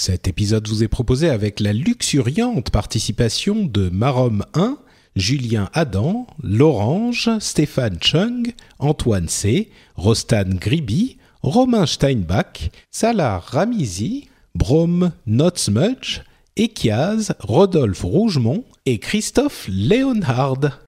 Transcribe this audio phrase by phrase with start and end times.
[0.00, 4.78] Cet épisode vous est proposé avec la luxuriante participation de Marom 1,
[5.16, 16.20] Julien Adam, Lorange, Stéphane Chung, Antoine C., Rostan Griby, Romain Steinbach, Salah Ramizi, Brom Notsmudge,
[16.56, 20.78] Ekiaz, Rodolphe Rougemont et Christophe Leonhard.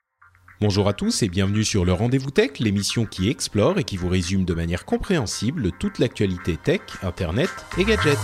[0.61, 4.09] Bonjour à tous et bienvenue sur le Rendez-vous Tech, l'émission qui explore et qui vous
[4.09, 8.17] résume de manière compréhensible toute l'actualité tech, internet et gadgets.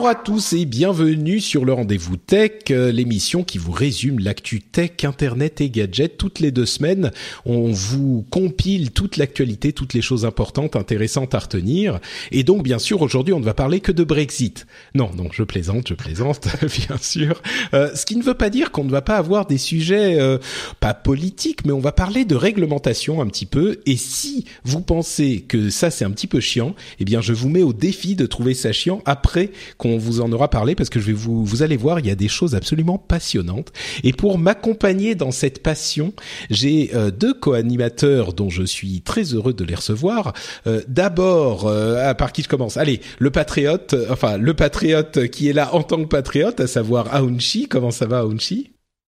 [0.00, 4.62] Bonjour à tous et bienvenue sur le rendez-vous tech, euh, l'émission qui vous résume l'actu
[4.62, 7.10] tech, internet et gadgets toutes les deux semaines.
[7.44, 12.00] On vous compile toute l'actualité, toutes les choses importantes, intéressantes à retenir.
[12.32, 14.66] Et donc, bien sûr, aujourd'hui, on ne va parler que de Brexit.
[14.94, 16.48] Non, non, je plaisante, je plaisante,
[16.88, 17.42] bien sûr.
[17.74, 20.38] Euh, ce qui ne veut pas dire qu'on ne va pas avoir des sujets euh,
[20.80, 23.82] pas politiques, mais on va parler de réglementation un petit peu.
[23.84, 27.50] Et si vous pensez que ça c'est un petit peu chiant, eh bien, je vous
[27.50, 31.00] mets au défi de trouver ça chiant après qu'on vous en aura parlé parce que
[31.00, 33.72] je vais vous vous allez voir il y a des choses absolument passionnantes.
[34.04, 36.12] Et pour m'accompagner dans cette passion
[36.50, 40.32] j'ai euh, deux co-animateurs dont je suis très heureux de les recevoir.
[40.66, 42.76] Euh, d'abord euh, par qui je commence?
[42.76, 46.66] Allez le patriote euh, enfin le patriote qui est là en tant que patriote à
[46.66, 47.68] savoir Aounchi.
[47.68, 48.72] Comment ça va Aounchi?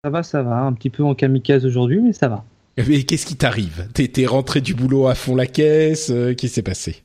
[0.04, 2.44] Ça va, ça va, un petit peu en kamikaze aujourd'hui, mais ça va.
[2.88, 3.86] mais qu'est-ce qui t'arrive?
[3.92, 7.02] T'es t'es rentré du boulot à fond la caisse Qu'est-ce qui s'est passé?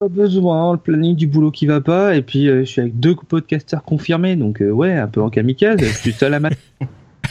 [0.00, 3.00] Pas besoin, le planning du boulot qui va pas, et puis euh, je suis avec
[3.00, 6.50] deux podcasters confirmés, donc euh, ouais, un peu en kamikaze, je suis seul à ma...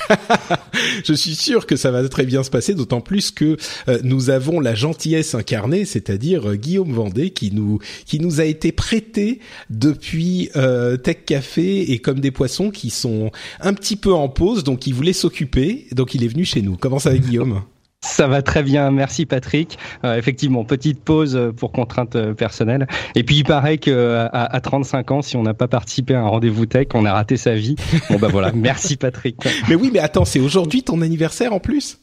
[1.05, 3.55] je suis sûr que ça va très bien se passer, d'autant plus que
[3.87, 8.43] euh, nous avons la gentillesse incarnée, c'est-à-dire euh, Guillaume Vendée, qui nous qui nous a
[8.43, 9.39] été prêté
[9.69, 14.65] depuis euh, Tech Café et comme des poissons qui sont un petit peu en pause,
[14.65, 16.75] donc il voulait s'occuper, donc il est venu chez nous.
[16.75, 17.61] Comment ça va, Guillaume?
[18.01, 19.77] Ça va très bien, merci Patrick.
[20.03, 22.87] Euh, effectivement, petite pause euh, pour contraintes euh, personnelles.
[23.15, 26.21] Et puis il paraît que à, à 35 ans, si on n'a pas participé à
[26.21, 27.75] un rendez-vous tech, on a raté sa vie.
[28.09, 29.37] Bon bah voilà, merci Patrick.
[29.67, 31.99] Mais oui, mais attends, c'est aujourd'hui ton anniversaire en plus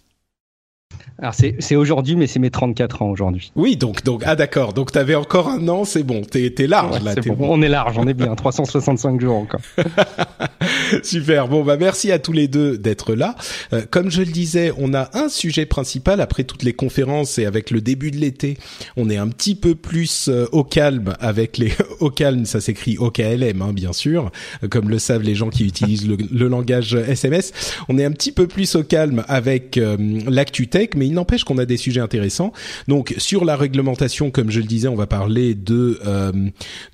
[1.18, 3.52] Alors c'est aujourd'hui, mais c'est mes 34 ans aujourd'hui.
[3.56, 7.02] Oui, donc donc ah d'accord, donc t'avais encore un an, c'est bon, t'es t'es large
[7.02, 7.48] Ouais, là, bon.
[7.48, 9.60] On est large, on est bien, 365 jours encore.
[11.02, 11.48] Super.
[11.48, 13.36] Bon, bah merci à tous les deux d'être là.
[13.72, 17.46] Euh, comme je le disais, on a un sujet principal après toutes les conférences et
[17.46, 18.58] avec le début de l'été.
[18.96, 22.44] On est un petit peu plus euh, au calme avec les au calme.
[22.44, 24.30] Ça s'écrit au KLM, hein, bien sûr,
[24.62, 27.52] euh, comme le savent les gens qui utilisent le, le langage SMS.
[27.88, 31.44] On est un petit peu plus au calme avec euh, l'actu tech, mais il n'empêche
[31.44, 32.52] qu'on a des sujets intéressants.
[32.88, 36.32] Donc sur la réglementation, comme je le disais, on va parler de euh,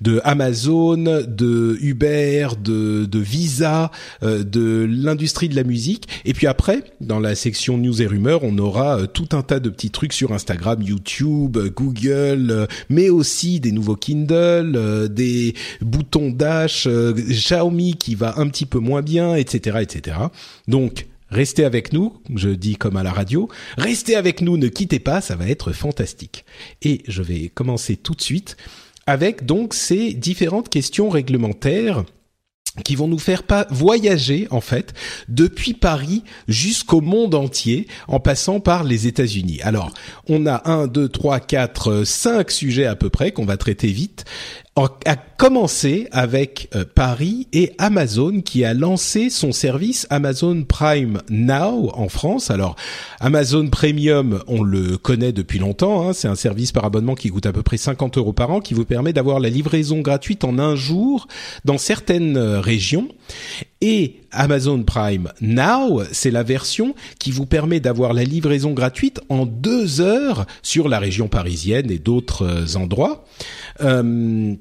[0.01, 3.91] de Amazon, de Uber, de, de Visa,
[4.23, 6.07] euh, de l'industrie de la musique.
[6.25, 9.59] Et puis après, dans la section news et rumeurs, on aura euh, tout un tas
[9.59, 16.87] de petits trucs sur Instagram, YouTube, Google, mais aussi des nouveaux Kindle, des boutons Dash,
[16.87, 20.17] Xiaomi qui va un petit peu moins bien, etc., etc.
[20.67, 23.47] Donc Restez avec nous, je dis comme à la radio,
[23.77, 26.43] restez avec nous, ne quittez pas, ça va être fantastique.
[26.81, 28.57] Et je vais commencer tout de suite
[29.07, 32.03] avec donc ces différentes questions réglementaires
[32.85, 34.93] qui vont nous faire voyager en fait
[35.27, 39.59] depuis Paris jusqu'au monde entier en passant par les États-Unis.
[39.61, 39.91] Alors,
[40.27, 44.23] on a un, deux, trois, quatre, cinq sujets à peu près qu'on va traiter vite.
[44.77, 51.91] À commencer avec euh, Paris et Amazon qui a lancé son service Amazon Prime Now
[51.93, 52.49] en France.
[52.51, 52.77] Alors
[53.19, 56.07] Amazon Premium, on le connaît depuis longtemps.
[56.07, 56.13] hein.
[56.13, 58.73] c'est un service par abonnement qui coûte à peu près 50 euros par an, qui
[58.73, 61.27] vous permet d'avoir la livraison gratuite en un jour
[61.65, 63.09] dans certaines euh, régions.
[63.81, 69.47] Et Amazon Prime Now, c'est la version qui vous permet d'avoir la livraison gratuite en
[69.47, 73.25] deux heures sur la région parisienne et d'autres euh, endroits.
[73.81, 74.55] Euh,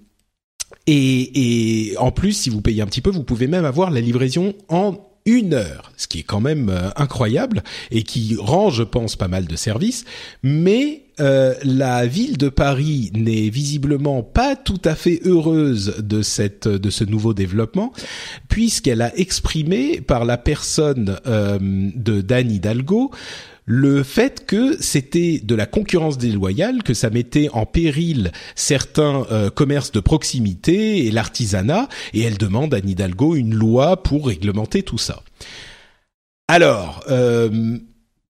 [0.86, 4.54] et, en plus, si vous payez un petit peu, vous pouvez même avoir la livraison
[4.68, 4.96] en
[5.26, 9.28] une heure, ce qui est quand même euh, incroyable et qui rend, je pense, pas
[9.28, 10.04] mal de services.
[10.42, 16.68] Mais euh, la ville de Paris n'est visiblement pas tout à fait heureuse de cette
[16.68, 17.92] de ce nouveau développement,
[18.48, 23.10] puisqu'elle a exprimé par la personne euh, de Dan Hidalgo
[23.72, 29.48] le fait que c'était de la concurrence déloyale, que ça mettait en péril certains euh,
[29.48, 34.98] commerces de proximité et l'artisanat, et elle demande à Hidalgo une loi pour réglementer tout
[34.98, 35.22] ça.
[36.48, 37.78] Alors, euh,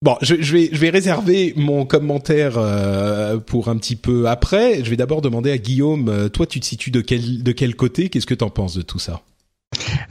[0.03, 4.83] Bon, je, vais je vais réserver mon commentaire euh, pour un petit peu après.
[4.83, 8.09] Je vais d'abord demander à Guillaume, toi tu te situes de quel de quel côté?
[8.09, 9.21] Qu'est-ce que tu en penses de tout ça?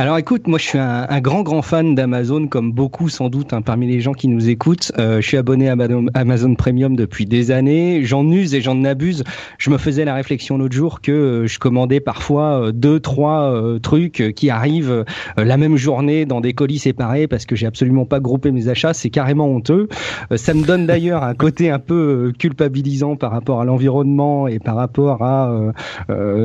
[0.01, 3.51] Alors écoute, moi je suis un, un grand grand fan d'Amazon, comme beaucoup sans doute
[3.51, 4.93] hein, parmi les gens qui nous écoutent.
[4.97, 5.75] Euh, je suis abonné à
[6.13, 8.05] Amazon Premium depuis des années.
[8.05, 9.25] J'en use et j'en abuse.
[9.57, 13.53] Je me faisais la réflexion l'autre jour que euh, je commandais parfois euh, deux trois
[13.83, 15.03] trucs qui arrivent
[15.35, 18.93] la même journée dans des colis séparés parce que j'ai absolument pas groupé mes achats.
[18.93, 19.89] C'est carrément honteux.
[20.35, 24.77] ça me donne d'ailleurs un côté un peu culpabilisant par rapport à l'environnement et par
[24.77, 25.73] rapport à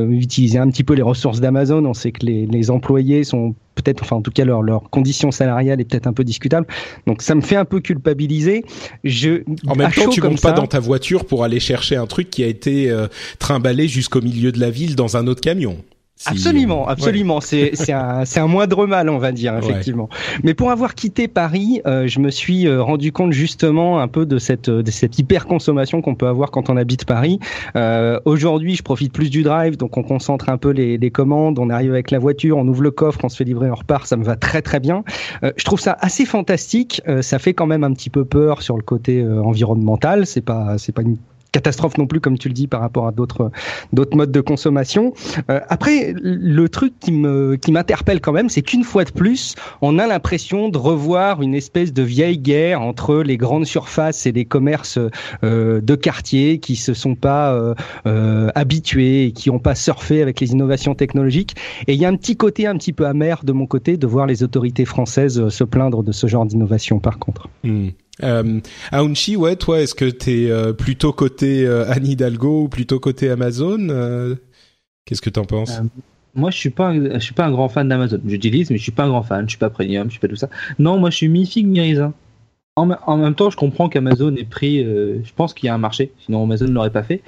[0.09, 1.85] utiliser un petit peu les ressources d'Amazon.
[1.85, 5.31] On sait que les, les employés sont peut-être, enfin en tout cas leur leur condition
[5.31, 6.67] salariale est peut-être un peu discutable.
[7.07, 8.63] Donc ça me fait un peu culpabiliser.
[9.03, 12.29] Je en même temps, tu montes pas dans ta voiture pour aller chercher un truc
[12.29, 13.07] qui a été euh,
[13.39, 15.77] trimballé jusqu'au milieu de la ville dans un autre camion
[16.25, 17.41] absolument, absolument.
[17.41, 20.09] C'est c'est un c'est un moindre mal, on va dire effectivement.
[20.43, 24.25] Mais pour avoir quitté Paris, euh, je me suis euh, rendu compte justement un peu
[24.25, 27.39] de cette de cette hyper consommation qu'on peut avoir quand on habite Paris.
[27.75, 31.59] Euh, Aujourd'hui, je profite plus du drive, donc on concentre un peu les, les, commandes.
[31.59, 34.07] On arrive avec la voiture, on ouvre le coffre, on se fait livrer, on repart.
[34.07, 35.03] Ça me va très très bien.
[35.43, 37.01] Euh, je trouve ça assez fantastique.
[37.21, 40.25] ça fait quand même un petit peu peur sur le côté environnemental.
[40.25, 41.17] C'est pas c'est pas une
[41.55, 43.49] catastrophe non plus, comme tu le dis, par rapport à d'autres
[43.93, 45.13] d'autres modes de consommation.
[45.49, 49.55] Euh, après, le truc qui me qui m'interpelle quand même, c'est qu'une fois de plus,
[49.81, 54.33] on a l'impression de revoir une espèce de vieille guerre entre les grandes surfaces et
[54.33, 54.99] les commerces
[55.45, 57.73] euh, de quartier qui se sont pas euh,
[58.05, 61.55] euh habitués et qui n'ont pas surfé avec les innovations technologiques.
[61.87, 64.07] Et il y a un petit côté un petit peu amer de mon côté de
[64.07, 66.99] voir les autorités françaises se plaindre de ce genre d'innovation.
[66.99, 67.47] Par contre.
[67.63, 67.89] Hmm.
[68.23, 68.59] Euh,
[68.91, 73.29] Aounchi, ouais, toi, est-ce que t'es euh, plutôt côté euh, Anne Hidalgo ou plutôt côté
[73.29, 74.35] Amazon euh,
[75.05, 75.81] Qu'est-ce que t'en penses?
[76.33, 78.19] Moi, je suis pas, je suis pas un grand fan d'Amazon.
[78.25, 79.45] J'utilise, mais je suis pas un grand fan.
[79.45, 80.49] Je suis pas premium, je suis pas tout ça.
[80.79, 82.11] Non, moi, je suis mi figue.
[82.77, 84.83] En, même temps, je comprends qu'Amazon ait pris.
[84.83, 87.21] je pense qu'il y a un marché, sinon Amazon ne l'aurait pas fait.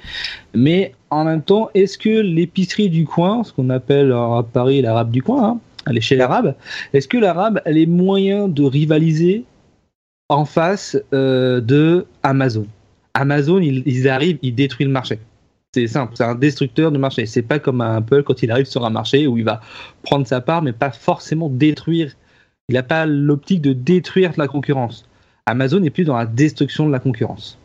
[0.54, 5.10] Mais en même temps, est-ce que l'épicerie du coin, ce qu'on appelle à Paris l'arabe
[5.10, 6.54] du coin, hein, à l'échelle arabe,
[6.92, 9.44] est-ce que l'arabe a les moyens de rivaliser
[10.28, 12.66] en face euh, de Amazon.
[13.14, 15.18] Amazon, ils, arrivent, ils détruisent le marché.
[15.74, 17.26] C'est simple, c'est un destructeur de marché.
[17.26, 19.60] C'est pas comme Apple quand il arrive sur un marché où il va
[20.02, 22.14] prendre sa part, mais pas forcément détruire.
[22.68, 25.06] Il n'a pas l'optique de détruire la concurrence.
[25.46, 27.58] Amazon est plus dans la destruction de la concurrence.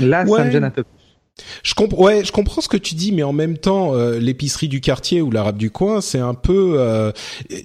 [0.00, 0.84] Là, ça me gêne un peu
[1.64, 4.68] je comprends, ouais, je comprends ce que tu dis, mais en même temps, euh, l'épicerie
[4.68, 7.10] du quartier ou l'arabe du coin, c'est un peu, euh,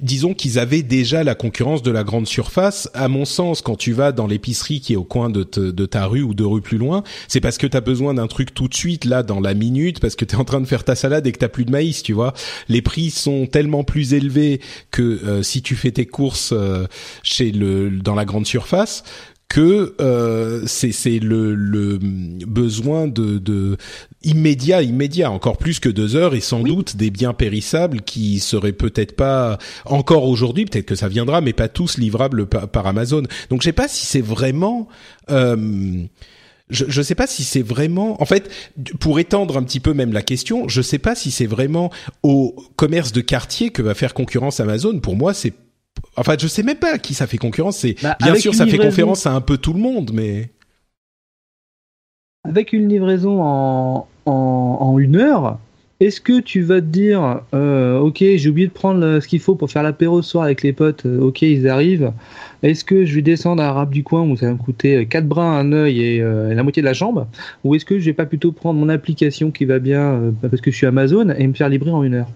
[0.01, 2.89] disons qu'ils avaient déjà la concurrence de la grande surface.
[2.95, 6.07] À mon sens, quand tu vas dans l'épicerie qui est au coin de, de ta
[6.07, 8.67] rue ou deux rues plus loin, c'est parce que tu as besoin d'un truc tout
[8.67, 10.95] de suite, là, dans la minute, parce que tu es en train de faire ta
[10.95, 12.33] salade et que t'as plus de maïs, tu vois.
[12.69, 16.55] Les prix sont tellement plus élevés que euh, si tu fais tes courses
[17.21, 19.03] chez le dans la grande surface
[19.49, 23.77] que euh, c'est le, le, besoin de, de,
[24.23, 28.73] immédiat immédiat encore plus que deux heures et sans doute des biens périssables qui seraient
[28.73, 33.61] peut-être pas encore aujourd'hui peut-être que ça viendra mais pas tous livrables par, Amazon donc
[33.61, 34.87] je sais pas si c'est vraiment
[35.31, 36.05] euh,
[36.69, 38.47] je ne sais pas si c'est vraiment, en fait,
[38.99, 42.55] pour étendre un petit peu même la question, je sais pas si c'est vraiment au
[42.75, 44.99] commerce de quartier que va faire concurrence Amazon.
[44.99, 45.53] Pour moi, c'est
[46.15, 47.77] Enfin, je sais même pas à qui ça fait concurrence.
[47.77, 50.49] C'est bah, bien sûr, ça fait conférence à un peu tout le monde, mais
[52.43, 55.59] avec une livraison en, en, une heure,
[55.99, 59.55] est-ce que tu vas te dire, euh, ok, j'ai oublié de prendre ce qu'il faut
[59.55, 62.13] pour faire l'apéro ce soir avec les potes, euh, ok, ils arrivent.
[62.63, 65.27] Est-ce que je vais descendre à Arabe du coin où ça va me coûter 4
[65.27, 67.27] brins, un œil et euh, la moitié de la jambe
[67.63, 70.71] Ou est-ce que je vais pas plutôt prendre mon application qui va bien parce que
[70.71, 72.29] je suis Amazon et me faire livrer en une heure?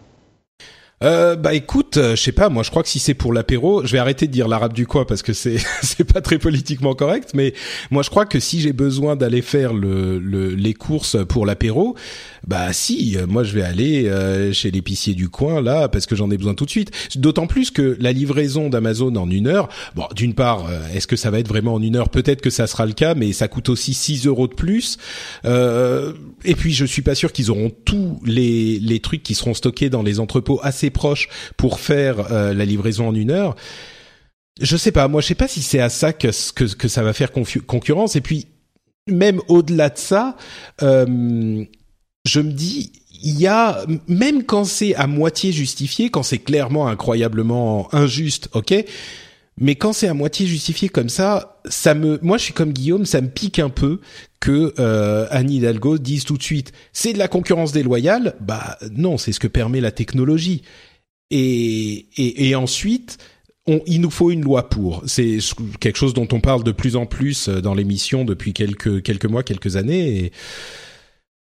[1.03, 3.85] Euh, bah écoute, euh, je sais pas, moi je crois que si c'est pour l'apéro,
[3.85, 6.95] je vais arrêter de dire l'arabe du coin parce que c'est c'est pas très politiquement
[6.95, 7.53] correct, mais
[7.91, 11.95] moi je crois que si j'ai besoin d'aller faire le, le, les courses pour l'apéro,
[12.47, 16.15] bah si, euh, moi je vais aller euh, chez l'épicier du coin là parce que
[16.15, 16.91] j'en ai besoin tout de suite.
[17.15, 21.15] D'autant plus que la livraison d'Amazon en une heure, bon, d'une part, euh, est-ce que
[21.15, 22.09] ça va être vraiment en une heure?
[22.09, 24.97] Peut-être que ça sera le cas, mais ça coûte aussi 6 euros de plus.
[25.45, 29.89] et puis je suis pas sûr qu'ils auront tous les les trucs qui seront stockés
[29.89, 33.55] dans les entrepôts assez proches pour faire la livraison en une heure.
[34.61, 37.03] Je sais pas, moi je sais pas si c'est à ça que, que, que ça
[37.03, 38.15] va faire concurrence.
[38.15, 38.47] Et puis
[39.07, 40.37] même au-delà de ça,
[40.81, 41.65] euh,
[42.25, 46.87] je me dis, il y a même quand c'est à moitié justifié, quand c'est clairement
[46.87, 48.73] incroyablement injuste, ok.
[49.57, 53.05] Mais quand c'est à moitié justifié comme ça, ça me, moi je suis comme Guillaume,
[53.05, 53.99] ça me pique un peu
[54.39, 58.35] que euh, Anne Hidalgo dise tout de suite, c'est de la concurrence déloyale.
[58.41, 60.63] Bah non, c'est ce que permet la technologie.
[61.29, 63.19] Et et, et ensuite,
[63.67, 65.03] on, il nous faut une loi pour.
[65.05, 65.37] C'est
[65.79, 69.43] quelque chose dont on parle de plus en plus dans l'émission depuis quelques quelques mois,
[69.43, 70.31] quelques années.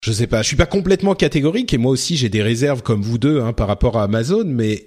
[0.00, 3.02] Je sais pas, je suis pas complètement catégorique et moi aussi j'ai des réserves comme
[3.02, 4.86] vous deux hein, par rapport à Amazon, mais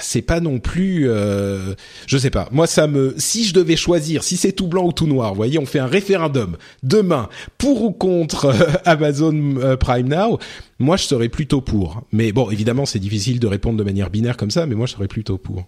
[0.00, 1.74] c'est pas non plus euh,
[2.06, 2.48] je sais pas.
[2.50, 5.36] Moi ça me si je devais choisir si c'est tout blanc ou tout noir vous
[5.36, 6.56] voyez on fait un référendum.
[6.82, 10.38] Demain pour ou contre euh, Amazon euh, Prime Now
[10.78, 12.02] moi je serais plutôt pour.
[12.10, 14.92] Mais bon évidemment c'est difficile de répondre de manière binaire comme ça mais moi je
[14.92, 15.64] serais plutôt pour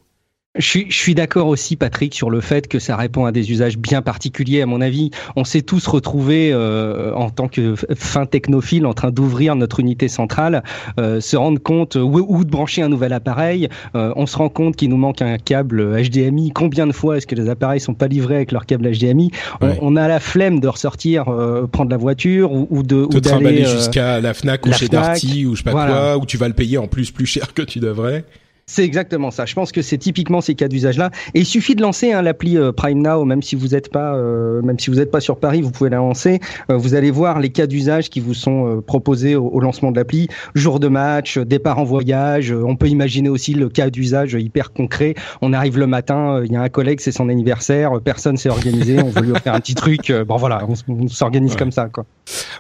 [0.59, 3.53] je suis, je suis d'accord aussi, Patrick, sur le fait que ça répond à des
[3.53, 4.63] usages bien particuliers.
[4.63, 9.13] À mon avis, on s'est tous retrouvés euh, en tant que fin technophile en train
[9.13, 10.65] d'ouvrir notre unité centrale,
[10.99, 13.69] euh, se rendre compte où, de brancher un nouvel appareil.
[13.95, 16.51] Euh, on se rend compte qu'il nous manque un câble HDMI.
[16.51, 19.31] Combien de fois est-ce que les appareils sont pas livrés avec leur câble HDMI
[19.61, 21.27] on, a la flemme de ressortir,
[21.71, 25.55] prendre la voiture ou, ou de te trimballer jusqu'à la Fnac ou chez Darty ou
[25.55, 27.79] je sais pas quoi, où tu vas le payer en plus plus cher que tu
[27.79, 28.25] devrais.
[28.71, 29.47] C'est exactement ça.
[29.47, 31.11] Je pense que c'est typiquement ces cas d'usage-là.
[31.35, 34.15] Et il suffit de lancer hein, l'appli euh, Prime Now, même si vous n'êtes pas,
[34.15, 36.39] euh, même si vous n'êtes pas sur Paris, vous pouvez la lancer.
[36.71, 40.29] Euh, vous allez voir les cas d'usage qui vous sont proposés au, lancement de l'appli.
[40.55, 42.53] Jour de match, départ en voyage.
[42.53, 45.17] on peut imaginer aussi le cas d'usage hyper concret.
[45.43, 49.03] On arrive le matin, il y a un collègue, c'est son anniversaire, personne s'est organisé,
[49.03, 50.13] on veut lui offrir un petit truc.
[50.13, 52.07] bon voilà, on, s'organise comme ça, quoi.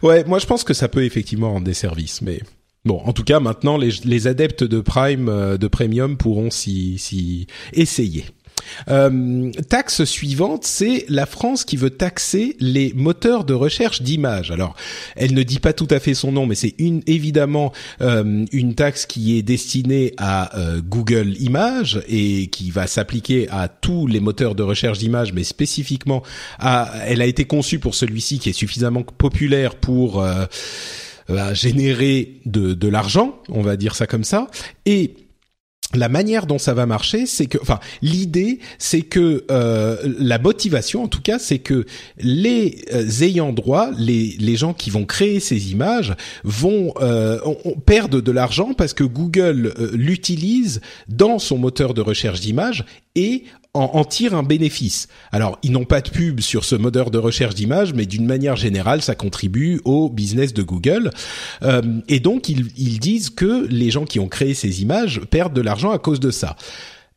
[0.02, 2.40] Ouais, moi je pense que ça peut effectivement rendre des services, mais
[2.84, 7.46] Bon, en tout cas, maintenant, les, les adeptes de Prime, euh, de Premium pourront s'y
[7.72, 8.24] essayer.
[8.88, 14.50] Euh, taxe suivante, c'est la France qui veut taxer les moteurs de recherche d'images.
[14.50, 14.74] Alors,
[15.16, 18.74] elle ne dit pas tout à fait son nom, mais c'est une évidemment euh, une
[18.74, 24.20] taxe qui est destinée à euh, Google Images et qui va s'appliquer à tous les
[24.20, 26.22] moteurs de recherche d'images, mais spécifiquement
[26.58, 26.90] à.
[27.06, 30.46] Elle a été conçue pour celui-ci qui est suffisamment populaire pour euh,
[31.30, 34.48] va générer de, l'argent, on va dire ça comme ça,
[34.86, 35.14] et
[35.92, 41.02] la manière dont ça va marcher, c'est que, enfin, l'idée, c'est que euh, la motivation,
[41.02, 41.84] en tout cas, c'est que
[42.18, 47.38] les euh, ayants droit, les les gens qui vont créer ces images, vont euh,
[47.86, 52.84] perdre de l'argent parce que Google euh, l'utilise dans son moteur de recherche d'images
[53.16, 55.08] et en, en tirent un bénéfice.
[55.32, 58.56] Alors, ils n'ont pas de pub sur ce moteur de recherche d'images, mais d'une manière
[58.56, 61.10] générale, ça contribue au business de Google.
[61.62, 65.54] Euh, et donc, ils, ils disent que les gens qui ont créé ces images perdent
[65.54, 66.56] de l'argent à cause de ça.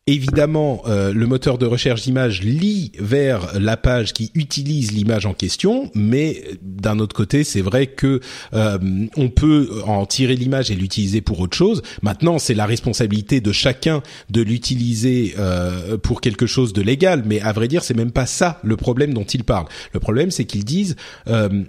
[0.06, 5.34] Évidemment, euh, le moteur de recherche d'image lit vers la page qui utilise l'image en
[5.34, 8.20] question, mais d'un autre côté, c'est vrai que
[8.54, 8.78] euh,
[9.16, 11.84] on peut en tirer l'image et l'utiliser pour autre chose.
[12.02, 17.40] Maintenant, c'est la responsabilité de chacun de l'utiliser euh, pour quelque chose de légal, mais
[17.40, 19.68] à vrai dire, c'est même pas ça le problème dont ils parlent.
[19.94, 20.98] Le problème, c'est qu'ils disent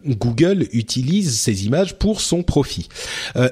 [0.08, 2.88] Google utilise ces images pour son profit.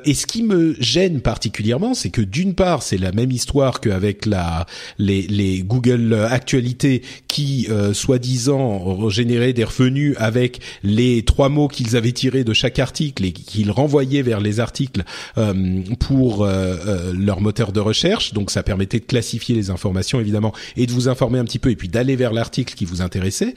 [0.05, 4.27] et ce qui me gêne particulièrement, c'est que d'une part, c'est la même histoire qu'avec
[4.27, 4.67] la
[4.99, 12.13] les, Google Actualités qui, euh, soi-disant, généraient des revenus avec les trois mots qu'ils avaient
[12.13, 15.05] tirés de chaque article et qu'ils renvoyaient vers les articles
[15.39, 18.33] euh, pour euh, leur moteur de recherche.
[18.33, 21.71] Donc ça permettait de classifier les informations évidemment et de vous informer un petit peu
[21.71, 23.55] et puis d'aller vers l'article qui vous intéressait.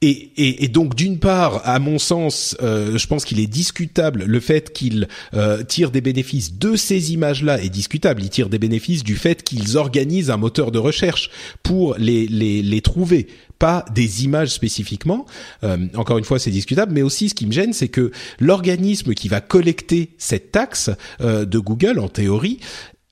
[0.00, 4.24] Et, et, et, donc d'une part, à mon sens, euh, je pense qu'il est discutable
[4.24, 8.22] le fait qu'ils euh, tirent des bénéfices de ces images-là est discutable.
[8.22, 11.30] Ils tirent des bénéfices du fait qu'ils organisent un moteur de recherche
[11.62, 15.26] pour les, les, les trouver pas des images spécifiquement.
[15.62, 19.14] Euh, encore une fois, c'est discutable, mais aussi ce qui me gêne, c'est que l'organisme
[19.14, 22.60] qui va collecter cette taxe euh, de Google, en théorie,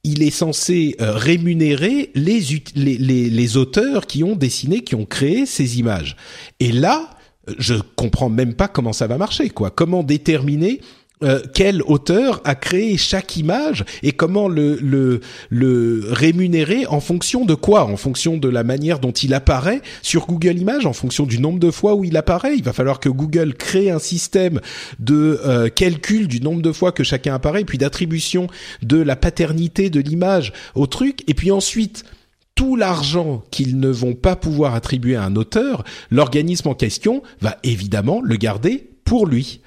[0.05, 2.41] il est censé euh, rémunérer les,
[2.75, 6.17] les, les, les, auteurs qui ont dessiné, qui ont créé ces images.
[6.59, 7.11] Et là,
[7.59, 9.71] je comprends même pas comment ça va marcher, quoi.
[9.71, 10.81] Comment déterminer
[11.23, 17.45] euh, quel auteur a créé chaque image et comment le, le, le rémunérer en fonction
[17.45, 17.85] de quoi?
[17.85, 21.59] En fonction de la manière dont il apparaît sur Google Images, en fonction du nombre
[21.59, 22.55] de fois où il apparaît?
[22.57, 24.61] Il va falloir que Google crée un système
[24.99, 28.47] de euh, calcul du nombre de fois que chacun apparaît, puis d'attribution
[28.83, 32.05] de la paternité de l'image au truc, et puis ensuite
[32.55, 37.57] tout l'argent qu'ils ne vont pas pouvoir attribuer à un auteur, l'organisme en question va
[37.63, 39.61] évidemment le garder pour lui.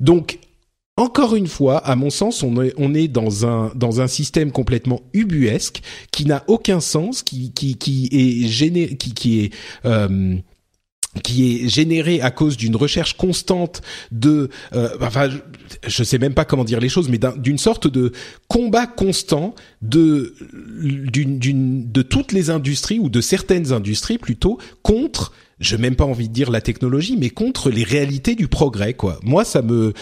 [0.00, 0.38] Donc
[0.96, 2.56] encore une fois, à mon sens, on
[2.94, 8.96] est, dans un dans un système complètement ubuesque qui n'a aucun sens, qui qui est
[8.96, 9.52] qui qui est
[9.84, 10.36] euh,
[11.22, 15.28] qui est généré à cause d'une recherche constante de, euh, enfin,
[15.86, 18.12] je, sais même pas comment dire les choses, mais d'une sorte de
[18.48, 20.34] combat constant de
[20.82, 26.04] d'une de toutes les industries ou de certaines industries plutôt contre je n'ai même pas
[26.04, 29.18] envie de dire la technologie, mais contre les réalités du progrès, quoi.
[29.22, 29.94] Moi, ça me,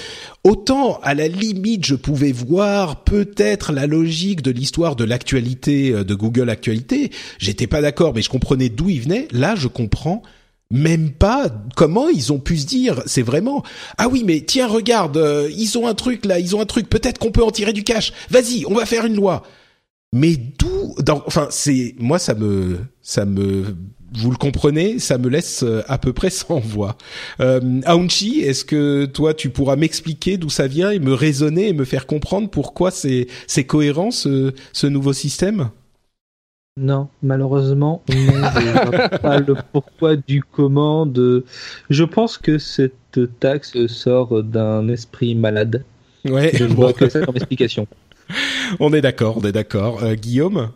[0.42, 6.04] autant à la limite, je pouvais voir peut-être la logique de l'histoire de l'actualité euh,
[6.04, 7.10] de Google Actualité.
[7.38, 9.28] J'étais pas d'accord, mais je comprenais d'où il venait.
[9.30, 10.22] Là, je comprends
[10.72, 13.62] même pas comment ils ont pu se dire c'est vraiment
[13.98, 16.88] ah oui mais tiens regarde euh, ils ont un truc là ils ont un truc
[16.88, 19.42] peut-être qu'on peut en tirer du cash vas-y on va faire une loi
[20.12, 20.94] mais d'où
[21.26, 23.76] enfin c'est moi ça me ça me
[24.16, 26.96] vous le comprenez, ça me laisse euh, à peu près sans voix.
[27.40, 31.72] Euh, Aounchi, est-ce que toi tu pourras m'expliquer d'où ça vient et me raisonner et
[31.72, 35.70] me faire comprendre pourquoi c'est c'est cohérent ce, ce nouveau système?
[36.76, 41.44] Non, malheureusement, on ne pas le pourquoi du comment de.
[41.88, 45.84] Je pense que cette taxe sort d'un esprit malade.
[46.24, 46.50] Ouais.
[46.52, 47.86] Je ne vois que ça comme explication.
[48.80, 50.02] On est d'accord, on est d'accord.
[50.02, 50.70] Euh, Guillaume?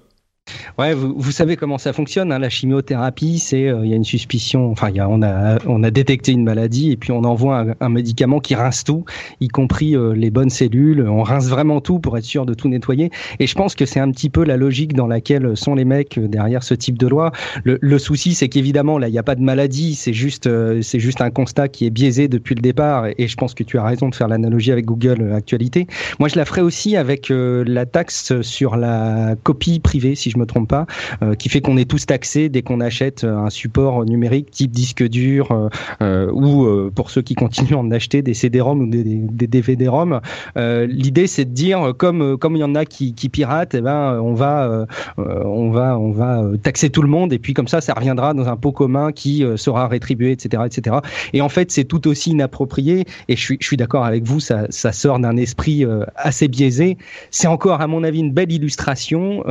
[0.78, 2.32] Ouais, vous, vous, savez comment ça fonctionne.
[2.32, 4.70] Hein, la chimiothérapie, c'est euh, il y a une suspicion.
[4.70, 7.88] Enfin, y a, on a on a détecté une maladie et puis on envoie un,
[7.88, 9.04] médicament qui rince tout,
[9.40, 11.06] y compris euh, les bonnes cellules.
[11.08, 13.10] On rince vraiment tout pour être sûr de tout nettoyer.
[13.38, 16.18] Et je pense que c'est un petit peu la logique dans laquelle sont les mecs
[16.18, 17.32] euh, derrière ce type de loi.
[17.64, 19.94] Le, le souci, c'est qu'évidemment là, il n'y a pas de maladie.
[19.94, 20.48] C'est juste
[20.82, 23.06] c'est juste un constat qui est biaisé depuis le départ.
[23.16, 25.86] Et, je pense que tu as raison de faire l'analogie avec Google Actualité.
[26.18, 30.46] Moi, je la ferai aussi avec la taxe sur la copie privée, si je me
[30.46, 30.86] trompe pas,
[31.22, 34.70] euh, qui fait qu'on est tous taxés dès qu'on achète euh, un support numérique type
[34.70, 39.02] disque dur euh, ou pour ceux qui continuent à en acheter des CD-ROM ou des,
[39.04, 40.20] des DVD-ROM.
[40.56, 44.20] L'idée c'est de dire comme comme il y en a qui, qui piratent, eh ben
[44.20, 47.94] on va on va on va taxer tout le monde et puis comme ça ça
[47.94, 50.96] reviendra dans un pot commun qui sera rétribué, etc., etc.
[51.32, 54.40] Et en fait c'est tout aussi inapproprié et je suis je suis d'accord avec vous,
[54.40, 56.98] ça ça sort d'un esprit assez biaisé.
[57.30, 59.42] C'est encore à mon avis une belle illustration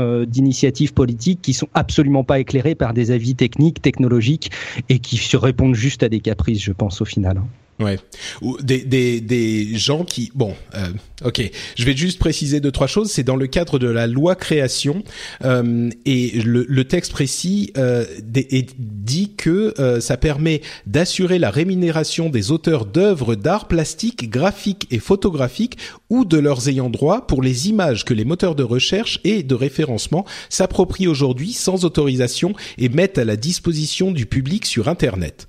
[0.86, 4.52] politiques qui sont absolument pas éclairés par des avis techniques, technologiques
[4.90, 7.42] et qui se répondent juste à des caprices, je pense, au final.
[7.80, 8.00] Ouais,
[8.42, 10.88] ou des, des, des gens qui bon, euh,
[11.24, 13.12] ok, je vais juste préciser deux trois choses.
[13.12, 15.04] C'est dans le cadre de la loi création
[15.46, 22.30] euh, et le, le, texte précis euh, dit que euh, ça permet d'assurer la rémunération
[22.30, 25.78] des auteurs d'œuvres d'art plastique, graphique et photographique
[26.10, 29.54] ou de leurs ayants droit pour les images que les moteurs de recherche et de
[29.54, 35.48] référencement s'approprient aujourd'hui sans autorisation et mettent à la disposition du public sur Internet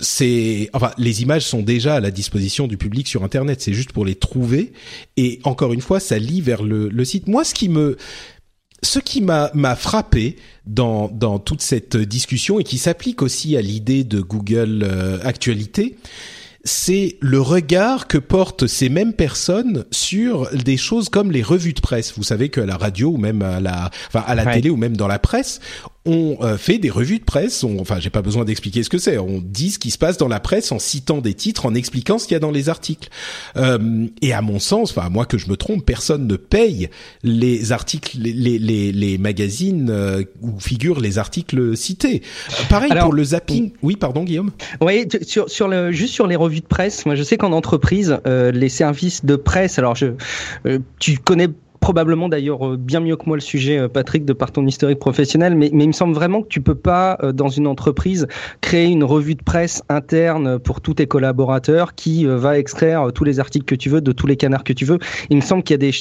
[0.00, 3.60] c'est enfin les images sont déjà à la disposition du public sur internet.
[3.60, 4.72] C'est juste pour les trouver.
[5.16, 7.28] Et encore une fois ça lie vers le, le site.
[7.28, 7.96] Moi ce qui me
[8.82, 13.62] ce qui m'a m'a frappé dans dans toute cette discussion et qui s'applique aussi à
[13.62, 15.96] l'idée de Google euh, Actualité
[16.64, 21.80] c'est le regard que portent ces mêmes personnes sur des choses comme les revues de
[21.80, 22.14] presse.
[22.16, 24.96] Vous savez qu'à la radio ou même à la, enfin à la télé ou même
[24.96, 25.60] dans la presse,
[26.06, 27.64] on euh, fait des revues de presse.
[27.64, 29.18] On, enfin, j'ai pas besoin d'expliquer ce que c'est.
[29.18, 32.18] On dit ce qui se passe dans la presse en citant des titres, en expliquant
[32.18, 33.08] ce qu'il y a dans les articles.
[33.56, 36.90] Euh, et à mon sens, enfin, moi que je me trompe, personne ne paye
[37.22, 42.22] les articles, les les, les, magazines euh, où figurent les articles cités.
[42.68, 43.72] Pareil pour le zapping.
[43.82, 44.50] Oui, pardon, Guillaume.
[44.80, 47.06] Oui, sur sur le juste sur les revues de presse.
[47.06, 49.78] Moi, je sais qu'en entreprise, les services de presse.
[49.78, 50.08] Alors, je,
[50.98, 51.48] tu connais
[51.84, 54.98] probablement d'ailleurs euh, bien mieux que moi le sujet, euh, Patrick, de par ton historique
[54.98, 58.26] professionnel, mais, mais il me semble vraiment que tu peux pas, euh, dans une entreprise,
[58.62, 63.38] créer une revue de presse interne pour tous tes collaborateurs qui va extraire tous les
[63.38, 64.98] articles que tu veux de tous les canards que tu veux.
[65.28, 65.92] Il me semble qu'il y a des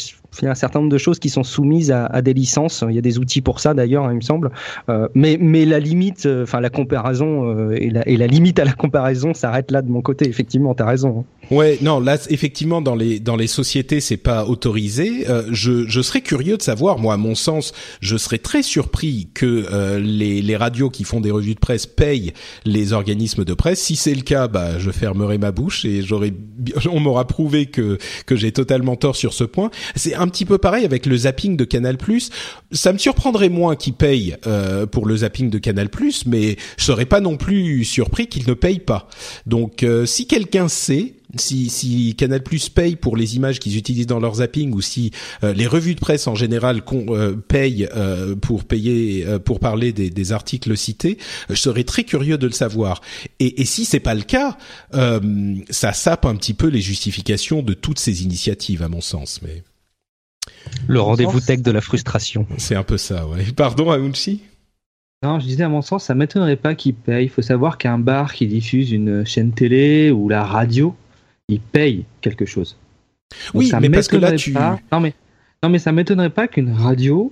[0.41, 2.83] il y a un certain nombre de choses qui sont soumises à, à des licences.
[2.87, 4.51] Il y a des outils pour ça d'ailleurs, hein, il me semble.
[4.89, 8.65] Euh, mais, mais la limite, enfin la comparaison euh, et, la, et, la, limite à
[8.65, 10.27] la comparaison s'arrête là de mon côté.
[10.27, 11.19] Effectivement, t'as raison.
[11.19, 11.42] Hein.
[11.51, 15.29] Ouais, non, là effectivement dans les dans les sociétés c'est pas autorisé.
[15.29, 19.27] Euh, je je serais curieux de savoir, moi à mon sens, je serais très surpris
[19.33, 22.33] que euh, les les radios qui font des revues de presse payent
[22.65, 23.81] les organismes de presse.
[23.81, 26.33] Si c'est le cas, bah je fermerai ma bouche et j'aurais
[26.91, 29.69] on m'aura prouvé que que j'ai totalement tort sur ce point.
[29.95, 31.97] C'est un petit peu pareil avec le zapping de Canal+.
[32.71, 35.89] Ça me surprendrait moins qu'ils payent euh, pour le zapping de Canal+,
[36.25, 39.07] mais je serais pas non plus surpris qu'ils ne payent pas.
[39.45, 44.07] Donc euh, si quelqu'un sait si, si Canal Plus paye pour les images qu'ils utilisent
[44.07, 45.11] dans leur zapping ou si
[45.43, 50.09] euh, les revues de presse en général euh, payent euh, pour payer pour parler des,
[50.09, 51.17] des, articles cités,
[51.49, 53.01] je serais très curieux de le savoir.
[53.39, 54.57] Et, et si c'est pas le cas,
[55.69, 59.41] ça sape un petit peu les justifications de toutes ces initiatives à mon sens.
[59.43, 59.63] Mais
[60.87, 62.47] le rendez-vous tech de la frustration.
[62.57, 63.45] C'est un peu ça, ouais.
[63.55, 64.41] Pardon, Aounchi?
[65.23, 67.25] Non, je disais à mon sens, ça m'étonnerait pas qu'ils payent.
[67.25, 70.95] Il faut savoir qu'un bar qui diffuse une chaîne télé ou la radio,
[71.47, 72.77] il paye quelque chose.
[73.53, 74.53] oui, mais parce que là, tu.
[74.91, 75.13] Non, mais,
[75.61, 77.31] non, mais ça m'étonnerait pas qu'une radio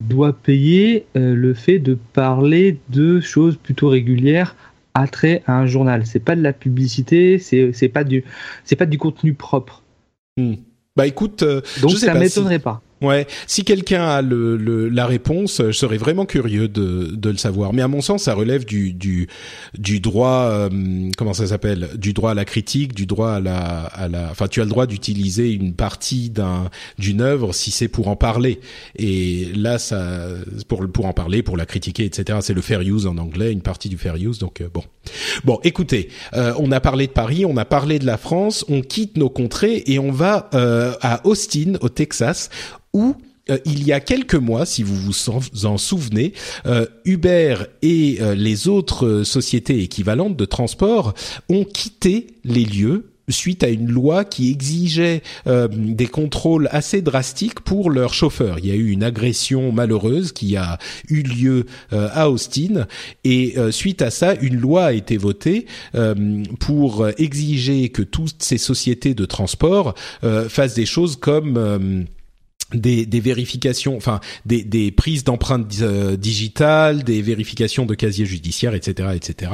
[0.00, 4.56] doit payer euh, le fait de parler de choses plutôt régulières
[4.94, 6.06] à trait à un journal.
[6.06, 8.24] C'est pas de la publicité, c'est pas du
[8.64, 9.82] c'est pas du contenu propre.
[10.36, 10.54] Hmm.
[10.96, 12.82] Bah écoute, euh, donc ça m'étonnerait pas.
[13.02, 17.38] Ouais, si quelqu'un a le, le, la réponse, je serais vraiment curieux de, de le
[17.38, 17.72] savoir.
[17.72, 19.26] Mais à mon sens, ça relève du du,
[19.78, 20.68] du droit, euh,
[21.16, 24.28] comment ça s'appelle, du droit à la critique, du droit à la à la.
[24.30, 28.16] Enfin, tu as le droit d'utiliser une partie d'un d'une œuvre si c'est pour en
[28.16, 28.60] parler.
[28.96, 30.18] Et là, ça
[30.68, 32.40] pour pour en parler, pour la critiquer, etc.
[32.42, 34.38] C'est le fair use en anglais, une partie du fair use.
[34.38, 34.84] Donc euh, bon,
[35.44, 38.82] bon, écoutez, euh, on a parlé de Paris, on a parlé de la France, on
[38.82, 42.50] quitte nos contrées et on va à Austin, au Texas
[42.92, 43.14] où
[43.50, 46.32] euh, il y a quelques mois, si vous vous en souvenez,
[46.66, 51.14] euh, Uber et euh, les autres sociétés équivalentes de transport
[51.48, 57.88] ont quitté les lieux suite à une loi qui exigeait des contrôles assez drastiques pour
[57.88, 58.58] leurs chauffeurs.
[58.58, 62.88] Il y a eu une agression malheureuse qui a eu lieu à Austin
[63.22, 65.66] et suite à ça, une loi a été votée
[66.58, 69.94] pour exiger que toutes ces sociétés de transport
[70.48, 72.08] fassent des choses comme
[72.72, 78.74] des, des, vérifications, enfin des, des prises d'empreintes euh, digitales, des vérifications de casiers judiciaires,
[78.74, 79.52] etc., etc.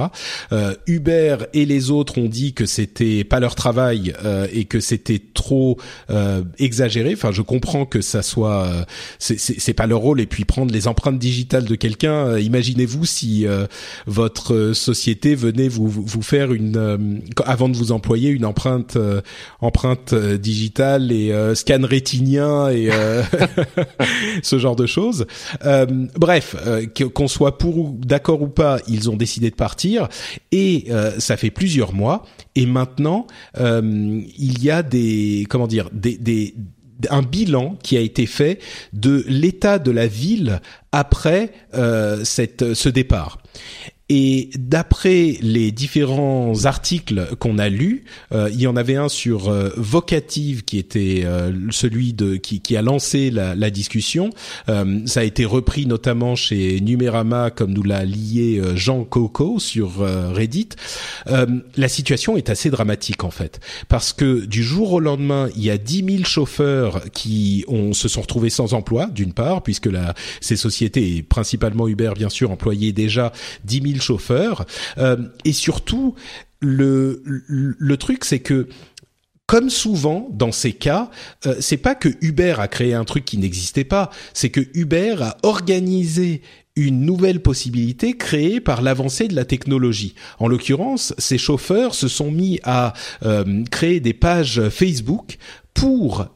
[0.53, 4.81] Euh, Uber et les autres ont dit que c'était pas leur travail euh, et que
[4.81, 5.79] c'était trop
[6.11, 7.13] euh, exagéré.
[7.15, 8.85] Enfin, je comprends que ça soit, euh,
[9.19, 10.21] c'est pas leur rôle.
[10.21, 13.47] Et puis prendre les empreintes digitales de quelqu'un, imaginez-vous si
[14.07, 18.97] votre société venait vous vous faire une avant de vous employer une empreinte
[19.61, 23.23] empreinte digitale et scan rétinien et euh,
[24.43, 25.27] ce genre de choses.
[25.65, 30.09] Euh, bref, euh, qu'on soit pour ou d'accord ou pas, ils ont décidé de partir
[30.53, 30.87] et
[31.19, 32.25] ça fait plusieurs mois.
[32.55, 33.27] Et maintenant,
[33.59, 35.91] il y a des comment dire
[37.11, 38.59] un bilan qui a été fait
[38.93, 40.61] de l'état de la ville
[40.93, 41.53] après
[42.25, 43.39] cette, ce départ.
[44.09, 49.49] Et d'après les différents articles qu'on a lus, euh, il y en avait un sur
[49.49, 54.31] euh, Vocative qui était euh, celui de qui, qui, a lancé la, la discussion.
[54.67, 60.69] ça a été repris notamment chez Numérama, comme nous l'a lié Jean Coco sur Reddit.
[61.27, 65.71] la situation est assez dramatique en fait, parce que du jour au lendemain, il y
[65.71, 70.15] a 10 000 chauffeurs qui ont, se sont retrouvés sans emploi, d'une part, puisque la,
[70.41, 73.33] ces sociétés, et principalement Uber bien sûr, employaient déjà
[73.65, 74.67] 10 000 chauffeurs.
[74.99, 76.15] Euh, et surtout,
[76.61, 78.69] le, le, truc, c'est que
[79.47, 81.11] comme souvent dans ces cas,
[81.47, 85.17] euh, c'est pas que Uber a créé un truc qui n'existait pas, c'est que Uber
[85.21, 86.43] a organisé
[86.75, 90.15] une nouvelle possibilité créée par l'avancée de la technologie.
[90.39, 92.93] En l'occurrence, ces chauffeurs se sont mis à
[93.25, 95.39] euh, créer des pages Facebook
[95.73, 96.27] pour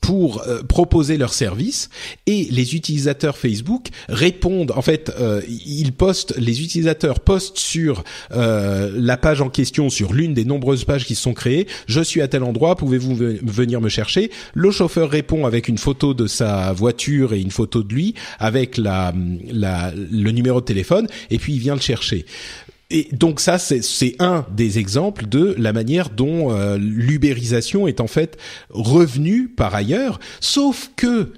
[0.00, 1.90] pour euh, proposer leurs services
[2.26, 8.90] et les utilisateurs Facebook répondent en fait euh, ils postent les utilisateurs postent sur euh,
[8.94, 11.66] la page en question sur l'une des nombreuses pages qui se sont créées.
[11.86, 14.30] Je suis à tel endroit pouvez-vous venir me chercher?
[14.54, 18.76] Le chauffeur répond avec une photo de sa voiture et une photo de lui avec
[18.76, 19.12] la,
[19.50, 22.24] la le numéro de téléphone et puis il vient le chercher
[22.90, 28.06] et donc ça, c'est un des exemples de la manière dont euh, l'ubérisation est en
[28.06, 28.38] fait
[28.70, 31.32] revenue par ailleurs, sauf que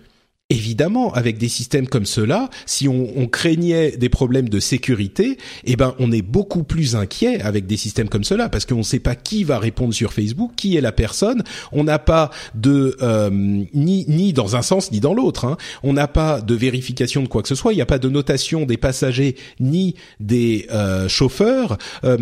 [0.51, 5.77] évidemment, avec des systèmes comme cela, si on, on, craignait des problèmes de sécurité, eh
[5.77, 8.99] ben, on est beaucoup plus inquiet avec des systèmes comme cela parce qu'on ne sait
[8.99, 11.45] pas qui va répondre sur Facebook, qui est la personne.
[11.71, 15.45] On n'a pas de euh, ni ni dans un sens ni dans l'autre.
[15.45, 15.57] Hein.
[15.83, 17.73] On n'a pas de vérification de quoi que ce soit.
[17.73, 21.79] Il n'y a pas de notation des passagers ni des euh, chauffeurs.
[22.05, 22.19] Euh,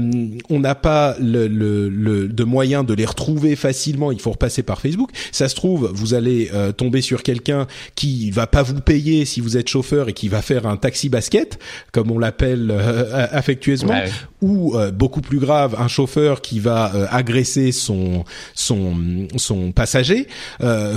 [0.50, 4.12] on n'a pas le, le, le, de moyens de les retrouver facilement.
[4.12, 5.10] Il faut repasser par Facebook.
[5.32, 9.24] Ça se trouve, vous allez euh, tomber sur quelqu'un qui qui va pas vous payer
[9.24, 11.58] si vous êtes chauffeur et qui va faire un taxi basket,
[11.92, 14.00] comme on l'appelle euh, affectueusement,
[14.40, 20.26] ou euh, beaucoup plus grave, un chauffeur qui va euh, agresser son son son passager,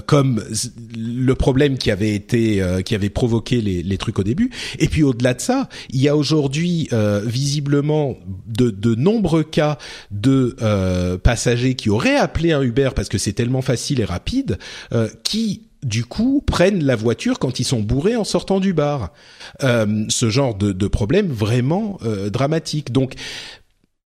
[0.05, 0.43] comme
[0.97, 4.51] le problème qui avait été qui avait provoqué les, les trucs au début.
[4.79, 6.89] Et puis au-delà de ça, il y a aujourd'hui
[7.25, 9.77] visiblement de, de nombreux cas
[10.09, 10.55] de
[11.23, 14.57] passagers qui auraient appelé un Uber parce que c'est tellement facile et rapide,
[15.23, 19.11] qui du coup prennent la voiture quand ils sont bourrés en sortant du bar.
[19.63, 22.91] Euh, ce genre de, de problème vraiment euh, dramatique.
[22.91, 23.15] Donc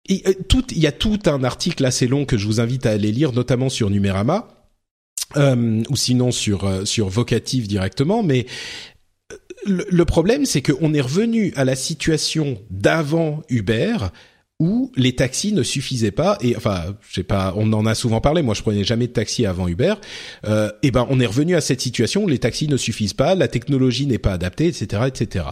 [0.07, 2.91] il, euh, il y a tout un article assez long que je vous invite à
[2.91, 4.47] aller lire, notamment sur Numérama.
[5.35, 8.45] ou sinon sur sur Vocative directement, mais
[9.65, 13.97] le, problème, c'est qu'on est revenu à la situation d'avant Uber,
[14.61, 18.21] où les taxis ne suffisaient pas et enfin je sais pas on en a souvent
[18.21, 19.95] parlé moi je prenais jamais de taxi avant Uber
[20.45, 23.33] euh, et ben on est revenu à cette situation où les taxis ne suffisent pas
[23.33, 25.45] la technologie n'est pas adaptée etc etc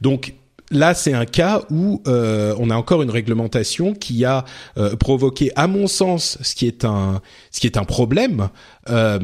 [0.00, 0.32] donc
[0.70, 4.44] là, c'est un cas où euh, on a encore une réglementation qui a
[4.76, 8.48] euh, provoqué, à mon sens, ce qui est un, ce qui est un problème.
[8.90, 9.18] Euh,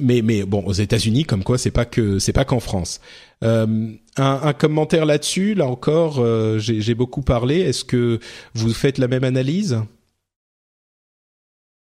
[0.00, 3.00] mais, mais bon, aux États-Unis, comme quoi, c'est pas que, c'est pas qu'en France.
[3.44, 7.60] Euh, un, commentaire là-dessus, là encore, euh, j'ai beaucoup parlé.
[7.60, 8.18] Est-ce que
[8.54, 9.78] vous faites la même analyse,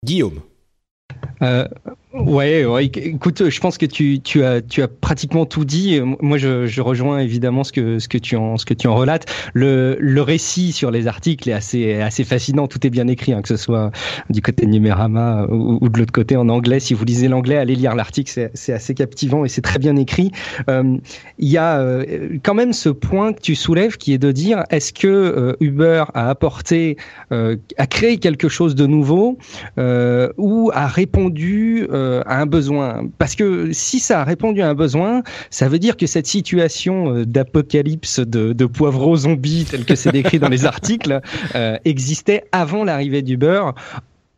[0.05, 0.41] Guillaume
[1.43, 1.67] euh,
[2.13, 6.01] Ouais, ouais, écoute, je pense que tu, tu, as, tu as pratiquement tout dit.
[6.21, 8.97] Moi, je, je rejoins évidemment ce que, ce que tu en, ce que tu en
[8.97, 9.27] relates.
[9.55, 12.67] Le, le récit sur les articles est assez, assez fascinant.
[12.67, 13.93] Tout est bien écrit, hein, que ce soit
[14.29, 16.81] du côté de Numérama ou, de l'autre côté en anglais.
[16.81, 18.51] Si vous lisez l'anglais, allez lire l'article.
[18.55, 20.33] C'est assez captivant et c'est très bien écrit.
[20.69, 20.97] Euh,
[21.39, 24.65] il y a euh, quand même ce point que tu soulèves qui est de dire
[24.71, 26.97] est-ce que euh, Uber a apporté,
[27.31, 29.39] a créé quelque chose de nouveau
[29.79, 33.09] ou a répondu euh, à un besoin.
[33.19, 37.15] Parce que si ça a répondu à un besoin, ça veut dire que cette situation
[37.15, 41.21] euh, d'apocalypse de, de poivreaux zombies, tel que c'est décrit dans les articles,
[41.55, 43.75] euh, existait avant l'arrivée du beurre.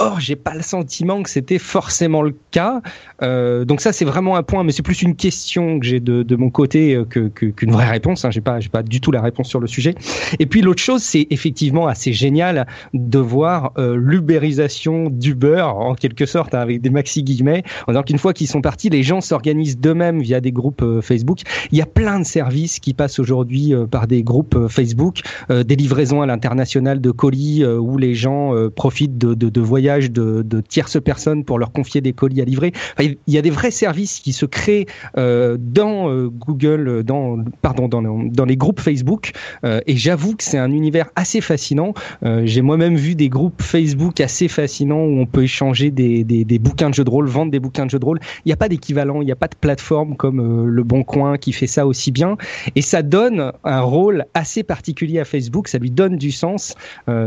[0.02, 2.82] Or, j'ai pas le sentiment que c'était forcément le cas.
[3.22, 6.24] Euh, donc ça, c'est vraiment un point, mais c'est plus une question que j'ai de,
[6.24, 8.24] de, mon côté euh, que, qu'une vraie réponse.
[8.24, 8.32] Hein.
[8.32, 9.94] J'ai pas, j'ai pas du tout la réponse sur le sujet.
[10.40, 16.26] Et puis l'autre chose, c'est effectivement assez génial de voir euh, l'ubérisation d'Uber en quelque
[16.26, 19.20] sorte, hein, avec des maxi guillemets, en disant qu'une fois qu'ils sont partis, les gens
[19.20, 21.42] s'organisent d'eux-mêmes via des groupes euh, Facebook.
[21.70, 25.76] Il y a plein de services qui passent aujourd'hui euh, par des groupes Facebook, des
[25.76, 31.02] livraisons à l'international de colis où les gens profitent de, de, de voyages de, tierces
[31.02, 32.72] personnes pour leur confier des colis à livrer.
[33.00, 37.88] il y a des vrais services qui se créent euh, dans euh, Google, dans pardon,
[37.88, 39.32] dans, dans les groupes Facebook.
[39.64, 41.94] Euh, et j'avoue que c'est un univers assez fascinant.
[42.24, 46.58] Euh, j'ai moi-même vu des groupes Facebook assez fascinants où on peut échanger des, des,
[46.58, 48.20] bouquins de jeux de rôle, vendre des bouquins de jeux de rôle.
[48.44, 51.02] Il n'y a pas d'équivalent, il n'y a pas de plateforme comme euh, le Bon
[51.04, 52.36] Coin qui fait ça aussi bien.
[52.74, 55.68] Et ça donne un rôle assez particulier à Facebook.
[55.68, 56.74] Ça lui donne du sens.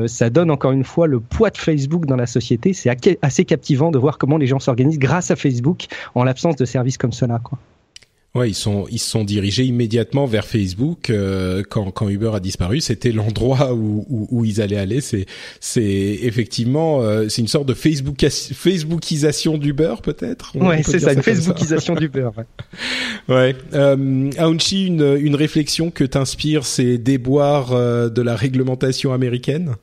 [0.08, 3.92] ça donne encore une fois le poids de Facebook dans la société c'est assez captivant
[3.92, 7.40] de voir comment les gens s'organisent grâce à Facebook en l'absence de services comme cela.
[7.44, 7.60] Quoi.
[8.36, 12.42] Ouais, ils sont ils se sont dirigés immédiatement vers Facebook euh, quand quand Uber a
[12.42, 12.82] disparu.
[12.82, 15.00] C'était l'endroit où, où, où ils allaient aller.
[15.00, 15.26] C'est
[15.62, 20.58] c'est effectivement euh, c'est une sorte de Facebook Facebookisation d'Uber peut-être?
[20.58, 22.30] Ouais, c'est ça, une Facebookisation d'Uber.
[22.38, 22.46] Ouais.
[23.34, 23.56] ouais.
[23.74, 29.76] Euh, Aounchi, une une réflexion que t'inspire ces déboires de la réglementation américaine?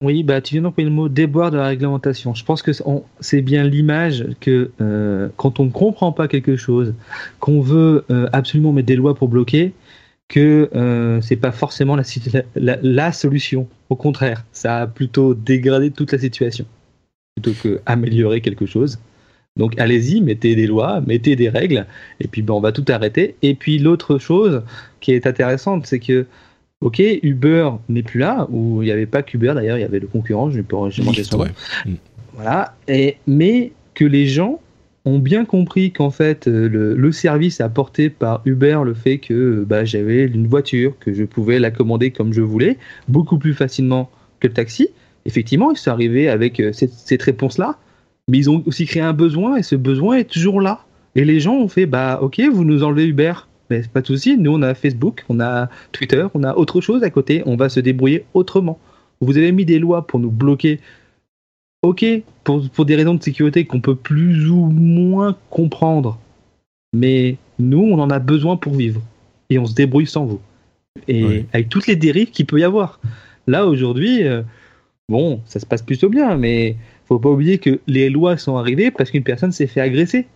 [0.00, 2.32] Oui, bah tu viens d'employer le mot déboire de la réglementation.
[2.32, 2.70] Je pense que
[3.18, 6.94] c'est bien l'image que euh, quand on ne comprend pas quelque chose,
[7.40, 9.72] qu'on veut euh, absolument mettre des lois pour bloquer,
[10.28, 12.04] que euh, c'est pas forcément la,
[12.80, 13.66] la, solution.
[13.90, 16.64] Au contraire, ça a plutôt dégradé toute la situation
[17.34, 18.98] plutôt que améliorer quelque chose.
[19.56, 21.86] Donc allez-y, mettez des lois, mettez des règles,
[22.20, 23.34] et puis ben, on va tout arrêter.
[23.42, 24.62] Et puis l'autre chose
[25.00, 26.26] qui est intéressante, c'est que
[26.80, 29.98] Ok, Uber n'est plus là, ou il n'y avait pas qu'Uber d'ailleurs, il y avait
[29.98, 30.60] le concurrent, je
[30.90, 31.44] j'ai mangé son.
[32.34, 34.60] Voilà, et, mais que les gens
[35.04, 39.64] ont bien compris qu'en fait euh, le, le, service apporté par Uber, le fait que
[39.66, 44.08] bah, j'avais une voiture, que je pouvais la commander comme je voulais, beaucoup plus facilement
[44.38, 44.88] que le taxi,
[45.24, 47.76] effectivement, ils sont arrivés avec euh, cette, cette réponse-là,
[48.28, 50.84] mais ils ont aussi créé un besoin, et ce besoin est toujours là.
[51.16, 53.32] Et les gens ont fait, bah ok, vous nous enlevez Uber,
[53.70, 57.02] mais pas de souci, nous on a Facebook, on a Twitter, on a autre chose
[57.02, 58.78] à côté, on va se débrouiller autrement.
[59.20, 60.80] Vous avez mis des lois pour nous bloquer.
[61.82, 62.04] Ok,
[62.44, 66.18] pour, pour des raisons de sécurité qu'on peut plus ou moins comprendre.
[66.92, 69.00] Mais nous, on en a besoin pour vivre.
[69.50, 70.40] Et on se débrouille sans vous.
[71.06, 73.00] Et avec toutes les dérives qu'il peut y avoir.
[73.46, 74.42] Là, aujourd'hui, euh,
[75.08, 76.76] bon, ça se passe plutôt bien, mais
[77.06, 80.26] faut pas oublier que les lois sont arrivées parce qu'une personne s'est fait agresser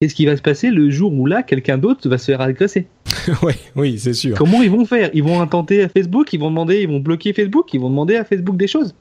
[0.00, 2.86] qu'est-ce qui va se passer le jour où là, quelqu'un d'autre va se faire agresser?
[3.42, 4.36] Oui, oui, c'est sûr.
[4.36, 5.08] Comment ils vont faire?
[5.14, 8.16] Ils vont intenter à Facebook, ils vont demander, ils vont bloquer Facebook, ils vont demander
[8.16, 8.94] à Facebook des choses?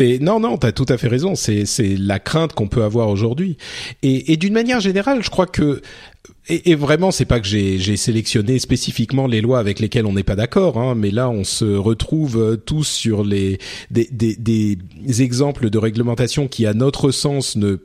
[0.00, 1.34] C'est non non, t'as tout à fait raison.
[1.34, 3.58] C'est c'est la crainte qu'on peut avoir aujourd'hui.
[4.02, 5.82] Et, d'une manière générale, je crois que
[6.48, 10.22] et, et vraiment, c'est pas que j'ai sélectionné spécifiquement les lois avec lesquelles on n'est
[10.22, 13.58] pas d'accord, hein, mais là, on se retrouve euh, tous sur les
[13.90, 14.78] des,
[15.20, 17.76] exemples de réglementation qui, à notre sens, ne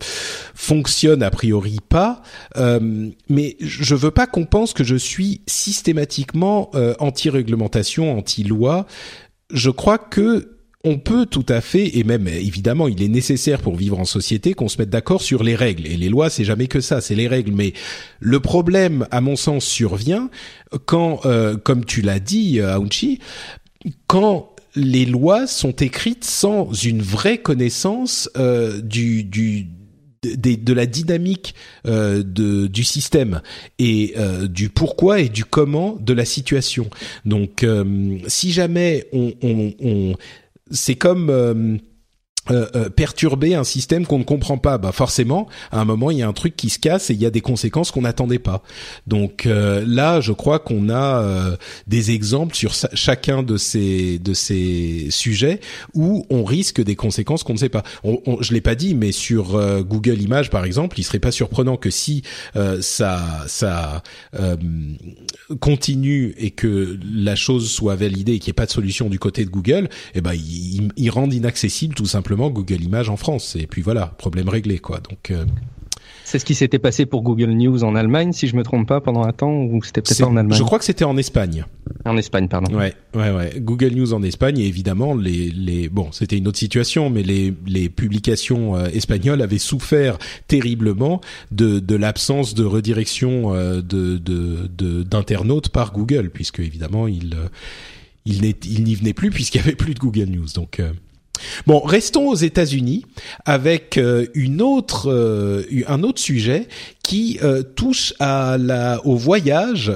[0.54, 2.21] fonctionnent a priori pas.
[2.56, 8.86] Euh, mais je veux pas qu'on pense que je suis systématiquement euh, anti-réglementation, anti-loi.
[9.51, 10.54] Je crois que
[10.85, 14.53] on peut tout à fait, et même évidemment, il est nécessaire pour vivre en société
[14.53, 15.87] qu'on se mette d'accord sur les règles.
[15.87, 17.51] Et les lois, c'est jamais que ça, c'est les règles.
[17.51, 17.73] Mais
[18.19, 20.29] le problème, à mon sens, survient
[20.85, 23.19] quand, euh, comme tu l'as dit, euh, Aounchi,
[24.05, 29.67] quand les lois sont écrites sans une vraie connaissance euh, du, du
[30.33, 31.55] de, la dynamique
[31.87, 33.41] euh, de, du système
[33.79, 36.89] et euh, du pourquoi et du comment de la situation.
[37.25, 40.15] Donc, euh, si jamais on, on, on
[40.71, 41.80] c'est comme
[42.51, 46.12] euh, euh, euh, perturber un système qu'on ne comprend pas, bah forcément, à un moment,
[46.12, 48.01] il y a un truc qui se casse et il y a des conséquences qu'on
[48.01, 48.63] n'attendait pas.
[49.08, 51.25] Donc euh, là, je crois qu'on a
[51.88, 55.60] des exemples sur chacun de ces de ces sujets
[55.93, 57.84] où on risque des conséquences qu'on ne sait pas.
[58.03, 61.31] On, on, je l'ai pas dit, mais sur Google Images, par exemple, il serait pas
[61.31, 62.23] surprenant que si
[62.81, 64.03] ça ça
[65.60, 69.19] continue et que la chose soit validée et qu'il n'y ait pas de solution du
[69.19, 73.55] côté de Google, eh ben ils rendent inaccessible tout simplement Google Images en France.
[73.55, 74.99] Et puis voilà, problème réglé, quoi.
[74.99, 75.45] Donc euh,
[76.25, 78.99] c'est ce qui s'était passé pour Google News en Allemagne, si je me trompe pas,
[78.99, 80.57] pendant un temps, ou c'était peut-être en Allemagne.
[80.57, 81.65] Je crois que c'était en Espagne.
[82.03, 82.75] En Espagne, pardon.
[82.75, 83.53] Ouais, ouais, ouais.
[83.59, 87.53] Google News en Espagne, et évidemment, les, les, bon, c'était une autre situation, mais les,
[87.67, 90.17] les publications euh, espagnoles avaient souffert
[90.47, 91.21] terriblement
[91.51, 97.35] de, de l'absence de redirection euh, de, de, d'internautes par Google, puisque évidemment, il,
[98.25, 98.41] il,
[98.83, 100.47] n'y venait plus puisqu'il y avait plus de Google News.
[100.55, 100.81] Donc,
[101.67, 103.05] Bon, restons aux États-Unis
[103.45, 106.67] avec euh, une autre, euh, un autre sujet
[107.03, 109.91] qui euh, touche à la, au voyage.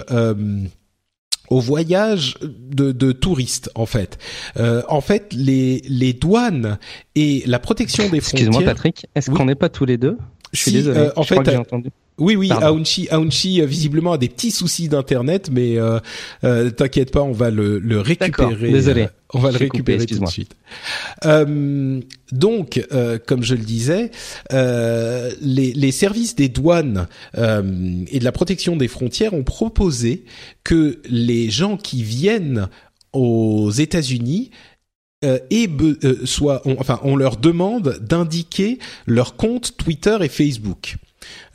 [1.50, 4.20] au voyage de, de, touristes en fait.
[4.56, 6.78] en fait, les, les douanes
[7.16, 8.50] et la protection des frontières.
[8.50, 10.18] Excuse-moi Patrick, est-ce qu'on n'est pas tous les deux?
[10.54, 11.10] Je suis désolé.
[11.16, 11.90] en fait, entendu.
[12.20, 16.00] Oui, oui, Aounchi, Aounchi visiblement a des petits soucis d'internet, mais euh,
[16.44, 18.72] euh, t'inquiète pas, on va le, le récupérer.
[18.72, 19.04] Désolé.
[19.04, 20.56] Euh, on va le récupérer tout de suite.
[21.26, 22.02] Euh,
[22.32, 24.12] donc, euh, comme je le disais,
[24.52, 30.26] les, les, services des douanes et de la protection des frontières ont proposé
[30.64, 32.70] que les gens qui viennent
[33.14, 34.52] aux États-Unis
[35.24, 35.70] et
[36.26, 40.98] soit, enfin, on leur demande d'indiquer leur compte Twitter et Facebook.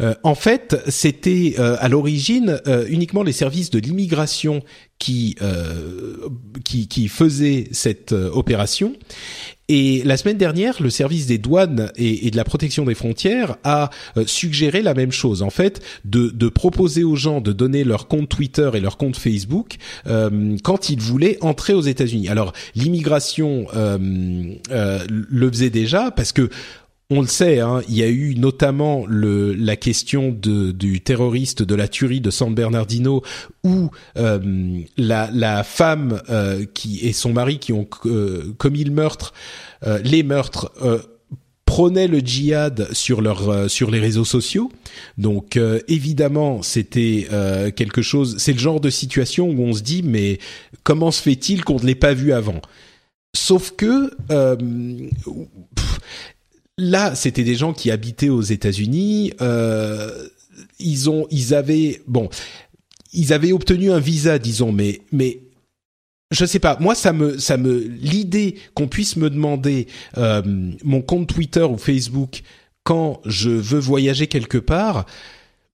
[0.00, 4.62] Euh, en fait, c'était euh, à l'origine euh, uniquement les services de l'immigration
[4.98, 5.36] qui,
[6.64, 8.94] qui, qui faisaient cette opération.
[9.68, 13.90] Et la semaine dernière, le service des douanes et, de la protection des frontières a
[14.24, 18.30] suggéré la même chose, en fait, de, de, proposer aux gens de donner leur compte
[18.30, 19.76] Twitter et leur compte Facebook
[20.62, 22.28] quand ils voulaient entrer aux États-Unis.
[22.28, 26.48] Alors, l'immigration le faisait déjà parce que
[27.10, 31.62] on le sait, hein, il y a eu notamment le, la question de, du terroriste
[31.62, 33.22] de la tuerie de San Bernardino,
[33.62, 38.92] où euh, la, la, femme euh, qui et son mari qui ont euh, commis le
[38.92, 39.34] meurtre,
[40.02, 40.72] les meurtres,
[41.66, 44.72] prônaient le djihad sur leur sur les réseaux sociaux.
[45.18, 47.28] Donc évidemment, c'était
[47.76, 48.36] quelque chose.
[48.38, 50.38] C'est le genre de situation où on se dit mais
[50.84, 52.62] comment se fait-il qu'on ne l'ait pas vu avant?
[53.36, 54.10] Sauf que
[56.78, 59.32] là, c'était des gens qui habitaient aux États-Unis.
[59.40, 60.28] Euh,
[60.78, 62.28] ils ont, ils avaient, bon,
[63.12, 65.40] ils avaient obtenu un visa, disons, mais, mais
[66.30, 66.76] je sais pas.
[66.80, 69.86] Moi, ça me, ça me, l'idée qu'on puisse me demander
[70.18, 70.42] euh,
[70.82, 72.42] mon compte Twitter ou Facebook
[72.82, 75.06] quand je veux voyager quelque part,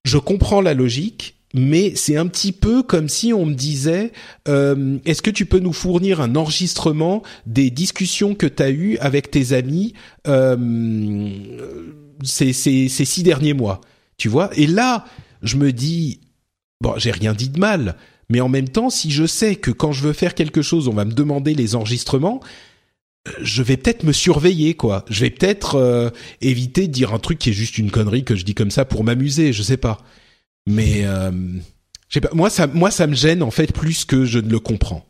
[0.05, 4.13] je comprends la logique mais c'est un petit peu comme si on me disait
[4.49, 8.99] euh, est-ce que tu peux nous fournir un enregistrement des discussions que tu as eues
[8.99, 9.95] avec tes amis
[10.29, 11.39] euh,
[12.23, 13.81] ces, six derniers mois
[14.17, 14.51] tu vois?
[14.57, 15.05] Et là
[15.43, 16.21] je me dis
[16.81, 17.97] bon j'ai rien dit de mal
[18.29, 20.95] mais en même temps si je sais que quand je veux faire quelque chose on
[20.95, 22.41] va me demander les enregistrements
[23.43, 25.05] je vais peut-être me surveiller quoi.
[25.11, 26.11] Je vais peut-être euh,
[26.41, 28.85] éviter de dire un truc qui est juste une connerie que je dis comme ça
[28.85, 29.99] pour m'amuser je sais pas
[30.67, 31.31] mais euh,
[32.33, 35.07] moi ça moi ça me gêne en fait plus que je ne le comprends.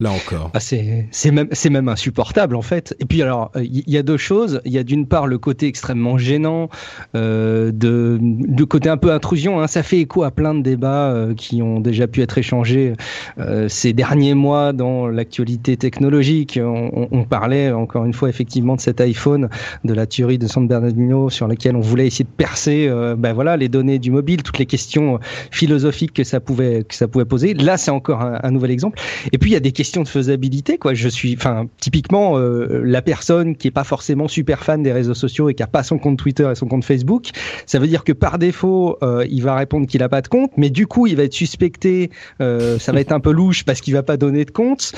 [0.00, 0.52] Là encore.
[0.54, 2.94] Ah, c'est même même insupportable en fait.
[3.00, 4.60] Et puis alors il y, a deux choses.
[4.64, 6.68] Il y a d'une part le côté extrêmement gênant
[7.16, 9.60] euh, de de côté un peu intrusion.
[9.60, 9.66] Hein.
[9.66, 12.92] Ça fait écho à plein de débats euh, qui ont déjà pu être échangés
[13.40, 16.60] euh, ces derniers mois dans l'actualité technologique.
[16.62, 19.48] On, on, parlait encore une fois effectivement de cet iPhone,
[19.82, 22.86] de la tuerie de San Bernardino sur laquelle on voulait essayer de percer.
[22.88, 25.18] Euh, ben voilà les données du mobile, toutes les questions
[25.50, 27.52] philosophiques que ça pouvait que ça pouvait poser.
[27.54, 29.00] Là c'est encore un, un nouvel exemple.
[29.32, 30.94] Et puis il y a des questions de faisabilité, quoi.
[30.94, 35.48] Je suis, enfin, typiquement, la personne qui est pas forcément super fan des réseaux sociaux
[35.48, 37.30] et qui a pas son compte Twitter et son compte Facebook,
[37.66, 40.70] ça veut dire que par défaut, il va répondre qu'il a pas de compte, mais
[40.70, 42.10] du coup, il va être suspecté.
[42.38, 44.92] ça va être un peu louche parce qu'il va pas donner de compte.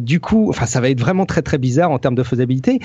[0.00, 2.80] du coup, enfin, ça va être vraiment très très bizarre en termes de faisabilité.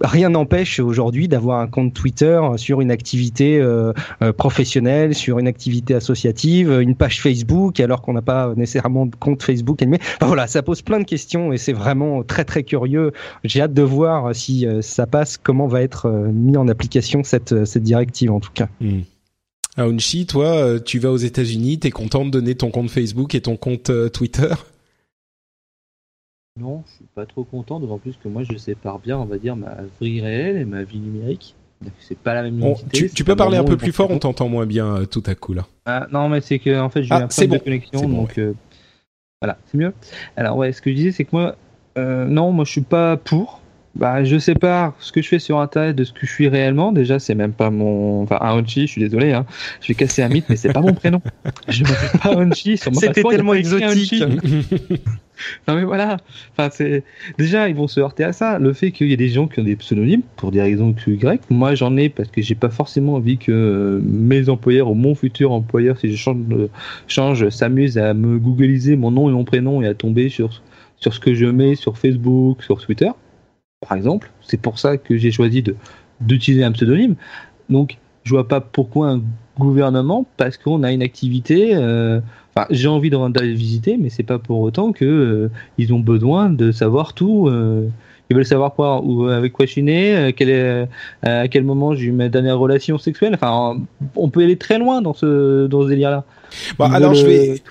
[0.00, 3.62] rien n'empêche aujourd'hui d'avoir un compte Twitter sur une activité
[4.36, 9.42] professionnelle, sur une activité associative, une page Facebook, alors qu'on n'a pas nécessairement de compte
[9.42, 9.82] Facebook.
[9.86, 13.12] Mais voilà, ça pose plein de questions et c'est vraiment très très curieux.
[13.44, 17.22] J'ai hâte de voir si euh, ça passe, comment va être euh, mis en application
[17.24, 18.68] cette, euh, cette directive en tout cas.
[18.80, 19.00] Hmm.
[19.76, 23.58] Aounchi, toi, tu vas aux États-Unis, t'es content de donner ton compte Facebook et ton
[23.58, 24.48] compte Twitter?
[26.58, 29.36] Non, je suis pas trop content, d'autant plus que moi je sépare bien, on va
[29.36, 31.54] dire, ma vie réelle et ma vie numérique.
[31.98, 35.04] C'est pas la même tu, peux parler un peu plus fort, on t'entend moins bien
[35.10, 35.66] tout à coup là.
[35.84, 38.40] Ah, non, mais c'est que en fait j'ai ah, un problème de connexion, donc
[39.46, 39.92] voilà, c'est mieux.
[40.36, 41.56] Alors ouais, ce que je disais, c'est que moi,
[41.96, 43.60] euh, non, moi je suis pas pour.
[43.94, 46.92] Bah, je sépare ce que je fais sur Internet de ce que je suis réellement.
[46.92, 48.22] Déjà, c'est même pas mon.
[48.24, 49.46] Enfin, Aonchi, je suis désolé, hein.
[49.80, 51.22] je vais casser un mythe, mais c'est pas mon prénom.
[51.68, 52.76] Je m'appelle pas Aonchi.
[52.76, 54.22] C'était tellement exotique.
[55.68, 56.18] Non mais voilà,
[56.52, 57.04] enfin c'est
[57.38, 58.58] déjà ils vont se heurter à ça.
[58.58, 61.40] Le fait qu'il y ait des gens qui ont des pseudonymes pour des raisons Y,
[61.50, 65.52] moi j'en ai parce que j'ai pas forcément envie que mes employeurs ou mon futur
[65.52, 66.38] employeur, si je change,
[67.06, 70.62] change s'amuse à me googliser mon nom et mon prénom et à tomber sur
[70.98, 73.10] sur ce que je mets sur Facebook, sur Twitter,
[73.86, 74.30] par exemple.
[74.40, 75.76] C'est pour ça que j'ai choisi de
[76.20, 77.16] d'utiliser un pseudonyme.
[77.68, 79.22] Donc je vois pas pourquoi un
[79.58, 81.74] gouvernement, parce qu'on a une activité.
[81.74, 82.20] Euh,
[82.70, 86.72] j'ai envie d'aller visiter, mais c'est pas pour autant que euh, ils ont besoin de
[86.72, 87.48] savoir tout.
[87.48, 87.88] Euh,
[88.28, 90.88] ils veulent savoir quoi, ou avec quoi je suis né, quel est,
[91.22, 93.34] à quel moment j'ai eu ma dernière relation sexuelle.
[93.34, 93.78] Enfin,
[94.16, 96.24] on peut aller très loin dans ce dans ce délire-là.
[96.76, 97.62] Bon, alors je vais.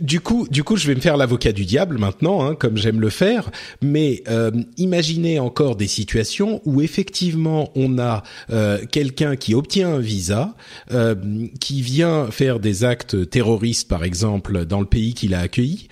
[0.00, 3.00] Du, coup, du coup, je vais me faire l'avocat du diable maintenant, hein, comme j'aime
[3.00, 3.50] le faire.
[3.82, 9.98] Mais euh, imaginez encore des situations où effectivement on a euh, quelqu'un qui obtient un
[9.98, 10.54] visa,
[10.90, 11.14] euh,
[11.60, 15.88] qui vient faire des actes terroristes, par exemple, dans le pays qu'il a accueilli,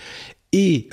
[0.53, 0.89] et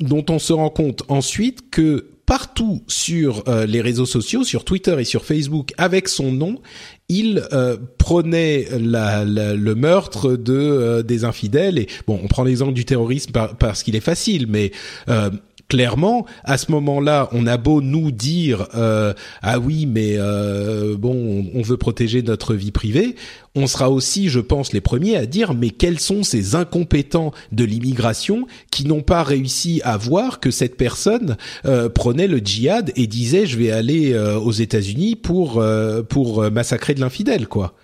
[0.00, 5.04] dont on se rend compte ensuite que partout sur les réseaux sociaux, sur Twitter et
[5.04, 6.60] sur Facebook, avec son nom,
[7.08, 11.78] il euh, prenait le meurtre de euh, des infidèles.
[11.78, 14.72] Et bon on prend l'exemple du terrorisme parce qu'il est facile mais
[15.08, 15.30] euh,
[15.68, 19.12] clairement, à ce moment-là, on a beau nous dire euh,
[19.42, 23.16] ah oui, mais euh, bon, on, veut protéger notre vie privée,
[23.54, 27.64] on sera aussi, je pense, les premiers à dire mais quels sont ces incompétents de
[27.64, 33.06] l'immigration qui n'ont pas réussi à voir que cette personne euh, prenait le djihad et
[33.06, 35.62] disait je vais aller aux États-Unis pour
[36.08, 37.74] pour massacrer de l'infidèle, quoi?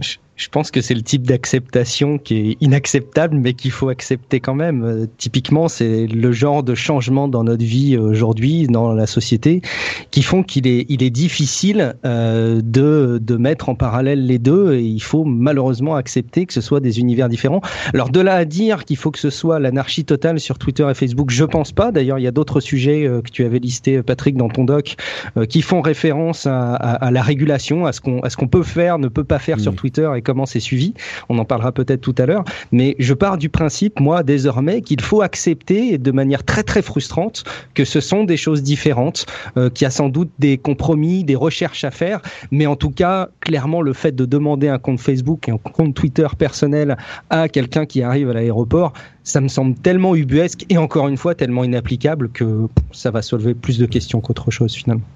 [0.00, 0.16] Je
[0.48, 4.84] pense que c'est le type d'acceptation qui est inacceptable, mais qu'il faut accepter quand même.
[4.84, 9.62] Euh, typiquement, c'est le genre de changement dans notre vie aujourd'hui, dans la société,
[10.10, 14.74] qui font qu'il est, il est difficile euh, de, de mettre en parallèle les deux.
[14.74, 17.60] Et il faut malheureusement accepter que ce soit des univers différents.
[17.92, 20.94] Alors de là à dire qu'il faut que ce soit l'anarchie totale sur Twitter et
[20.94, 21.90] Facebook, je pense pas.
[21.90, 24.96] D'ailleurs, il y a d'autres sujets euh, que tu avais listés, Patrick, dans ton doc,
[25.36, 28.48] euh, qui font référence à, à, à, la régulation, à ce qu'on, à ce qu'on
[28.48, 29.76] peut faire, ne peut pas faire sur mmh.
[29.76, 30.92] Twitter et comment c'est suivi.
[31.30, 32.44] On en parlera peut-être tout à l'heure.
[32.70, 37.44] Mais je pars du principe, moi, désormais, qu'il faut accepter de manière très très frustrante
[37.72, 39.24] que ce sont des choses différentes,
[39.56, 42.20] euh, qu'il y a sans doute des compromis, des recherches à faire.
[42.50, 45.94] Mais en tout cas, clairement, le fait de demander un compte Facebook et un compte
[45.94, 46.98] Twitter personnel
[47.30, 51.34] à quelqu'un qui arrive à l'aéroport, ça me semble tellement ubuesque et encore une fois
[51.34, 55.08] tellement inapplicable que ça va soulever plus de questions qu'autre chose finalement.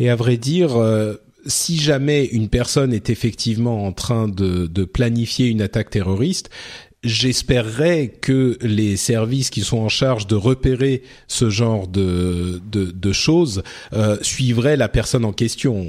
[0.00, 1.14] Et à vrai dire, euh,
[1.46, 6.50] si jamais une personne est effectivement en train de, planifier une attaque terroriste,
[7.04, 13.12] j'espérerais que les services qui sont en charge de repérer ce genre de, de, de
[13.12, 15.84] choses euh, suivraient la personne en question,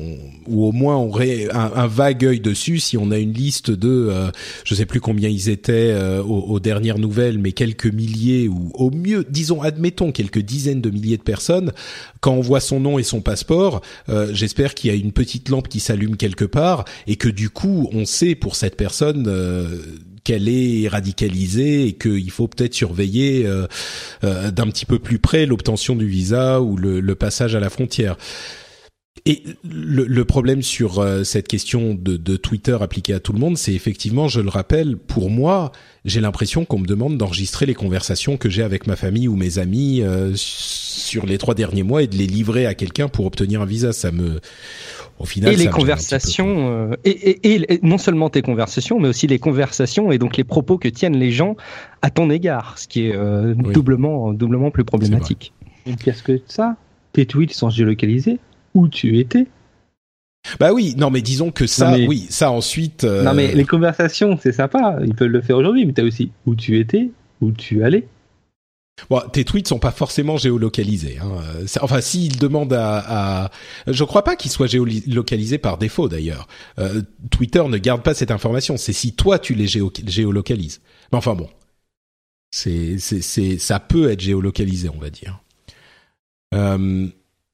[0.48, 4.32] ou au moins auraient un, vague œil dessus si on a une liste de, euh,
[4.64, 8.72] je sais plus combien ils étaient euh, aux, aux, dernières nouvelles, mais quelques milliers ou
[8.74, 11.72] au mieux, disons, admettons quelques dizaines de milliers de personnes.
[12.22, 15.50] Quand on voit son nom et son passeport, euh, j'espère qu'il y a une petite
[15.50, 19.78] lampe qui s'allume quelque part et que du coup on sait pour cette personne euh,
[20.24, 23.68] qu'elle est radicalisée et qu'il faut peut-être surveiller euh,
[24.24, 27.70] euh, d'un petit peu plus près l'obtention du visa ou le, le, passage à la
[27.70, 28.18] frontière.
[29.26, 33.40] Et le, le problème sur euh, cette question de, de, Twitter appliquée à tout le
[33.40, 35.72] monde, c'est effectivement, je le rappelle, pour moi,
[36.04, 39.60] j'ai l'impression qu'on me demande d'enregistrer les conversations que j'ai avec ma famille ou mes
[39.60, 40.02] amis
[40.36, 43.94] sur les trois derniers mois et de les livrer à quelqu'un pour obtenir un visa.
[43.94, 44.42] Ça me
[45.20, 49.40] au final, et les conversations, euh, et, et, non seulement tes conversations, mais aussi les
[49.40, 51.56] conversations et donc les propos que tiennent les gens
[52.02, 55.54] à ton égard, ce qui est euh, doublement, doublement plus problématique.
[55.86, 56.76] Et qu'est-ce que ça?
[57.12, 58.40] Tes tweets sont géolocalisés
[58.74, 59.48] Où tu étais?
[60.60, 63.06] Bah oui, non mais disons que ça, oui, ça ensuite.
[63.06, 66.32] Euh, non mais les conversations, c'est sympa, ils peuvent le faire aujourd'hui, mais t'as aussi
[66.46, 68.08] où tu étais, où tu allais.
[69.10, 71.18] Bon, tes tweets sont pas forcément géolocalisés.
[71.20, 71.66] Hein.
[71.82, 73.52] Enfin, s'ils demandent à, à,
[73.88, 76.48] je crois pas qu'ils soient géolocalisés par défaut d'ailleurs.
[76.80, 78.78] Euh, Twitter ne garde pas cette information.
[78.78, 80.82] C'est si toi tu les géolocalises.
[81.12, 81.50] Mais enfin bon,
[82.52, 85.42] c'est c'est ça peut être géolocalisé, on va dire.
[86.54, 87.08] Euh,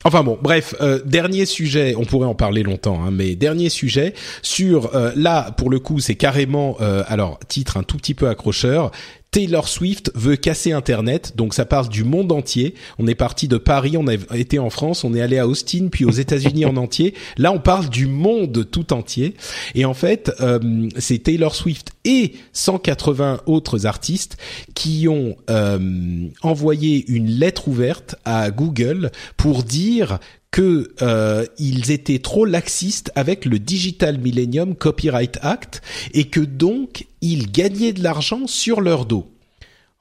[0.05, 4.13] Enfin bon, bref, euh, dernier sujet, on pourrait en parler longtemps, hein, mais dernier sujet
[4.41, 8.29] sur euh, là pour le coup c'est carrément euh, alors titre un tout petit peu
[8.29, 8.91] accrocheur,
[9.31, 12.73] Taylor Swift veut casser Internet, donc ça parle du monde entier.
[12.97, 15.89] On est parti de Paris, on a été en France, on est allé à Austin,
[15.91, 17.13] puis aux États-Unis en entier.
[17.37, 19.35] Là, on parle du monde tout entier.
[19.75, 24.37] Et en fait, euh, c'est Taylor Swift et 180 autres artistes
[24.73, 30.19] qui ont euh, envoyé une lettre ouverte à Google pour dire
[30.51, 35.81] que euh, ils étaient trop laxistes avec le Digital Millennium Copyright Act
[36.13, 39.31] et que donc ils gagnaient de l'argent sur leur dos.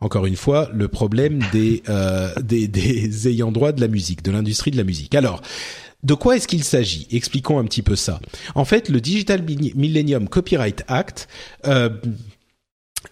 [0.00, 4.30] Encore une fois, le problème des, euh, des, des ayants droit de la musique, de
[4.30, 5.14] l'industrie de la musique.
[5.14, 5.42] Alors,
[6.04, 7.08] de quoi est-ce qu'il s'agit?
[7.10, 8.20] Expliquons un petit peu ça.
[8.54, 11.28] En fait, le Digital Millennium Copyright Act
[11.66, 11.90] euh,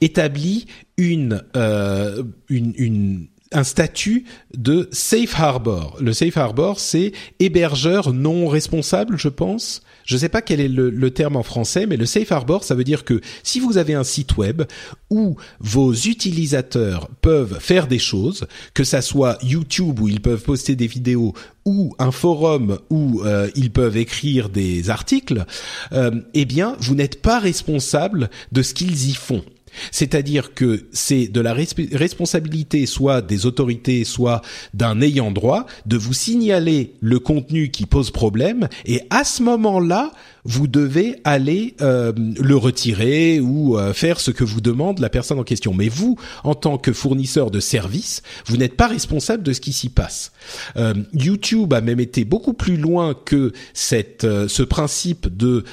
[0.00, 0.66] établit
[0.96, 4.24] une, euh, une, une un statut
[4.56, 5.96] de safe harbor.
[6.00, 9.82] Le safe harbor, c'est hébergeur non responsable, je pense.
[10.04, 12.74] Je ne sais pas quel est le, terme en français, mais le safe harbor, ça
[12.74, 14.62] veut dire que si vous avez un site web
[15.10, 20.76] où vos utilisateurs peuvent faire des choses, que ça soit YouTube où ils peuvent poster
[20.76, 21.34] des vidéos
[21.64, 25.44] ou un forum où euh, ils peuvent écrire des articles,
[25.92, 29.44] euh, eh bien, vous n'êtes pas responsable de ce qu'ils y font.
[29.90, 34.42] C'est-à-dire que c'est de la responsabilité soit des autorités, soit
[34.74, 40.12] d'un ayant droit de vous signaler le contenu qui pose problème et à ce moment-là,
[40.44, 45.38] vous devez aller euh, le retirer ou euh, faire ce que vous demande la personne
[45.38, 45.74] en question.
[45.74, 49.72] Mais vous, en tant que fournisseur de services, vous n'êtes pas responsable de ce qui
[49.72, 50.32] s'y passe.
[50.76, 55.64] Euh, YouTube a même été beaucoup plus loin que cette, ce principe de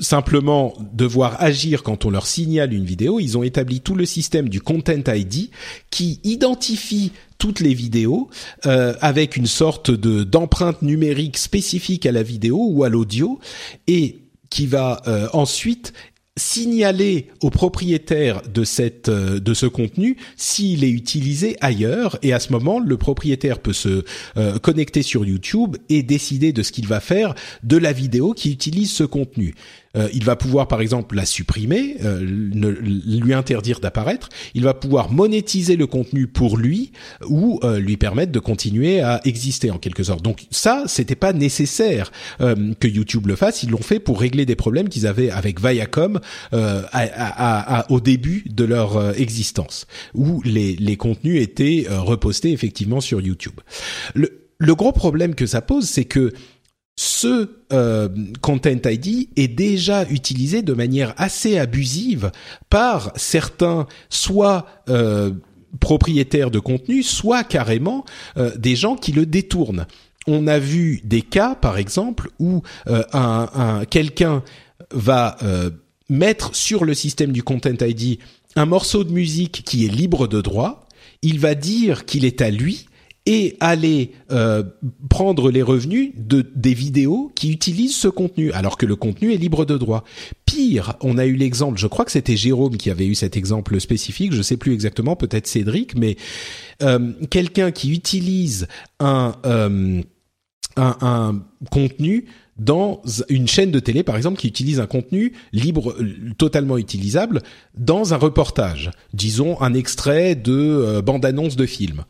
[0.00, 4.48] simplement devoir agir quand on leur signale une vidéo, ils ont établi tout le système
[4.48, 5.50] du Content ID
[5.90, 8.28] qui identifie toutes les vidéos
[8.66, 13.40] euh, avec une sorte de d'empreinte numérique spécifique à la vidéo ou à l'audio
[13.86, 14.18] et
[14.50, 15.92] qui va euh, ensuite
[16.36, 22.40] signaler au propriétaire de cette euh, de ce contenu s'il est utilisé ailleurs et à
[22.40, 24.04] ce moment le propriétaire peut se
[24.62, 28.92] connecter sur YouTube et décider de ce qu'il va faire de la vidéo qui utilise
[28.92, 29.54] ce contenu.
[29.96, 34.28] Euh, il va pouvoir par exemple la supprimer, euh, lui interdire d'apparaître.
[34.54, 36.92] Il va pouvoir monétiser le contenu pour lui
[37.26, 40.22] ou euh, lui permettre de continuer à exister en quelque sorte.
[40.22, 43.62] Donc ça, c'était pas nécessaire que YouTube le fasse.
[43.62, 46.20] Ils l'ont fait pour régler des problèmes qu'ils avaient avec Viacom
[46.52, 53.60] au début de leur existence, où les, les contenus étaient repostés effectivement sur YouTube.
[54.14, 56.32] Le, le gros problème que ça pose, c'est que
[57.02, 58.10] ce euh,
[58.42, 62.30] Content ID est déjà utilisé de manière assez abusive
[62.68, 65.30] par certains, soit euh,
[65.80, 68.04] propriétaires de contenu, soit carrément
[68.36, 69.86] euh, des gens qui le détournent.
[70.26, 74.42] On a vu des cas, par exemple, où un, un quelqu'un
[74.90, 75.38] va
[76.10, 78.18] mettre sur le système du Content ID
[78.56, 80.86] un morceau de musique qui est libre de droit.
[81.22, 82.89] Il va dire qu'il est à lui,
[83.26, 84.62] et aller euh,
[85.08, 89.36] prendre les revenus de des vidéos qui utilisent ce contenu alors que le contenu est
[89.36, 90.04] libre de droit.
[90.46, 93.78] Pire, on a eu l'exemple, je crois que c'était Jérôme qui avait eu cet exemple
[93.78, 96.16] spécifique, je sais plus exactement, peut-être Cédric, mais
[96.82, 98.66] euh, quelqu'un qui utilise
[99.00, 100.02] un, euh,
[100.76, 102.24] un, un contenu
[102.58, 105.96] dans une chaîne de télé, par exemple, qui utilise un contenu libre,
[106.36, 107.42] totalement utilisable,
[107.76, 112.04] dans un reportage, disons un extrait de bande-annonce de film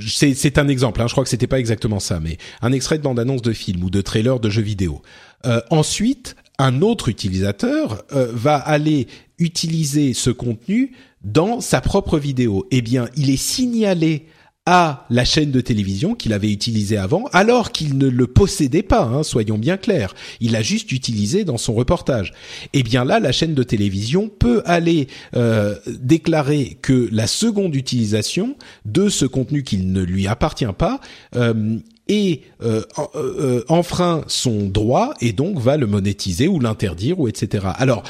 [0.00, 3.02] c'est un exemple, hein, je crois que c'était pas exactement ça, mais un extrait de
[3.02, 5.02] bande-annonce de film ou de trailer de jeux vidéo.
[5.44, 9.06] Euh, ensuite, un autre utilisateur euh, va aller
[9.38, 12.66] utiliser ce contenu dans sa propre vidéo.
[12.70, 14.26] Eh bien, il est signalé
[14.66, 19.04] à la chaîne de télévision qu'il avait utilisée avant, alors qu'il ne le possédait pas,
[19.04, 20.14] hein, soyons bien clairs.
[20.40, 22.32] Il l'a juste utilisé dans son reportage.
[22.72, 25.06] Eh bien là, la chaîne de télévision peut aller
[25.36, 31.00] euh, déclarer que la seconde utilisation de ce contenu qui ne lui appartient pas
[31.36, 32.82] euh, et euh,
[33.14, 37.66] euh, enfreint son droit et donc va le monétiser ou l'interdire ou etc.
[37.76, 38.04] Alors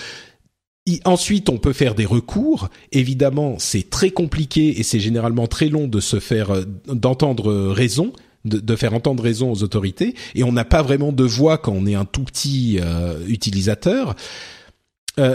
[1.04, 2.68] ensuite, on peut faire des recours.
[2.92, 8.12] Évidemment, c'est très compliqué et c'est généralement très long de se faire euh, d'entendre raison.
[8.44, 11.84] De, faire entendre raison aux autorités et on n'a pas vraiment de voix quand on
[11.84, 14.14] est un tout petit euh, utilisateur
[15.18, 15.34] euh,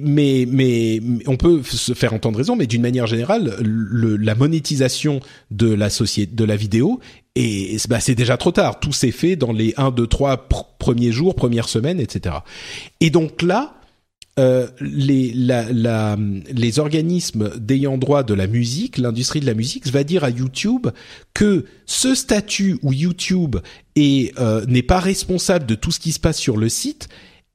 [0.00, 5.20] mais, mais, on peut se faire entendre raison, mais d'une manière générale, le, la monétisation
[5.50, 7.00] de la société, de la vidéo,
[7.34, 8.80] et bah, c'est déjà trop tard.
[8.80, 10.48] Tout s'est fait dans les 1, 2, 3
[10.78, 12.36] premiers jours, premières semaines, etc.
[13.00, 13.74] Et donc là,
[14.40, 16.18] euh, les, la, la,
[16.50, 20.88] les organismes d'ayant droit de la musique, l'industrie de la musique, va dire à YouTube
[21.34, 23.54] que ce statut où YouTube
[23.94, 27.08] est euh, n'est pas responsable de tout ce qui se passe sur le site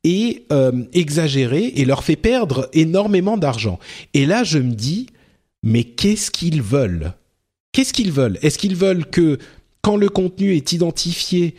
[0.05, 3.77] est euh, exagéré et leur fait perdre énormément d'argent.
[4.13, 5.07] Et là, je me dis,
[5.61, 7.11] mais qu'est-ce qu'ils veulent?
[7.73, 8.39] Qu'est-ce qu'ils veulent?
[8.41, 9.37] Est-ce qu'ils veulent que
[9.81, 11.55] quand le contenu est identifié,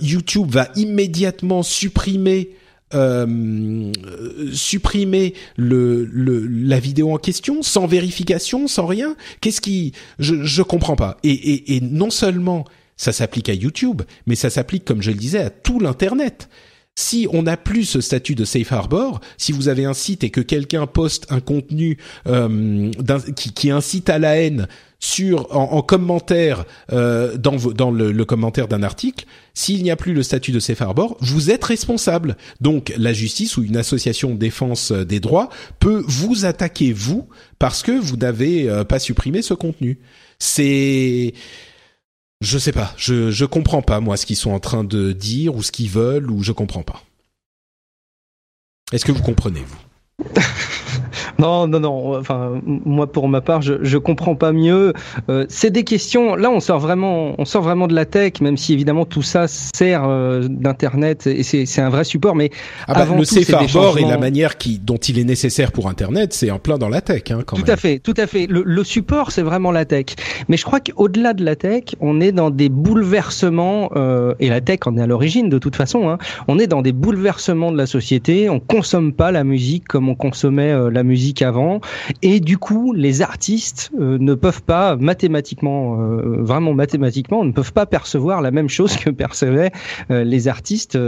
[0.00, 2.50] YouTube va immédiatement supprimer
[2.94, 3.92] euh,
[4.52, 10.62] supprimer le, le, la vidéo en question sans vérification, sans rien Qu'est-ce qui je je
[10.62, 11.18] comprends pas.
[11.22, 12.64] Et, et, et non seulement
[12.96, 16.48] ça s'applique à YouTube, mais ça s'applique comme je le disais à tout l'internet.
[16.98, 20.30] Si on n'a plus ce statut de safe harbor, si vous avez un site et
[20.30, 22.90] que quelqu'un poste un contenu euh,
[23.36, 24.66] qui, qui, incite à la haine
[24.98, 30.22] sur en, commentaire euh, dans, dans le, commentaire d'un article, s'il n'y a plus le
[30.22, 32.38] statut de safe harbor, vous êtes responsable.
[32.62, 37.28] Donc la justice ou une association de défense des droits peut vous attaquer vous
[37.58, 39.98] parce que vous n'avez euh, pas supprimé ce contenu.
[40.38, 41.34] C'est
[42.40, 45.54] je sais pas, je je comprends pas moi ce qu'ils sont en train de dire
[45.54, 47.02] ou ce qu'ils veulent ou je comprends pas.
[48.92, 50.34] Est-ce que vous comprenez vous?
[51.38, 52.18] Non, non, non.
[52.18, 54.92] Enfin, moi, pour ma part, je, je comprends pas mieux.
[55.28, 56.34] Euh, c'est des questions.
[56.34, 59.46] Là, on sort vraiment, on sort vraiment de la tech, même si évidemment tout ça
[59.48, 62.34] sert euh, d'internet et c'est un vrai support.
[62.34, 62.50] Mais
[62.88, 65.88] ah bah, avant le safe harbor et la manière qui dont il est nécessaire pour
[65.88, 67.74] internet, c'est en plein dans la tech, hein, quand tout même.
[67.74, 68.46] à fait, tout à fait.
[68.46, 70.06] Le, le support, c'est vraiment la tech.
[70.48, 74.60] Mais je crois qu'au-delà de la tech, on est dans des bouleversements euh, et la
[74.60, 76.08] tech en est à l'origine de toute façon.
[76.08, 76.18] Hein,
[76.48, 78.48] on est dans des bouleversements de la société.
[78.48, 81.80] On consomme pas la musique comme on consommait euh, la musique avant.
[82.22, 87.72] Et du coup les artistes euh, ne peuvent pas mathématiquement euh, vraiment mathématiquement ne peuvent
[87.72, 89.72] pas percevoir la même chose que percevaient
[90.10, 90.98] euh, les artistes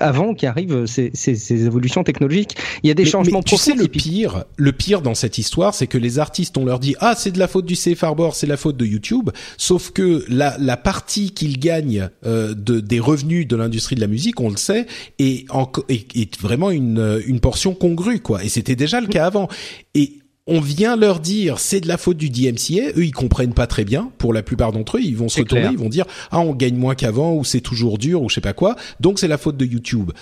[0.00, 2.56] avant qu'arrivent ces, ces, ces, évolutions technologiques.
[2.82, 5.74] Il y a des changements mais tu sais le pire le pire dans cette histoire
[5.74, 8.34] c'est que les artistes on leur dit ah c'est de la faute du safe harbor
[8.34, 9.30] c'est la faute de YouTube.
[9.56, 14.40] Sauf que la, la partie qu'ils gagnent de, des revenus de l'industrie de la musique
[14.40, 14.86] on le sait
[15.18, 18.44] est, en, est, est vraiment une, une portion congrue quoi.
[18.44, 19.48] Et c'était déjà le cas avant
[19.94, 23.66] et on vient leur dire c'est de la faute du DMCA, eux ils comprennent pas
[23.66, 24.12] très bien.
[24.18, 26.76] Pour la plupart d'entre eux, ils vont se retourner, ils vont dire ah on gagne
[26.76, 28.76] moins qu'avant ou c'est toujours dur ou je sais pas quoi.
[29.00, 30.12] Donc c'est la faute de YouTube.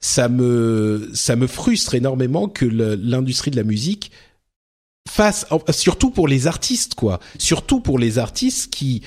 [0.00, 4.10] Ça me ça me frustre énormément que l'industrie de la musique
[5.08, 9.02] fasse surtout pour les artistes quoi, surtout pour les artistes qui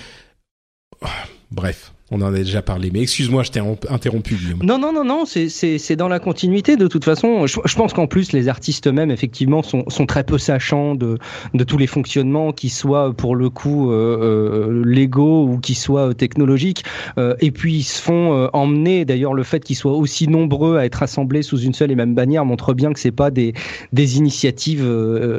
[1.51, 1.93] bref.
[2.14, 4.38] On en a déjà parlé, mais excuse-moi, je t'ai interrompu.
[4.62, 7.47] Non, non, non, non, c'est dans la continuité de toute façon.
[7.47, 11.18] Je, je pense qu'en plus, les artistes eux-mêmes, effectivement, sont, sont très peu sachants de,
[11.53, 16.09] de tous les fonctionnements, qui soient pour le coup euh, euh légaux ou qui soient
[16.09, 16.84] euh, technologiques.
[17.18, 19.05] Euh, et puis, ils se font euh, emmener.
[19.05, 22.14] D'ailleurs, le fait qu'ils soient aussi nombreux à être assemblés sous une seule et même
[22.14, 23.53] bannière montre bien que c'est pas des,
[23.93, 24.86] des initiatives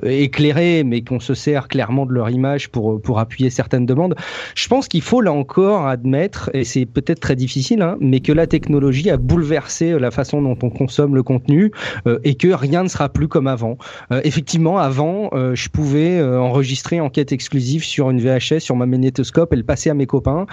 [0.04, 4.14] éclairées, mais qu'on se sert clairement de leur image pour, pour appuyer certaines demandes.
[4.54, 8.46] Je pense qu'il faut là encore admettre, c'est peut-être très difficile, hein, mais que la
[8.46, 11.70] technologie a bouleversé euh, la façon dont on consomme le contenu
[12.06, 13.78] euh, et que rien ne sera plus comme avant.
[14.10, 19.52] Euh, effectivement, avant, je pouvais enregistrer en quête exclusive sur une VHS, sur ma magnétoscope
[19.52, 20.46] et le passer à mes copains.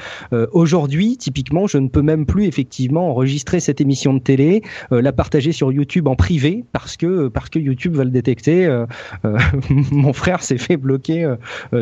[0.52, 5.52] Aujourd'hui, typiquement, je ne peux même plus effectivement enregistrer cette émission de télé, la partager
[5.52, 8.68] sur YouTube en privé parce que parce que YouTube va le détecter.
[9.92, 11.34] mon frère s'est fait bloquer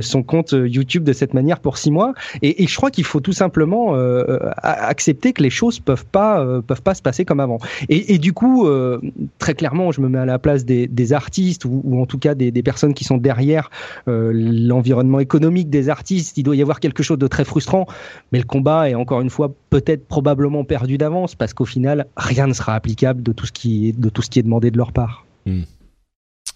[0.02, 3.20] son compte YouTube de cette manière pour six mois et, et je crois qu'il faut
[3.20, 4.17] tout simplement euh,
[4.62, 7.60] accepter que les choses peuvent pas euh, peuvent pas se passer comme avant.
[7.90, 9.00] Et, du coup, euh,
[9.40, 12.52] très clairement, je me mets à la place des, artistes ou, en tout cas des,
[12.64, 13.70] personnes qui sont derrière
[14.08, 16.38] l'environnement économique des artistes.
[16.38, 17.88] Il doit y avoir quelque chose de très frustrant,
[18.32, 22.48] mais le combat est encore une fois peut-être probablement perdu d'avance parce qu'au final, rien
[22.48, 24.78] ne sera applicable de tout ce qui est, de tout ce qui est demandé de
[24.78, 25.26] leur part.
[25.46, 25.62] Hmm.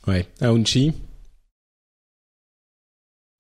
[0.08, 0.94] Ouais, Aounchi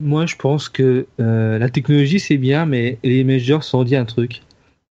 [0.01, 3.95] Moi, je pense que euh, la technologie, c'est bien, mais les majors se sont dit
[3.95, 4.41] un truc.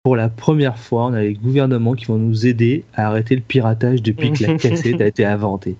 [0.02, 3.40] Pour la première fois, on a les gouvernements qui vont nous aider à arrêter le
[3.40, 5.76] piratage depuis que la cassette a été inventée.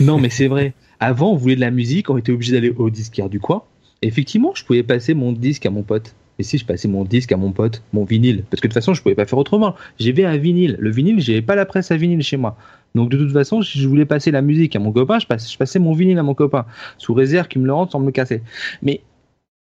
[0.00, 0.74] Non, mais c'est vrai.
[1.00, 3.62] Avant, on voulait de la musique, on était obligé d'aller au disquaire du coin.
[4.02, 6.14] Effectivement, je pouvais passer mon disque à mon pote.
[6.38, 8.74] Et si je passais mon disque à mon pote, mon vinyle, parce que de toute
[8.74, 9.74] façon, je pouvais pas faire autrement.
[9.98, 10.76] J'avais un vinyle.
[10.78, 12.58] Le vinyle, j'avais pas la presse à vinyle chez moi.
[12.96, 15.78] Donc de toute façon, si je voulais passer la musique à mon copain, je passais,
[15.78, 16.64] mon vinyle à mon copain,
[16.96, 18.42] sous réserve qu'il me le rende sans me casser.
[18.82, 19.02] Mais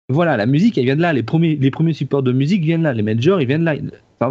[0.09, 1.13] voilà, la musique, elle vient de là.
[1.13, 2.93] Les premiers, supports de musique viennent là.
[2.93, 3.75] Les majors, ils viennent là.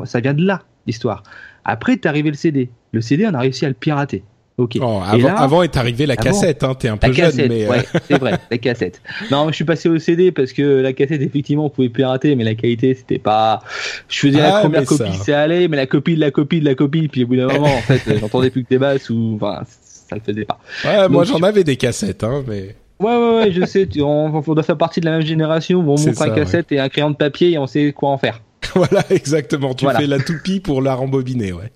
[0.05, 1.23] Ça vient de là, l'histoire.
[1.65, 2.71] Après, est arrivé le CD.
[2.93, 4.25] Le CD, on a réussi à le pirater.
[4.59, 4.77] Ok.
[4.81, 7.13] Oh, Et avant, là- avant est arrivé la Avant- cassette, hein, t'es un peu la
[7.13, 9.01] jeune, cassette, mais euh, ouais, c'est vrai, la cassette.
[9.31, 12.43] Non, je suis passé au CD parce que la cassette, effectivement, on pouvait pirater, mais
[12.45, 13.61] la qualité, c'était pas.
[14.09, 16.31] Je faisais Ah, la première mais copie, ça- ça allait, mais la copie de la
[16.33, 18.79] copie de la copie, puis au bout d'un moment, en fait, j'entendais plus que des
[18.79, 20.59] basses ou, enfin, ça le faisait pas.
[20.85, 24.35] ouais, moi j'en avais des cassettes, hein, mais Ouais, ouais, ouais, je sais, tu- on,
[24.45, 26.81] on doit faire partie de la même génération, où on C'est montre un cassette et
[26.81, 28.43] un crayon de papier et on sait quoi en faire.
[28.75, 29.73] voilà, exactement.
[29.75, 30.01] Tu Voilà.
[30.01, 31.71] fais la toupie pour la rembobiner, ouais.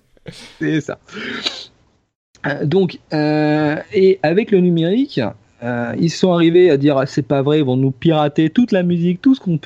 [0.59, 0.99] C'est ça.
[2.47, 5.19] Euh, Donc, euh, et avec le numérique,
[5.63, 8.71] euh, ils sont arrivés à dire ah, c'est pas vrai, ils vont nous pirater toute
[8.71, 9.59] la musique, tout ce qu'on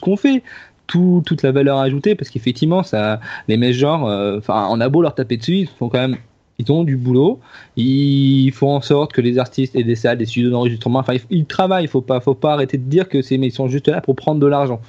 [0.00, 0.42] qu'on fait,
[0.86, 5.00] tout, toute la valeur ajoutée, parce qu'effectivement, ça, les majors, euh, enfin, on a beau
[5.02, 6.16] leur taper dessus, ils font quand même,
[6.58, 7.40] ils ont du boulot,
[7.76, 11.46] ils font en sorte que les artistes aient des salles, des studios d'enregistrement, enfin, ils,
[11.46, 14.00] travaillent, faut pas, faut pas arrêter de dire que c'est, mais ils sont juste là
[14.00, 14.80] pour prendre de l'argent.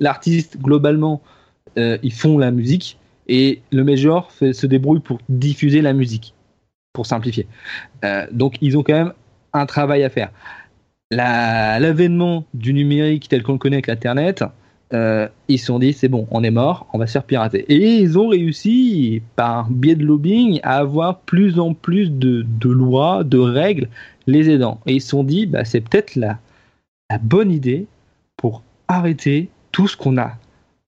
[0.00, 1.20] L'artiste, globalement,
[1.78, 6.34] euh, ils font la musique et le major fait- se débrouille pour diffuser la musique,
[6.92, 7.46] pour simplifier.
[8.04, 9.12] Euh, donc ils ont quand même
[9.52, 10.30] un travail à faire.
[11.10, 14.44] La- L'avènement du numérique tel qu'on le connaît avec l'Internet,
[14.92, 17.64] euh, ils se sont dit c'est bon, on est mort, on va se faire pirater.
[17.68, 23.22] Et ils ont réussi, par biais de lobbying, à avoir plus en plus de, lois,
[23.24, 23.88] de règles
[24.26, 24.80] les aidant.
[24.86, 26.38] Et ils se sont dit bah, c'est peut-être la,
[27.08, 27.86] la bonne idée
[28.36, 30.32] pour arrêter tout ce qu'on a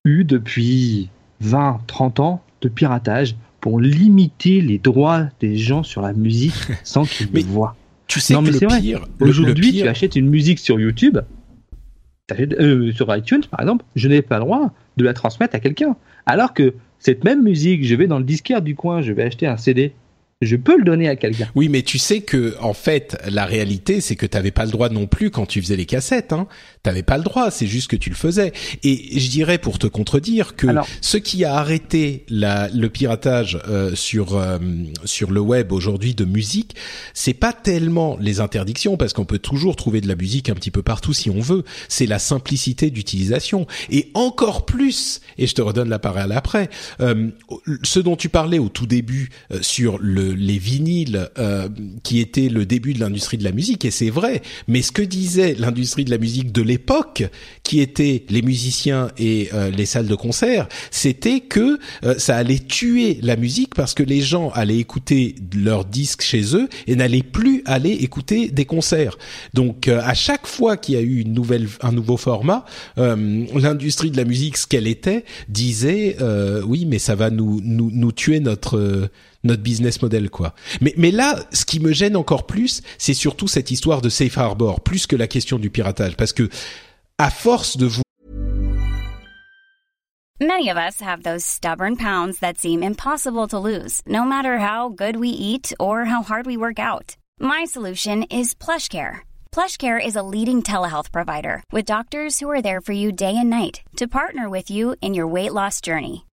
[0.05, 6.11] eu depuis 20, 30 ans de piratage pour limiter les droits des gens sur la
[6.11, 6.53] musique
[6.83, 7.77] sans qu'ils Mais le voient.
[8.07, 8.81] Tu sais Non, que mais le c'est vrai.
[9.21, 11.17] Aujourd'hui, pire- tu achètes une musique sur YouTube,
[12.59, 15.95] euh, sur iTunes par exemple, je n'ai pas le droit de la transmettre à quelqu'un.
[16.25, 19.47] Alors que cette même musique, je vais dans le disquaire du coin, je vais acheter
[19.47, 19.93] un CD,
[20.45, 21.47] je peux le donner à quelqu'un.
[21.55, 24.89] Oui, mais tu sais que en fait, la réalité, c'est que t'avais pas le droit
[24.89, 26.33] non plus quand tu faisais les cassettes.
[26.33, 26.47] Hein.
[26.83, 28.51] T'avais pas le droit, c'est juste que tu le faisais.
[28.83, 33.59] Et je dirais pour te contredire que Alors- ce qui a arrêté la, le piratage
[33.69, 34.57] euh, sur euh,
[35.05, 36.75] sur le web aujourd'hui de musique,
[37.13, 40.71] c'est pas tellement les interdictions parce qu'on peut toujours trouver de la musique un petit
[40.71, 41.63] peu partout si on veut.
[41.89, 45.21] C'est la simplicité d'utilisation et encore plus.
[45.37, 46.69] Et je te redonne la parole après.
[47.01, 47.29] Euh,
[47.83, 51.69] ce dont tu parlais au tout début euh, sur le, les vinyles euh,
[52.03, 54.41] qui étaient le début de l'industrie de la musique et c'est vrai.
[54.67, 57.23] Mais ce que disait l'industrie de la musique de l'époque,
[57.63, 62.59] qui étaient les musiciens et euh, les salles de concert, c'était que euh, ça allait
[62.59, 67.23] tuer la musique parce que les gens allaient écouter leurs disques chez eux et n'allaient
[67.23, 69.17] plus aller écouter des concerts.
[69.53, 72.65] Donc euh, à chaque fois qu'il y a eu une nouvelle, un nouveau format,
[72.97, 77.61] euh, l'industrie de la musique, ce qu'elle était, disait euh, oui, mais ça va nous
[77.63, 79.09] nous, nous tuer notre
[79.43, 80.53] notre business model quoi.
[80.81, 84.37] Mais mais là, ce qui me gêne encore plus, c'est surtout cette histoire de safe
[84.37, 86.49] harbor, plus que la question du piratage, parce que
[87.17, 88.01] à force de vous
[90.41, 94.89] Many of us have those stubborn pounds that seem impossible to lose, no matter how
[94.89, 97.15] good we eat or how hard we work out.
[97.39, 99.21] My solution is PlushCare.
[99.53, 103.49] PlushCare is a leading telehealth provider with doctors who are there for you day and
[103.49, 106.25] night to partner with you in your weight loss journey.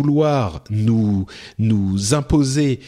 [0.00, 1.26] Vouloir nous
[1.58, 2.80] nous imposer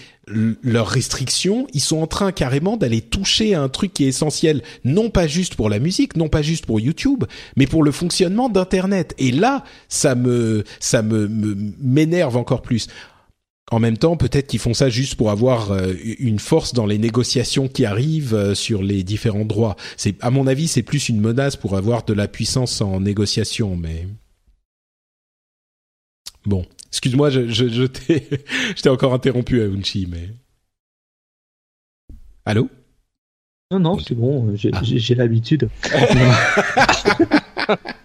[0.63, 4.63] leurs restrictions, ils sont en train carrément d'aller toucher à un truc qui est essentiel,
[4.85, 7.25] non pas juste pour la musique, non pas juste pour YouTube,
[7.57, 9.15] mais pour le fonctionnement d'Internet.
[9.19, 11.29] Et là, ça me ça me-
[11.81, 12.87] m'énerve encore plus.
[13.71, 16.99] en même temps, peut-être qu'ils font ça juste pour avoir euh, une force dans les
[16.99, 19.77] négociations qui arrivent euh, sur les différents droits.
[19.97, 23.75] C'est, à mon avis, c'est plus une menace pour avoir de la puissance en négociation,
[23.77, 24.07] mais
[26.45, 26.67] bon.
[26.93, 28.29] Excuse-moi, je, je, je t'ai,
[28.91, 30.29] encore interrompu, Aunchi, mais
[32.45, 32.69] allô?
[33.71, 34.83] Non, non, c'est bon, j'ai, Ah.
[34.83, 35.71] j'ai l'habitude.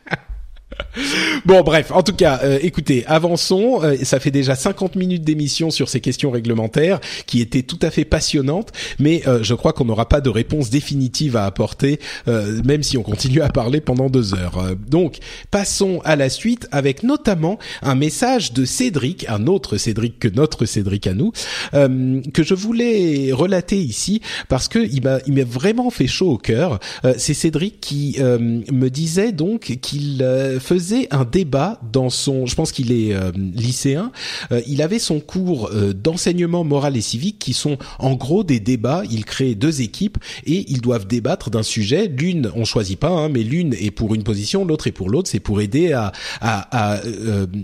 [1.45, 3.79] Bon, bref, en tout cas, euh, écoutez, avançons.
[3.83, 7.91] Euh, ça fait déjà 50 minutes d'émission sur ces questions réglementaires qui étaient tout à
[7.91, 12.61] fait passionnantes, mais euh, je crois qu'on n'aura pas de réponse définitive à apporter, euh,
[12.63, 14.57] même si on continue à parler pendant deux heures.
[14.57, 15.17] Euh, donc,
[15.51, 20.65] passons à la suite avec notamment un message de Cédric, un autre Cédric que notre
[20.65, 21.31] Cédric à nous,
[21.73, 26.37] euh, que je voulais relater ici parce que il m'a, m'a vraiment fait chaud au
[26.37, 26.79] cœur.
[27.17, 32.71] C'est Cédric qui me disait donc qu'il euh, faisait un débat dans son, je pense
[32.71, 34.11] qu'il est euh, lycéen,
[34.51, 38.59] euh, il avait son cours euh, d'enseignement moral et civique qui sont en gros des
[38.59, 39.03] débats.
[39.11, 42.07] Il crée deux équipes et ils doivent débattre d'un sujet.
[42.07, 45.29] L'une, on choisit pas, hein, mais l'une est pour une position, l'autre est pour l'autre.
[45.29, 47.01] C'est pour aider à, à,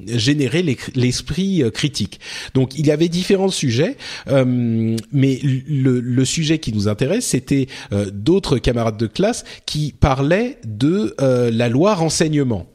[0.07, 0.63] générer
[0.95, 2.19] l'esprit critique.
[2.53, 3.97] Donc il y avait différents sujets,
[4.27, 7.67] mais le, sujet qui nous intéresse, c'était
[8.11, 12.67] d'autres camarades de classe qui parlaient de la loi renseignement.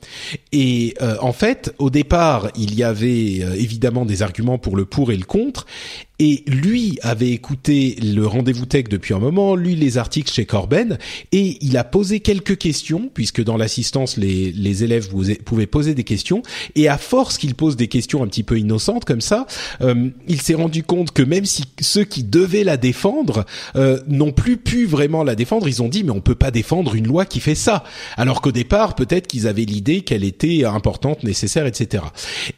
[0.53, 4.85] Et euh, en fait, au départ, il y avait euh, évidemment des arguments pour le
[4.85, 5.67] pour et le contre.
[6.19, 10.99] Et lui avait écouté le rendez-vous tech depuis un moment, lu les articles chez Corben,
[11.33, 15.09] et il a posé quelques questions, puisque dans l'assistance, les, les élèves
[15.45, 16.43] pouvaient poser des questions.
[16.75, 19.47] Et à force qu'il pose des questions un petit peu innocentes comme ça,
[19.81, 23.45] euh, il s'est rendu compte que même si ceux qui devaient la défendre
[23.77, 26.95] euh, n'ont plus pu vraiment la défendre, ils ont dit mais on peut pas défendre
[26.95, 27.85] une loi qui fait ça.
[28.17, 32.05] Alors qu'au départ, peut-être qu'ils avaient l'idée qu'elle était importante, nécessaire, etc.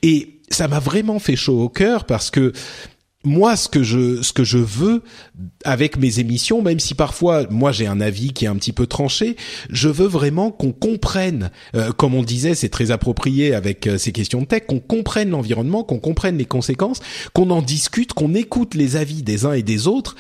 [0.03, 2.53] Et ça m'a vraiment fait chaud au cœur parce que
[3.23, 5.03] moi, ce que je, ce que je veux
[5.65, 8.87] avec mes émissions, même si parfois moi j'ai un avis qui est un petit peu
[8.87, 9.37] tranché,
[9.69, 14.13] je veux vraiment qu'on comprenne, euh, comme on disait, c'est très approprié avec euh, ces
[14.13, 17.01] questions de tech, qu'on comprenne l'environnement, qu'on comprenne les conséquences,
[17.35, 20.17] qu'on en discute, qu'on écoute les avis des uns et des autres,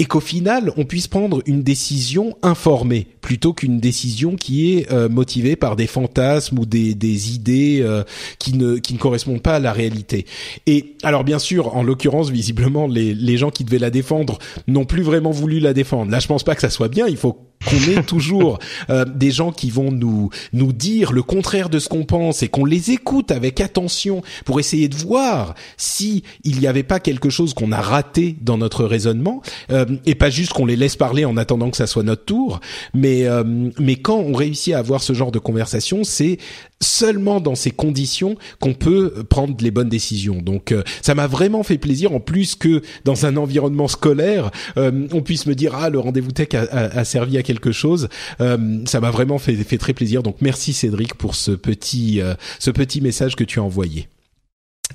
[0.00, 5.08] et qu'au final on puisse prendre une décision informée plutôt qu'une décision qui est euh,
[5.08, 8.02] motivée par des fantasmes ou des, des idées euh,
[8.38, 10.26] qui ne qui ne correspondent pas à la réalité.
[10.66, 14.86] Et alors bien sûr, en l'occurrence, visiblement les les gens qui devaient la défendre n'ont
[14.86, 16.10] plus vraiment voulu la défendre.
[16.10, 17.06] Là, je pense pas que ça soit bien.
[17.06, 18.58] Il faut qu'on ait toujours
[18.88, 22.48] euh, des gens qui vont nous nous dire le contraire de ce qu'on pense et
[22.48, 27.30] qu'on les écoute avec attention pour essayer de voir si il n'y avait pas quelque
[27.30, 31.24] chose qu'on a raté dans notre raisonnement euh, et pas juste qu'on les laisse parler
[31.24, 32.60] en attendant que ça soit notre tour.
[32.94, 33.44] Mais euh,
[33.78, 36.38] mais quand on réussit à avoir ce genre de conversation c'est
[36.82, 40.40] seulement dans ces conditions qu'on peut prendre les bonnes décisions.
[40.40, 45.06] Donc euh, ça m'a vraiment fait plaisir en plus que dans un environnement scolaire euh,
[45.12, 48.08] on puisse me dire ah le rendez-vous tech a, a- a servi à quelque chose
[48.40, 52.34] Euh, ça m'a vraiment fait, fait très plaisir donc merci Cédric pour ce petit euh,
[52.58, 54.08] ce petit message que tu as envoyé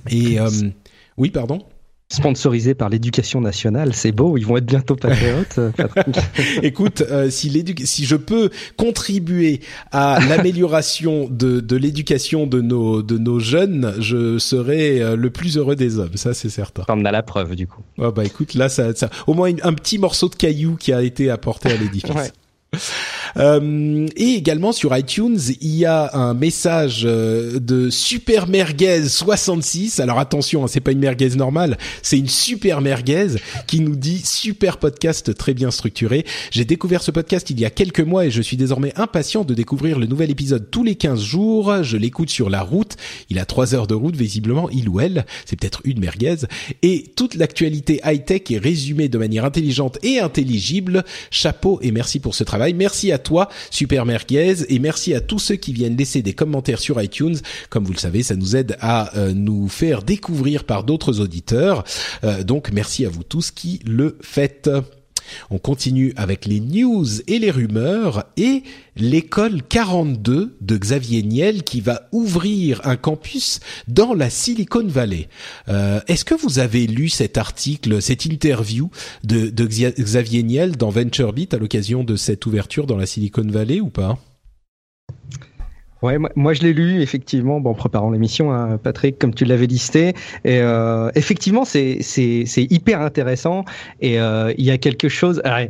[0.09, 0.49] et euh,
[1.17, 1.59] oui pardon?
[2.13, 5.59] Sponsorisé par l'éducation nationale, c'est beau, ils vont être bientôt patriotes.
[5.75, 6.15] Patrick.
[6.61, 13.17] Écoute, euh, si, si je peux contribuer à l'amélioration de, de l'éducation de nos, de
[13.17, 16.83] nos jeunes, je serai le plus heureux des hommes, ça c'est certain.
[16.89, 17.81] On a la preuve du coup.
[17.99, 21.01] Ah bah écoute, là, ça, ça, au moins un petit morceau de caillou qui a
[21.01, 22.11] été apporté à l'édifice.
[22.11, 22.31] Ouais.
[23.37, 29.99] Euh, et également sur iTunes, il y a un message euh, de Super Merguez 66.
[29.99, 33.35] Alors attention, hein, c'est pas une merguez normale, c'est une super merguez
[33.67, 36.25] qui nous dit super podcast très bien structuré.
[36.51, 39.53] J'ai découvert ce podcast il y a quelques mois et je suis désormais impatient de
[39.53, 41.83] découvrir le nouvel épisode tous les 15 jours.
[41.83, 42.95] Je l'écoute sur la route.
[43.29, 45.25] Il a trois heures de route, visiblement, il ou elle.
[45.45, 46.47] C'est peut-être une merguez.
[46.83, 51.03] Et toute l'actualité high-tech est résumée de manière intelligente et intelligible.
[51.31, 52.64] Chapeau et merci pour ce travail.
[52.73, 56.79] Merci à toi, Super Merguez, et merci à tous ceux qui viennent laisser des commentaires
[56.79, 57.37] sur iTunes.
[57.69, 61.83] Comme vous le savez, ça nous aide à euh, nous faire découvrir par d'autres auditeurs.
[62.23, 64.69] Euh, donc merci à vous tous qui le faites.
[65.49, 68.63] On continue avec les news et les rumeurs et
[68.95, 75.27] l'école 42 de Xavier Niel qui va ouvrir un campus dans la Silicon Valley.
[75.67, 78.89] Euh, Est-ce que vous avez lu cet article, cette interview
[79.23, 83.89] de, Xavier Niel dans VentureBeat à l'occasion de cette ouverture dans la Silicon Valley ou
[83.89, 84.17] pas?
[86.01, 89.65] Ouais, moi, je l'ai lu effectivement, bon, en préparant l'émission, hein, Patrick, comme tu l'avais
[89.65, 90.09] listé.
[90.43, 91.99] Et euh, effectivement, c'est
[92.57, 93.65] hyper intéressant.
[94.01, 95.41] Et euh, il y a quelque chose.
[95.43, 95.67] alors,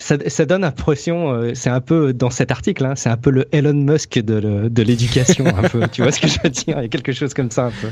[0.00, 3.30] ça, ça donne l'impression, euh, c'est un peu dans cet article, hein, c'est un peu
[3.30, 5.88] le Elon Musk de, de l'éducation, un peu.
[5.92, 6.78] Tu vois ce que je veux dire?
[6.78, 7.88] Il y a quelque chose comme ça, un peu.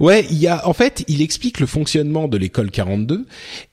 [0.00, 3.26] Ouais, il y a en fait, il explique le fonctionnement de l'école 42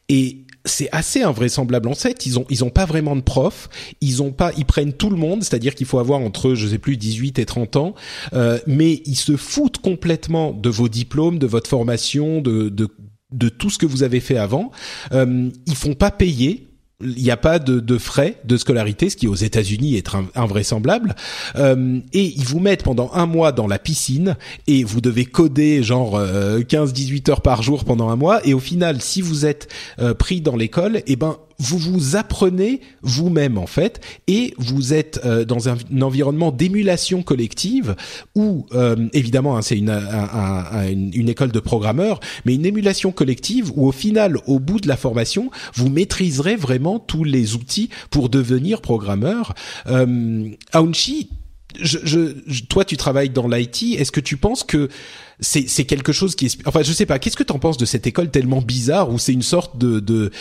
[0.09, 2.25] et c'est assez invraisemblable en fait.
[2.25, 3.69] Ils ont ils ont pas vraiment de profs.
[4.01, 6.77] Ils ont pas ils prennent tout le monde, c'est-à-dire qu'il faut avoir entre je sais
[6.77, 7.95] plus 18 et 30 ans,
[8.33, 12.87] euh, mais ils se foutent complètement de vos diplômes, de votre formation, de de
[13.31, 14.71] de tout ce que vous avez fait avant.
[15.11, 16.72] Euh, ils font pas payer
[17.03, 21.15] il n'y a pas de, de, frais de scolarité, ce qui aux États-Unis est invraisemblable.
[21.55, 24.35] Euh, et ils vous mettent pendant un mois dans la piscine
[24.67, 28.45] et vous devez coder genre 15-18 heures par jour pendant un mois.
[28.47, 29.67] Et au final, si vous êtes
[30.17, 35.45] pris dans l'école, eh ben vous vous apprenez vous-même en fait et vous êtes euh,
[35.45, 37.95] dans un, environnement d'émulation collective
[38.35, 43.91] où euh, évidemment hein, c'est une, école de programmeurs mais une émulation collective où au
[43.91, 49.53] final au bout de la formation vous maîtriserez vraiment tous les outils pour devenir programmeur.
[49.87, 51.29] Euh, Aounchi
[51.79, 51.99] je,
[52.47, 53.95] je, toi, tu travailles dans l'IT.
[53.97, 54.89] Est-ce que tu penses que
[55.39, 57.19] c'est, c'est quelque chose qui est, enfin, je sais pas.
[57.19, 59.99] Qu'est-ce que tu en penses de cette école tellement bizarre où c'est une sorte de,
[59.99, 60.31] de,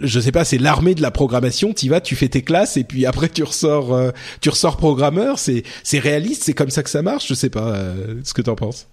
[0.00, 1.72] je sais pas, c'est l'armée de la programmation.
[1.72, 4.10] Tu vas, tu fais tes classes et puis après tu ressors, euh,
[4.40, 5.38] tu ressors programmeur.
[5.38, 6.42] C'est, c'est réaliste.
[6.44, 7.28] C'est comme ça que ça marche?
[7.28, 8.88] Je sais pas euh, ce que tu en penses.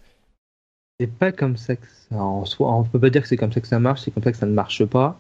[1.00, 2.74] C'est pas comme ça que ça en soi.
[2.74, 4.02] On peut pas dire que c'est comme ça que ça marche.
[4.04, 5.20] C'est comme ça que ça ne marche pas.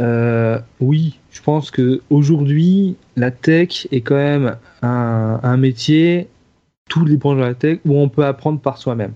[0.00, 6.28] Euh, oui, je pense que aujourd'hui, la tech est quand même un, métier,
[6.88, 9.12] tous les branches de la tech, où on peut apprendre par soi-même.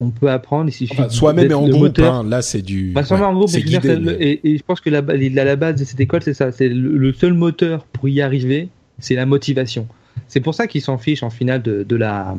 [0.00, 1.98] On peut apprendre, il suffit soi-même et en groupe.
[2.00, 2.90] Hein, là, c'est du.
[2.92, 6.50] Bah, en groupe, et, je pense que la, la base de cette école, c'est ça.
[6.50, 9.86] C'est le, seul moteur pour y arriver, c'est la motivation.
[10.26, 12.34] C'est pour ça qu'ils s'en fichent en finale de, de la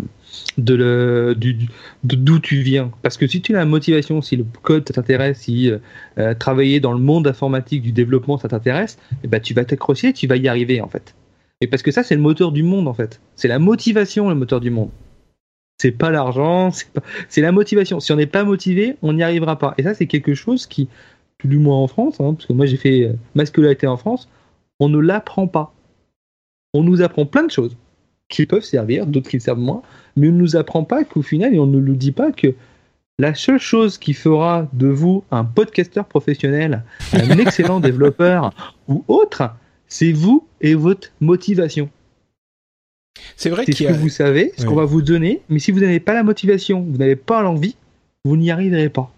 [0.57, 1.67] de le, du,
[2.03, 2.91] d'où tu viens.
[3.01, 5.79] Parce que si tu as la motivation, si le code t'intéresse, si euh,
[6.17, 10.13] euh, travailler dans le monde informatique du développement ça t'intéresse, eh ben tu vas t'accrocher,
[10.13, 11.15] tu vas y arriver en fait.
[11.61, 13.21] Et parce que ça c'est le moteur du monde en fait.
[13.35, 14.89] C'est la motivation le moteur du monde.
[15.79, 16.69] C'est pas l'argent,
[17.29, 17.99] c'est, la motivation.
[17.99, 19.73] Si on n'est pas motivé, on n'y arrivera pas.
[19.77, 20.87] Et ça c'est quelque chose qui,
[21.43, 23.43] du moins en France, hein, parce que moi j'ai fait euh, ma
[23.89, 24.29] en France,
[24.79, 25.73] on ne l'apprend pas.
[26.73, 27.75] On nous apprend plein de choses
[28.33, 29.83] qui peuvent servir, d'autres qui servent moins,
[30.17, 32.55] mais on ne nous apprend pas qu'au final, et on ne nous dit pas que
[33.19, 38.51] la seule chose qui fera de vous un podcasteur professionnel, un excellent développeur
[38.87, 39.51] ou autre,
[39.87, 41.89] c'est vous et votre motivation.
[43.37, 45.81] C'est vrai C'est ce que vous savez, ce qu'on va vous donner, mais si vous
[45.81, 47.75] n'avez pas la motivation, vous n'avez pas l'envie,
[48.25, 49.13] vous n'y arriverez pas.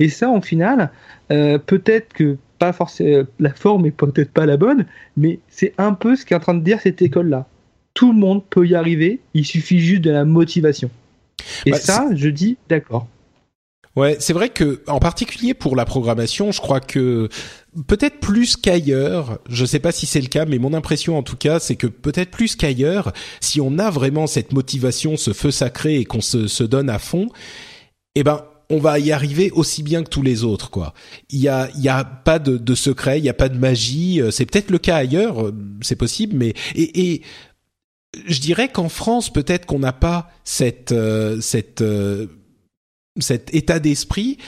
[0.00, 0.90] Et ça, en final,
[1.30, 4.86] euh, peut-être que pas forcément la forme est peut-être pas la bonne,
[5.18, 7.46] mais c'est un peu ce qu'est en train de dire cette école-là
[7.96, 10.90] tout le monde peut y arriver, il suffit juste de la motivation.
[11.64, 13.08] Et bah, ça, je dis d'accord.
[13.96, 17.30] Ouais, c'est vrai que en particulier pour la programmation, je crois que
[17.86, 21.36] peut-être plus qu'ailleurs, je sais pas si c'est le cas, mais mon impression en tout
[21.36, 25.96] cas, c'est que peut-être plus qu'ailleurs, si on a vraiment cette motivation, ce feu sacré
[25.96, 27.28] et qu'on se, se donne à fond,
[28.14, 30.92] eh ben on va y arriver aussi bien que tous les autres, quoi.
[31.30, 33.56] Il y a, il y a pas de, de secret, il y a pas de
[33.56, 34.20] magie.
[34.20, 37.22] Euh, c'est peut-être le cas ailleurs, euh, c'est possible, mais et, et
[38.26, 42.26] je dirais qu'en France, peut-être qu'on n'a pas cette, euh, cette, euh,
[43.18, 44.38] cet état d'esprit,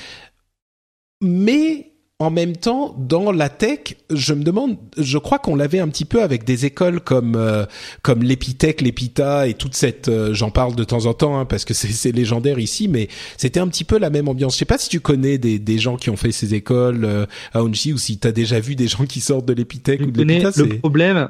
[1.23, 5.87] mais en même temps, dans la tech, je me demande, je crois qu'on l'avait un
[5.87, 7.65] petit peu avec des écoles comme euh,
[8.03, 11.75] comme l'Epitech, l'Epita et toute cette, j'en parle de temps en temps hein, parce que
[11.75, 13.07] c'est légendaire ici, mais
[13.37, 14.55] c'était un petit peu la même ambiance.
[14.55, 17.63] Je sais pas si tu connais des, des gens qui ont fait ces écoles à
[17.63, 20.23] Onji ou si tu as déjà vu des gens qui sortent de l'Epitech ou de
[20.23, 20.51] l'Epita.
[20.57, 21.29] Le problème,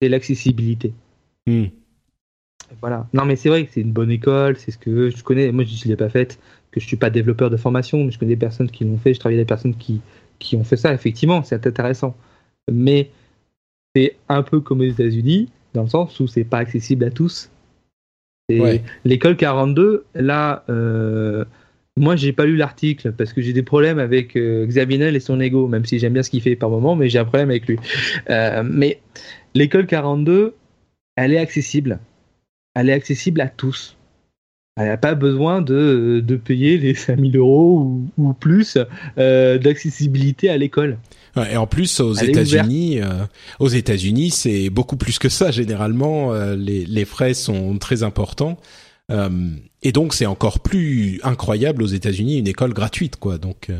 [0.00, 0.94] c'est l'accessibilité.
[1.46, 1.66] Hmm.
[2.80, 3.06] Voilà.
[3.12, 5.52] Non, mais c'est vrai que c'est une bonne école, c'est ce que je connais.
[5.52, 6.38] Moi, je ne l'ai pas faite,
[6.70, 9.14] que je suis pas développeur de formation, mais je connais des personnes qui l'ont fait.
[9.14, 10.00] Je travaille avec des personnes qui,
[10.38, 10.92] qui ont fait ça.
[10.92, 12.16] Effectivement, c'est intéressant.
[12.70, 13.10] Mais
[13.94, 17.50] c'est un peu comme aux États-Unis, dans le sens où c'est pas accessible à tous.
[19.04, 21.44] L'école 42, là, euh,
[21.96, 25.40] moi, j'ai pas lu l'article parce que j'ai des problèmes avec euh, Xavier et son
[25.40, 27.66] ego, même si j'aime bien ce qu'il fait par moment, mais j'ai un problème avec
[27.66, 27.78] lui.
[28.30, 29.00] Euh, mais
[29.54, 30.54] l'école 42,
[31.16, 31.98] elle est accessible.
[32.74, 33.96] Elle est accessible à tous.
[34.76, 38.76] Elle n'a pas besoin de, de, payer les 5000 euros ou, plus
[39.18, 40.98] euh, d'accessibilité à l'école.
[41.48, 43.24] et en plus, aux États-Unis, euh,
[43.60, 45.52] aux États-Unis, c'est beaucoup plus que ça.
[45.52, 48.58] Généralement, euh, les, les, frais sont très importants,
[49.82, 53.38] et donc c'est encore plus incroyable aux États-Unis une école gratuite, quoi.
[53.38, 53.70] Donc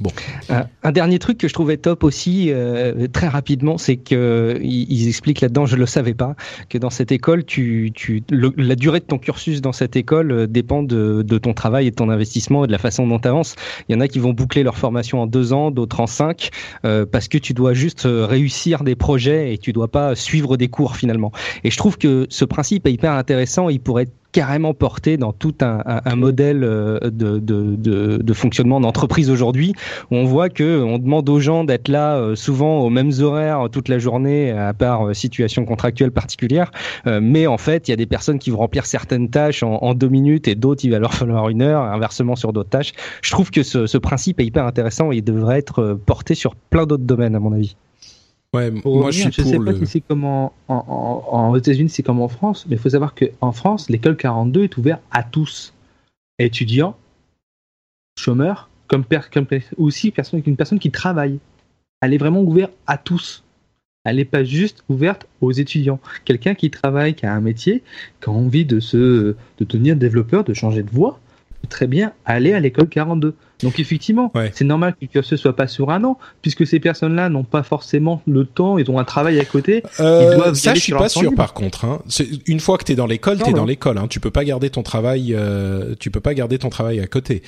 [0.00, 0.10] Bon.
[0.48, 5.40] Un, dernier truc que je trouvais top aussi, euh, très rapidement, c'est que ils, expliquent
[5.40, 6.36] là-dedans, je le savais pas,
[6.68, 10.46] que dans cette école, tu, tu, la durée de ton cursus dans cette école euh,
[10.46, 13.26] dépend de, de, ton travail et de ton investissement et de la façon dont tu
[13.26, 13.56] avances.
[13.88, 16.50] Il y en a qui vont boucler leur formation en deux ans, d'autres en cinq,
[16.84, 20.68] euh, parce que tu dois juste réussir des projets et tu dois pas suivre des
[20.68, 21.32] cours finalement.
[21.64, 23.68] Et je trouve que ce principe est hyper intéressant.
[23.68, 29.74] Il pourrait être carrément porté dans tout un, modèle euh, de, de, fonctionnement d'entreprise aujourd'hui.
[30.10, 33.88] On voit que on demande aux gens d'être là euh, souvent aux mêmes horaires toute
[33.88, 36.70] la journée, à part euh, situation contractuelle particulière.
[37.06, 39.94] mais en fait, il y a des personnes qui vont remplir certaines tâches en, en
[39.94, 41.82] deux minutes et d'autres il va leur falloir une heure.
[41.82, 42.92] Inversement sur d'autres tâches.
[43.22, 46.54] Je trouve que ce, ce principe est hyper intéressant et il devrait être porté sur
[46.54, 47.76] plein d'autres domaines à mon avis.
[48.54, 52.02] Ouais, moi je je sais pas si c'est comme en, en, en, aux États-Unis, c'est
[52.02, 55.74] comme en France, mais il faut savoir qu'en France, l'école 42 est ouverte à tous,
[56.38, 56.96] étudiants,
[58.18, 59.46] chômeurs, comme, per, comme
[59.76, 61.38] aussi personne, une personne qui travaille.
[62.00, 63.44] Elle est vraiment ouverte à tous.
[64.04, 66.00] Elle n'est pas juste ouverte aux étudiants.
[66.24, 67.82] Quelqu'un qui travaille, qui a un métier,
[68.22, 68.96] qui a envie de se
[69.58, 71.20] de devenir développeur, de changer de voie,
[71.68, 73.34] très bien aller à l'école 42.
[73.62, 74.50] Donc effectivement, Ouais.
[74.54, 77.62] c'est normal que le cursus soit pas sur un an, puisque ces personnes-là n'ont pas
[77.62, 79.82] forcément le temps, ils ont un travail à côté.
[80.00, 81.22] Euh, Ils doivent y ça, je suis pas sûr.
[81.22, 81.34] libre.
[81.36, 82.00] Par contre, hein.
[82.46, 83.98] Une fois que t'es dans l'école, t'es dans l'école.
[83.98, 84.06] Hein.
[84.08, 85.34] Tu peux pas garder ton travail.
[85.34, 87.42] Euh, tu peux pas garder ton travail à côté.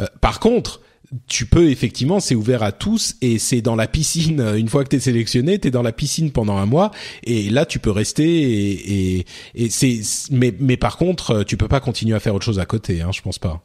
[0.00, 0.80] Euh, par contre,
[1.28, 4.40] tu peux effectivement, c'est ouvert à tous et c'est dans la piscine.
[4.56, 6.90] Une fois que t'es sélectionné, t'es dans la piscine pendant un mois
[7.24, 10.00] et là tu peux rester et, et, et c'est.
[10.30, 13.02] Mais mais par contre, tu peux pas continuer à faire autre chose à côté.
[13.02, 13.60] Hein, je pense pas.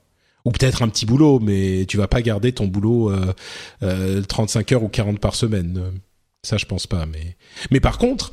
[0.48, 3.34] Ou peut-être un petit boulot, mais tu vas pas garder ton boulot euh,
[3.84, 5.78] euh, 35 heures ou 40 par semaine.
[5.78, 5.92] Euh,
[6.42, 7.06] Ça, je pense pas.
[7.70, 8.32] Mais par contre,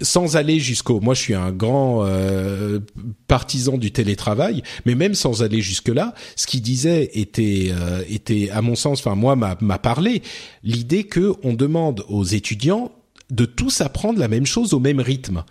[0.00, 2.78] sans aller jusqu'au, moi je suis un grand euh,
[3.26, 8.62] partisan du télétravail, mais même sans aller jusque là, ce qu'il disait était euh, à
[8.62, 10.22] mon sens, enfin moi m'a m'a parlé
[10.62, 12.92] l'idée que on demande aux étudiants
[13.30, 15.42] de tous apprendre la même chose au même rythme.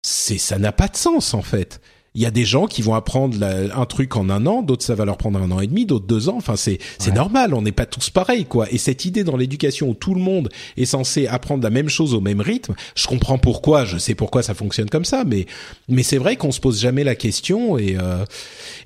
[0.00, 1.82] C'est ça n'a pas de sens en fait.
[2.16, 4.84] Il y a des gens qui vont apprendre la- un truc en un an, d'autres
[4.84, 6.36] ça va leur prendre un an et demi, d'autres deux ans.
[6.36, 7.16] Enfin, c'est c'est Ouais.
[7.16, 7.54] normal.
[7.54, 8.70] On n'est pas tous pareils, quoi.
[8.72, 12.14] Et cette idée dans l'éducation où tout le monde est censé apprendre la même chose
[12.14, 13.84] au même rythme, je comprends pourquoi.
[13.84, 15.46] Je sais pourquoi ça fonctionne comme ça, mais
[15.88, 18.24] mais c'est vrai qu'on se pose jamais la question et euh,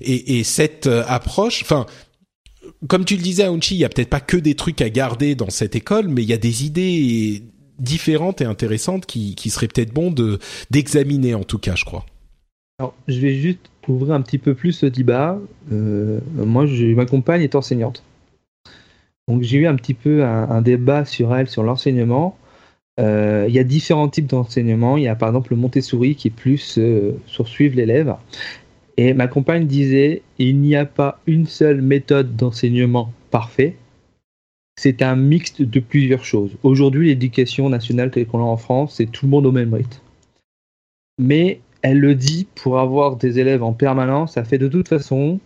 [0.01, 1.85] et, et cette euh, approche, enfin.
[2.87, 5.33] Comme tu le disais, Aounchi, il y a peut-être pas que des trucs à garder
[5.35, 7.43] dans cette école, mais il y a des idées
[7.79, 12.05] différentes et intéressantes qui, qui seraient peut-être bon de d'examiner en tout cas, je crois.
[12.79, 15.37] Alors, je vais juste ouvrir un petit peu plus ce débat.
[15.73, 18.03] Euh, moi, je, ma compagne est enseignante.
[19.27, 22.37] Donc, j'ai eu un petit peu un, débat sur elle, sur l'enseignement.
[23.01, 24.95] Euh, il y a différents types d'enseignement.
[24.95, 28.15] Il y a par exemple le Montessori qui est plus euh, sur suivre l'élève.
[28.95, 33.75] Et ma compagne disait il n'y a pas une seule méthode d'enseignement parfait.
[34.77, 36.51] C'est un mixte de plusieurs choses.
[36.63, 39.99] Aujourd'hui, l'éducation nationale telle qu'on l'a en France, c'est tout le monde au même rythme.
[41.17, 45.39] Mais elle le dit pour avoir des élèves en permanence, ça fait de toute façon,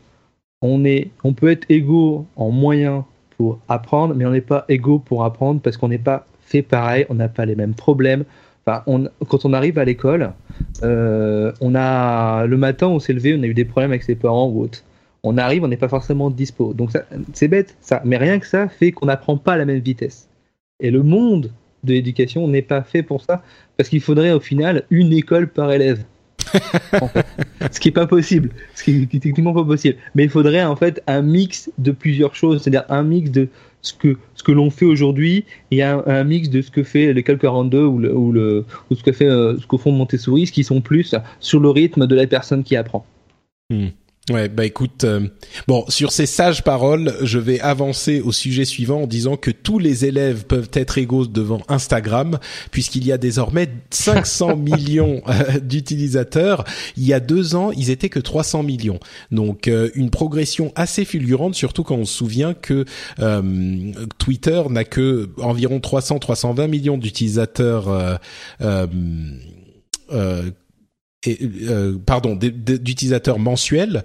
[0.62, 3.04] on, est, on peut être égaux en moyens
[3.38, 7.06] pour apprendre, mais on n'est pas égaux pour apprendre parce qu'on n'est pas fait pareil,
[7.10, 8.24] on n'a pas les mêmes problèmes.
[8.66, 10.32] Quand on arrive à l'école,
[10.84, 14.16] euh, on a le matin, on s'est levé, on a eu des problèmes avec ses
[14.16, 14.84] parents ou autre.
[15.24, 16.74] On arrive, on n'est pas forcément dispo.
[16.74, 16.92] Donc
[17.34, 17.76] c'est bête.
[18.06, 20.30] Mais rien que ça fait qu'on n'apprend pas à la même vitesse.
[20.80, 21.52] Et le monde
[21.84, 23.44] de l'éducation n'est pas fait pour ça,
[23.78, 26.04] parce qu'il faudrait au final une école par élève.
[27.72, 29.98] Ce qui est pas possible, ce qui est techniquement pas possible.
[30.16, 33.48] Mais il faudrait en fait un mix de plusieurs choses, c'est-à-dire un mix de
[33.82, 37.14] ce que ce que l'on fait aujourd'hui et un, un mix de ce que fait
[37.14, 40.48] l'école 42 ou, le, ou, le, ou ce que fait euh, ce qu'au fond Montessori,
[40.48, 43.06] ce qui sont plus sur le rythme de la personne qui apprend.
[44.30, 45.28] Ouais, bah écoute, euh,
[45.68, 49.80] bon, sur ces sages paroles, je vais avancer au sujet suivant en disant que tous
[49.80, 52.40] les élèves peuvent être égaux devant Instagram,
[52.72, 56.64] puisqu'il y a désormais 500 millions euh, d'utilisateurs.
[56.96, 59.02] Il y a deux ans, ils étaient que 300 millions.
[59.32, 62.86] Donc euh, une progression assez fulgurante, surtout quand on se souvient que
[64.20, 68.20] Twitter n'a que environ 300-320 millions d'utilisateurs.
[71.26, 74.04] Et, euh, pardon, d'utilisateurs mensuels.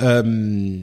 [0.00, 0.78] Euh,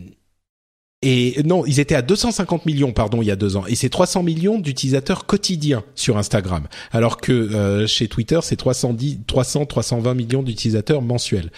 [1.02, 3.66] et non, ils étaient à 250 millions, pardon, il y a deux ans.
[3.68, 6.68] Et c'est 300 millions d'utilisateurs quotidiens sur Instagram.
[6.92, 11.52] Alors que euh, chez Twitter, c'est 310, 300, 320 millions d'utilisateurs mensuels.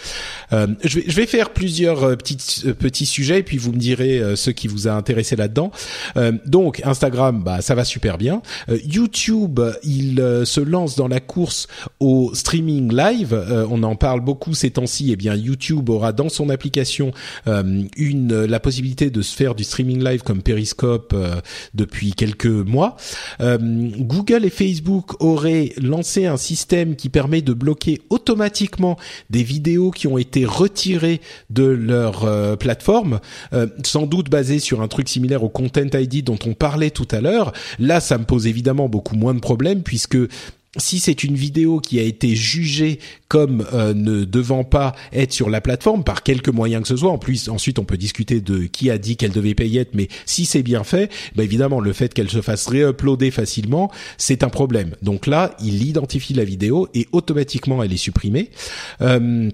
[0.52, 3.72] Euh, je, vais, je vais faire plusieurs euh, petits, euh, petits sujets, et puis vous
[3.72, 5.70] me direz euh, ce qui vous a intéressé là-dedans.
[6.44, 8.42] Donc, Instagram, bah, ça va super bien.
[8.68, 11.68] YouTube, il se lance dans la course
[12.00, 13.66] au streaming live.
[13.70, 15.10] On en parle beaucoup ces temps-ci.
[15.12, 17.12] Eh bien, YouTube aura dans son application
[17.46, 21.40] une la possibilité de faire du streaming live comme Periscope euh,
[21.74, 22.96] depuis quelques mois.
[23.40, 28.96] Euh, Google et Facebook auraient lancé un système qui permet de bloquer automatiquement
[29.30, 33.20] des vidéos qui ont été retirées de leur euh, plateforme,
[33.84, 37.20] sans doute basé sur un truc similaire au Content ID dont on parlait tout à
[37.20, 37.52] l'heure.
[37.78, 40.18] Là, ça me pose évidemment beaucoup moins de problèmes puisque
[40.76, 45.48] si c'est une vidéo qui a été jugée comme euh, ne devant pas être sur
[45.50, 48.64] la plateforme par quelque moyen que ce soit, en plus ensuite on peut discuter de
[48.64, 52.12] qui a dit qu'elle devait payer, mais si c'est bien fait, bah évidemment le fait
[52.12, 54.94] qu'elle se fasse réuploader facilement, c'est un problème.
[55.02, 58.50] Donc là, il identifie la vidéo et automatiquement elle est supprimée.
[59.00, 59.50] Euh,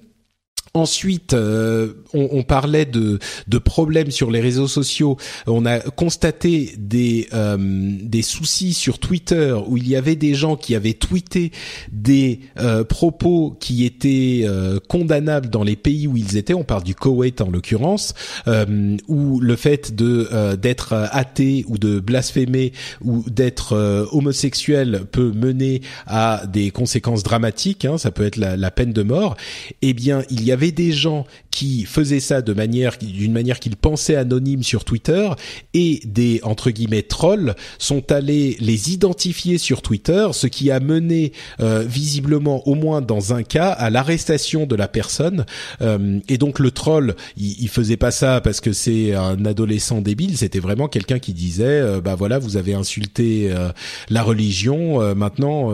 [0.76, 5.16] Ensuite, euh, on, on, parlait de, de, problèmes sur les réseaux sociaux.
[5.46, 7.56] On a constaté des, euh,
[8.02, 11.52] des soucis sur Twitter où il y avait des gens qui avaient tweeté
[11.92, 16.54] des euh, propos qui étaient euh, condamnables dans les pays où ils étaient.
[16.54, 18.12] On parle du Koweït en l'occurrence,
[18.48, 25.82] euh, où le fait de d'être athée ou de blasphémer ou d'être homosexuel peut mener
[26.08, 27.84] à des conséquences dramatiques.
[27.84, 29.36] Hein, ça peut être la, la peine de mort.
[29.80, 33.76] Eh bien, il y avait des gens qui faisaient ça de manière d'une manière qu'ils
[33.76, 35.28] pensaient anonyme sur Twitter
[35.72, 41.32] et des entre guillemets trolls sont allés les identifier sur Twitter, ce qui a mené
[41.60, 45.46] euh, visiblement au moins dans un cas à l'arrestation de la personne.
[45.80, 50.00] Euh, et donc le troll, il, il, faisait pas ça parce que c'est un adolescent
[50.00, 53.70] débile, c'était vraiment quelqu'un qui disait euh, bah voilà vous avez insulté euh,
[54.08, 55.72] la religion, euh, maintenant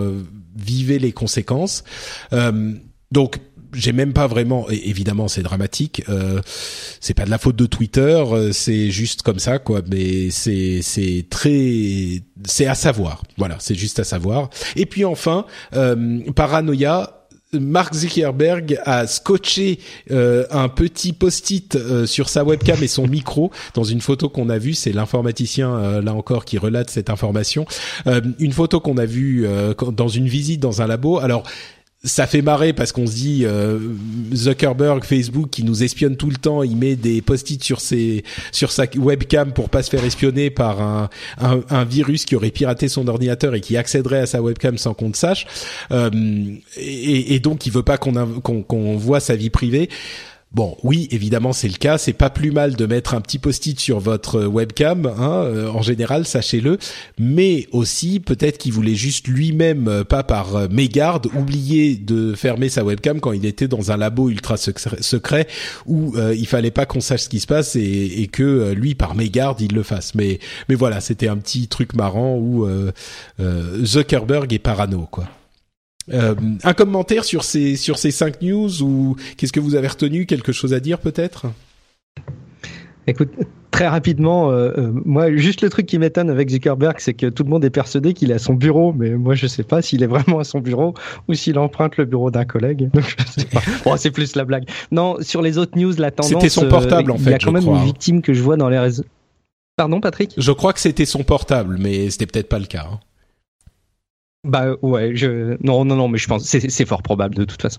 [0.56, 1.84] vivez les conséquences.
[3.12, 3.38] donc
[3.72, 4.68] j'ai même pas vraiment.
[4.70, 6.02] Évidemment, c'est dramatique.
[6.08, 6.40] Euh,
[7.00, 8.00] c'est pas de la faute de Twitter.
[8.00, 9.80] Euh, c'est juste comme ça, quoi.
[9.90, 13.22] Mais c'est c'est très c'est à savoir.
[13.36, 14.50] Voilà, c'est juste à savoir.
[14.76, 17.16] Et puis enfin, euh, paranoïa.
[17.52, 19.80] Mark Zuckerberg a scotché
[20.10, 24.48] euh, un petit post-it euh, sur sa webcam et son micro dans une photo qu'on
[24.50, 24.74] a vue.
[24.74, 27.66] C'est l'informaticien euh, là encore qui relate cette information.
[28.38, 29.46] une photo qu'on a vue
[29.92, 31.18] dans une visite dans un labo.
[31.18, 31.44] Alors
[32.02, 33.78] ça fait marrer parce qu'on se dit euh,
[34.32, 38.72] Zuckerberg, Facebook, qui nous espionne tout le temps, il met des post-it sur ses sur
[38.72, 43.06] sa webcam pour pas se faire espionner par un, un, virus qui aurait piraté son
[43.06, 45.46] ordinateur et qui accéderait à sa webcam sans qu'on le sache.
[45.90, 46.10] Euh,
[46.78, 49.90] et, donc il veut pas qu'on qu'on voit sa vie privée.
[50.52, 51.96] Bon, oui, évidemment, c'est le cas.
[51.96, 55.80] C'est pas plus mal de mettre un petit post-it sur votre webcam, hein, euh, en
[55.80, 56.76] général, sachez-le.
[57.18, 62.68] Mais aussi, peut-être qu'il voulait juste lui-même, euh, pas par euh, mégarde, oublier de fermer
[62.68, 65.46] sa webcam quand il était dans un labo ultra secret
[65.86, 69.60] où il fallait pas qu'on sache ce qui se passe et, que lui, par mégarde,
[69.60, 70.14] il le fasse.
[70.14, 72.66] Mais, mais voilà, c'était un petit truc marrant où
[73.82, 75.26] Zuckerberg est parano, quoi.
[76.12, 76.34] Euh,
[76.64, 80.52] un commentaire sur ces sur ces cinq news ou qu'est-ce que vous avez retenu Quelque
[80.52, 81.46] chose à dire peut-être?
[83.06, 83.30] Écoute,
[83.70, 87.44] très rapidement, euh, euh, moi, juste le truc qui m'étonne avec Zuckerberg, c'est que tout
[87.44, 90.02] le monde est persuadé qu'il est à son bureau, mais moi, je sais pas s'il
[90.02, 90.94] est vraiment à son bureau
[91.28, 92.90] ou s'il emprunte le bureau d'un collègue.
[92.92, 93.60] Donc, je sais pas.
[93.84, 94.64] Bon, c'est plus la blague.
[94.90, 96.30] Non, sur les autres news, la tendance.
[96.30, 97.30] C'était son portable, en fait.
[97.30, 99.04] Il y a quand même une victime que je vois dans les réseaux.
[99.76, 100.34] Pardon, Patrick?
[100.36, 102.86] Je crois que c'était son portable, mais c'était peut-être pas le cas.
[102.92, 103.00] Hein.
[104.44, 107.60] Bah ouais, je non non non, mais je pense c'est c'est fort probable de toute
[107.60, 107.78] façon.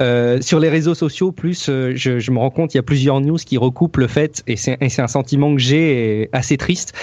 [0.00, 2.82] Euh, sur les réseaux sociaux, plus euh, je, je, me rends compte, il y a
[2.82, 6.94] plusieurs news qui recoupent le fait et c'est c'est un sentiment que j'ai assez triste.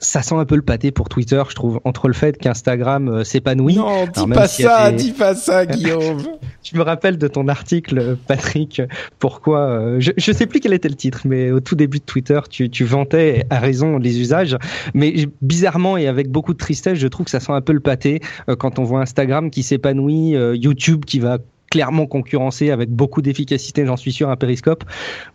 [0.00, 3.22] Ça sent un peu le pâté pour Twitter, je trouve, entre le fait qu'Instagram euh,
[3.22, 3.76] s'épanouit.
[3.76, 6.20] Non, dis pas ça, dis pas ça, Guillaume.
[6.64, 8.82] je me rappelle de ton article, Patrick.
[9.20, 12.04] Pourquoi euh, je je sais plus quel était le titre, mais au tout début de
[12.04, 14.56] Twitter, tu tu vantais à raison les usages,
[14.92, 17.78] mais bizarrement et avec beaucoup de tristesse, je trouve que ça sent un peu le
[17.78, 18.20] pâté.
[18.48, 21.38] Euh, quand on voit Instagram qui s'épanouit, euh, YouTube qui va
[21.70, 24.84] clairement concurrencer avec beaucoup d'efficacité, j'en suis sûr, un périscope.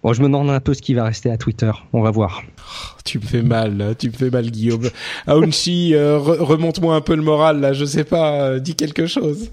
[0.03, 1.71] Bon, je me demande un peu ce qui va rester à Twitter.
[1.93, 2.43] On va voir.
[2.59, 4.89] Oh, tu me fais mal, tu me fais mal, Guillaume.
[5.27, 7.71] Aounchi, euh, remonte-moi un peu le moral, là.
[7.71, 9.49] Je sais pas, dis quelque chose.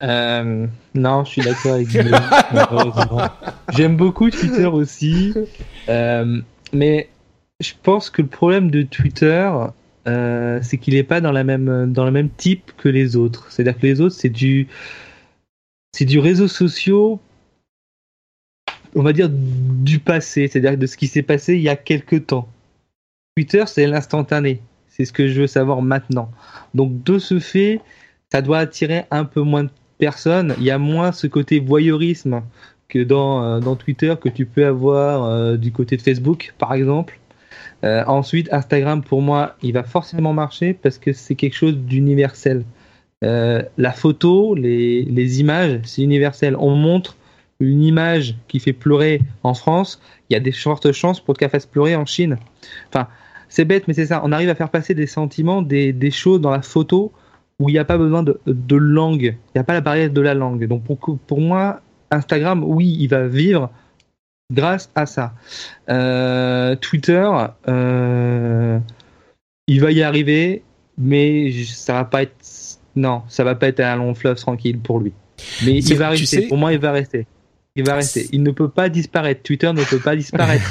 [0.00, 2.18] non, je suis d'accord avec Guillaume.
[3.74, 5.34] J'aime beaucoup Twitter aussi,
[5.88, 7.08] mais
[7.60, 9.50] je pense que le problème de Twitter,
[10.08, 13.50] euh, c'est qu'il n'est pas dans la même dans le même type que les autres.
[13.50, 14.68] C'est-à-dire que les autres, c'est du
[15.92, 17.18] c'est du réseau social,
[18.94, 22.26] on va dire du passé, c'est-à-dire de ce qui s'est passé il y a quelques
[22.26, 22.48] temps.
[23.36, 24.60] Twitter, c'est l'instantané.
[24.88, 26.30] C'est ce que je veux savoir maintenant.
[26.74, 27.80] Donc de ce fait,
[28.32, 30.54] ça doit attirer un peu moins de personnes.
[30.58, 32.42] Il y a moins ce côté voyeurisme
[32.88, 36.74] que dans, euh, dans Twitter que tu peux avoir euh, du côté de Facebook, par
[36.74, 37.18] exemple.
[37.84, 42.64] Euh, ensuite, Instagram, pour moi, il va forcément marcher parce que c'est quelque chose d'universel.
[43.24, 46.56] Euh, la photo, les, images, c'est universel.
[46.58, 47.16] On montre
[47.60, 50.00] une image qui fait pleurer en France,
[50.30, 52.38] il y a des fortes chances pour qu'elle fasse pleurer en Chine.
[52.88, 53.08] Enfin,
[53.48, 54.20] c'est bête, mais c'est ça.
[54.24, 57.12] On arrive à faire passer des sentiments, des, choses dans la photo
[57.58, 59.34] où il n'y a pas besoin de, langue.
[59.34, 60.66] Il n'y a pas la barrière de la langue.
[60.68, 61.80] Donc pour moi,
[62.12, 63.70] Instagram, oui, il va vivre
[64.52, 65.32] grâce à ça.
[65.88, 67.28] Euh, Twitter,
[67.68, 68.78] euh,
[69.66, 70.62] il va y arriver,
[70.96, 72.36] mais ça va pas être.
[72.96, 75.12] Non, ça va pas être un long fleuve tranquille pour lui.
[75.64, 76.42] Mais il va rester.
[76.42, 77.26] Pour moi, il va rester.
[77.76, 78.26] Il va rester.
[78.32, 79.40] Il ne peut pas disparaître.
[79.44, 80.68] Twitter ne peut pas disparaître.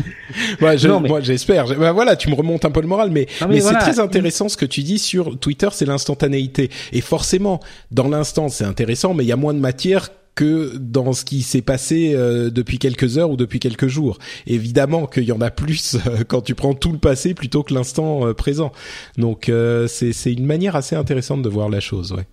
[0.60, 0.76] Moi,
[1.22, 1.66] j'espère.
[1.78, 4.58] Bah, voilà, tu me remontes un peu le moral, mais, mais, c'est très intéressant ce
[4.58, 6.68] que tu dis sur Twitter, c'est l'instantanéité.
[6.92, 11.12] Et forcément, dans l'instant, c'est intéressant, mais il y a moins de matière que dans
[11.12, 14.18] ce qui s'est passé euh, depuis quelques heures ou depuis quelques jours.
[14.46, 17.74] Évidemment qu'il y en a plus euh, quand tu prends tout le passé plutôt que
[17.74, 18.72] l'instant euh, présent.
[19.18, 19.50] Donc
[19.88, 22.26] c'est une manière assez intéressante de voir la chose, ouais.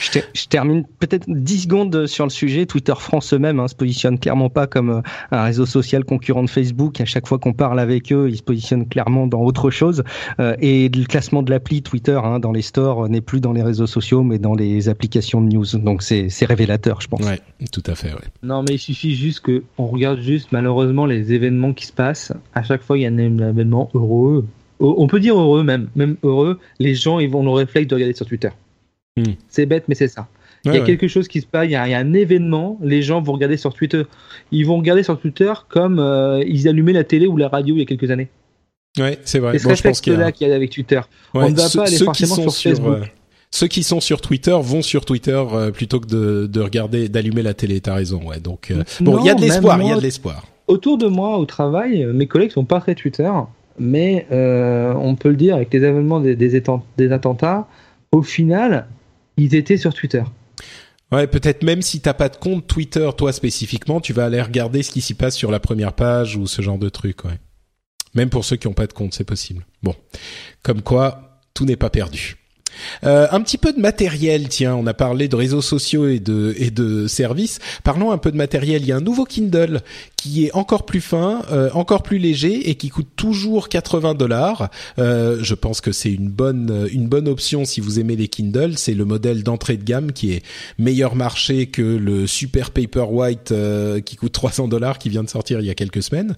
[0.00, 2.66] Je, je, termine peut-être 10 secondes sur le sujet.
[2.66, 5.00] Twitter France eux-mêmes hein, se positionne clairement pas comme euh,
[5.30, 7.00] un réseau social concurrent de Facebook.
[7.00, 10.02] À chaque fois qu'on parle avec eux, ils se positionnent clairement dans autre chose.
[10.40, 13.62] Euh, et le classement de l'appli Twitter hein, dans les stores n'est plus dans les
[13.62, 15.66] réseaux sociaux, mais dans les applications de news.
[15.74, 17.20] Donc c'est révélateur, je pense.
[17.20, 17.40] Ouais,
[17.72, 18.12] tout à fait.
[18.12, 18.28] Ouais.
[18.42, 22.32] Non, mais il suffit juste que on regarde juste malheureusement les événements qui se passent.
[22.54, 24.46] À chaque fois, il y a un événement heureux.
[24.80, 26.58] On peut dire heureux même, même heureux.
[26.78, 28.50] Les gens ils vont le réflexe de regarder sur Twitter.
[29.16, 29.34] Hmm.
[29.48, 30.26] C'est bête, mais c'est ça.
[30.64, 33.22] il y a quelque chose qui se passe, il y, a, un événement, les gens
[33.22, 34.02] vont regarder sur Twitter.
[34.50, 37.78] Ils vont regarder sur Twitter comme euh, ils allumaient la télé ou la radio il
[37.78, 38.28] y a quelques années.
[38.98, 39.58] Ouais, c'est vrai.
[39.58, 41.00] C'est ce qu'il là qu'il y a avec Twitter.
[41.32, 42.98] On ne va pas aller forcément sur, Facebook.
[42.98, 43.04] Euh,
[43.52, 47.42] ceux qui sont sur Twitter vont sur Twitter euh, plutôt que de, de regarder, d'allumer
[47.42, 47.80] la télé.
[47.80, 48.40] T'as raison, ouais.
[48.40, 50.44] Donc bon, il y a de l'espoir, il y a de l'espoir.
[50.66, 53.30] Autour de moi, au travail, mes collègues sont pas très Twitter,
[53.78, 57.68] mais on peut le dire avec les événements des, des attentats,
[58.10, 58.86] au final,
[59.36, 60.22] ils étaient sur Twitter.
[61.12, 64.82] Ouais, peut-être même si t'as pas de compte Twitter, toi spécifiquement, tu vas aller regarder
[64.82, 67.38] ce qui s'y passe sur la première page ou ce genre de truc, ouais.
[68.14, 69.66] Même pour ceux qui ont pas de compte, c'est possible.
[69.82, 69.94] Bon,
[70.62, 72.36] comme quoi, tout n'est pas perdu.
[73.04, 76.54] Euh, un petit peu de matériel, tiens, on a parlé de réseaux sociaux et de
[76.58, 77.58] et de services.
[77.82, 78.82] Parlons un peu de matériel.
[78.82, 79.82] Il y a un nouveau Kindle
[80.24, 84.70] qui est encore plus fin, euh, encore plus léger et qui coûte toujours 80 dollars.
[84.98, 88.78] Euh, je pense que c'est une bonne une bonne option si vous aimez les Kindle.
[88.78, 90.42] C'est le modèle d'entrée de gamme qui est
[90.78, 95.60] meilleur marché que le super Paperwhite euh, qui coûte 300 dollars qui vient de sortir
[95.60, 96.36] il y a quelques semaines.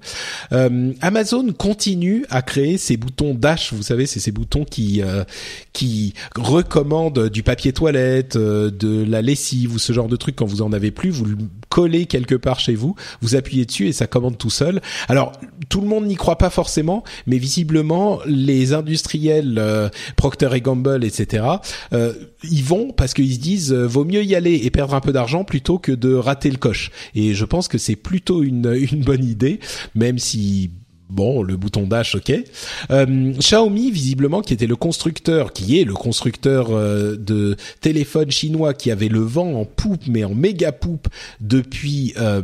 [0.50, 3.72] Euh, Amazon continue à créer ces boutons dash.
[3.72, 5.00] Vous savez, c'est ces boutons qui
[5.72, 10.46] qui recommande du papier toilette, euh, de la lessive ou ce genre de truc quand
[10.46, 11.36] vous en avez plus, vous le
[11.68, 14.80] collez quelque part chez vous, vous appuyez dessus et ça commande tout seul.
[15.08, 15.32] Alors
[15.68, 21.04] tout le monde n'y croit pas forcément, mais visiblement les industriels euh, Procter et Gamble,
[21.04, 21.44] etc.
[21.92, 22.12] Euh,
[22.42, 25.12] ils vont parce qu'ils se disent euh, vaut mieux y aller et perdre un peu
[25.12, 26.90] d'argent plutôt que de rater le coche.
[27.14, 29.60] Et je pense que c'est plutôt une, une bonne idée,
[29.94, 30.70] même si
[31.08, 32.32] Bon, le bouton dash, ok.
[32.90, 38.74] Euh, Xiaomi, visiblement, qui était le constructeur, qui est le constructeur euh, de téléphones chinois,
[38.74, 41.08] qui avait le vent en poupe, mais en méga poupe
[41.40, 42.12] depuis.
[42.18, 42.42] Euh,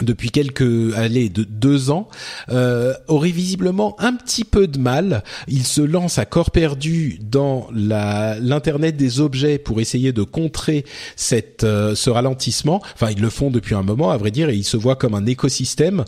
[0.00, 2.08] depuis quelques allez de deux ans
[2.48, 5.22] euh, aurait visiblement un petit peu de mal.
[5.48, 11.60] Il se lance à corps perdu dans l'internet des objets pour essayer de contrer cette
[11.60, 12.82] ce ralentissement.
[12.94, 15.14] Enfin, ils le font depuis un moment, à vrai dire, et ils se voient comme
[15.14, 16.04] un écosystème.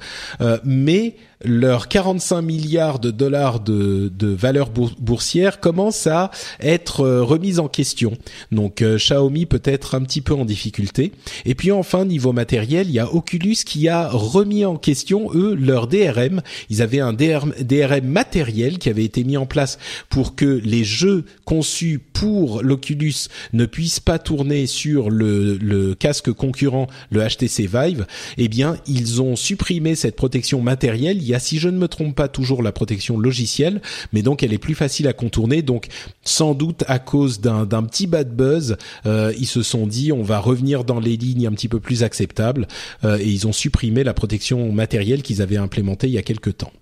[0.64, 6.31] Mais leurs 45 milliards de dollars de, de valeur boursière commencent à
[6.61, 8.16] être euh, remises en question.
[8.52, 11.12] Donc euh, Xiaomi peut être un petit peu en difficulté.
[11.44, 15.55] Et puis enfin niveau matériel, il y a Oculus qui a remis en question eux
[15.55, 16.43] leur DRM.
[16.70, 19.78] Ils avaient un DRM, DRM matériel qui avait été mis en place
[20.09, 23.15] pour que les jeux conçus pour l'Oculus
[23.52, 28.06] ne puissent pas tourner sur le, le casque concurrent, le HTC Vive.
[28.39, 32.62] Eh bien, ils ont supprimé cette protection matérielle si je ne me trompe pas, toujours
[32.62, 33.81] la protection logicielle,
[34.12, 35.62] mais donc elle est plus facile à contourner.
[35.62, 35.89] Donc,
[36.23, 40.39] sans doute à cause d'un petit bad buzz, euh, ils se sont dit on va
[40.39, 42.66] revenir dans les lignes un petit peu plus acceptables
[43.05, 46.51] euh, et ils ont supprimé la protection matérielle qu'ils avaient implémentée il y a quelque
[46.51, 46.73] temps.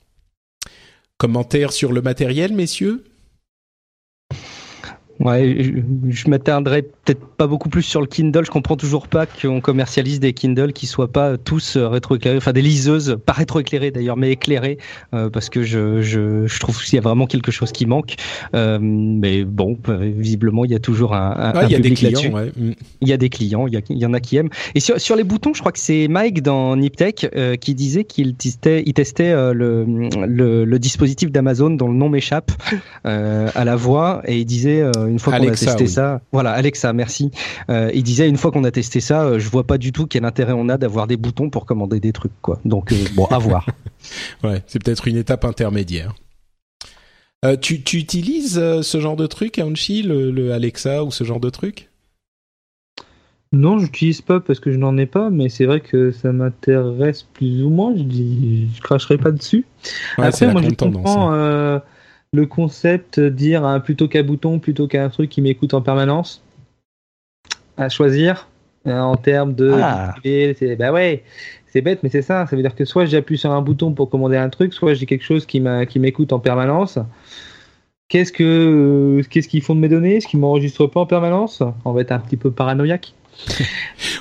[1.19, 3.05] Commentaire sur le matériel, messieurs?
[5.21, 5.73] Ouais,
[6.09, 8.45] je, m'attarderai peut-être pas beaucoup plus sur le Kindle.
[8.45, 12.63] Je comprends toujours pas qu'on commercialise des Kindle qui soient pas tous rétroéclairés, enfin des
[12.63, 14.79] liseuses, pas rétroéclairées d'ailleurs, mais éclairées,
[15.15, 18.15] euh, parce que je, je, je trouve qu'il y a vraiment quelque chose qui manque.
[18.55, 21.91] Euh, mais bon, visiblement, il y a toujours un, un, ouais, il y a des
[21.93, 22.53] clients, ouais.
[22.57, 22.73] Mm.
[23.01, 24.51] Il y a des clients, il y, a, il y en a qui aiment.
[24.75, 28.05] Et sur, sur les boutons, je crois que c'est Mike dans Niptech euh, qui disait
[28.05, 29.85] qu'il testait, il testait euh, le,
[30.27, 32.53] le, le, dispositif d'Amazon dont le nom m'échappe
[33.07, 36.93] euh, à la voix, et il disait une fois qu'on a testé ça, voilà, Alexa,
[36.93, 37.31] merci.
[37.71, 40.07] Euh, il disait une fois qu'on a testé ça, euh, je vois pas du tout
[40.07, 42.61] quel intérêt on a d'avoir des boutons pour commander des trucs, quoi.
[42.65, 43.67] Donc euh, bon, à voir.
[44.45, 46.15] ouais, c'est peut-être une étape intermédiaire.
[47.45, 51.41] Euh, tu, tu utilises ce genre de truc, Anchi, le, le Alexa ou ce genre
[51.41, 51.91] de truc?
[53.53, 57.25] Non, j'utilise pas parce que je n'en ai pas, mais c'est vrai que ça m'intéresse
[57.35, 57.95] plus ou moins.
[57.95, 59.67] Je dis, je cracherai pas dessus.
[60.17, 61.33] Ouais, Après, moi, je comprends.
[61.35, 61.83] Hein.
[62.35, 66.43] Le concept dire hein, plutôt qu'un bouton, plutôt qu'un truc qui m'écoute en permanence
[67.77, 68.49] à choisir
[68.87, 69.71] euh, en termes de.
[69.73, 70.15] Ah.
[70.25, 71.25] c'est- Bah ouais,
[71.67, 72.47] c'est bête, mais c'est ça.
[72.47, 75.07] Ça veut dire que soit j'appuie sur un bouton pour commander un truc, soit j'ai
[75.07, 76.99] quelque chose qui m'écoute en permanence.
[78.09, 78.43] Qu'est-ce que
[79.21, 80.17] euh, qu'est-ce qu'ils font de mes données?
[80.17, 81.63] Est-ce qu'ils m'enregistrent pas en permanence?
[81.85, 83.15] On va être un petit peu paranoïaque.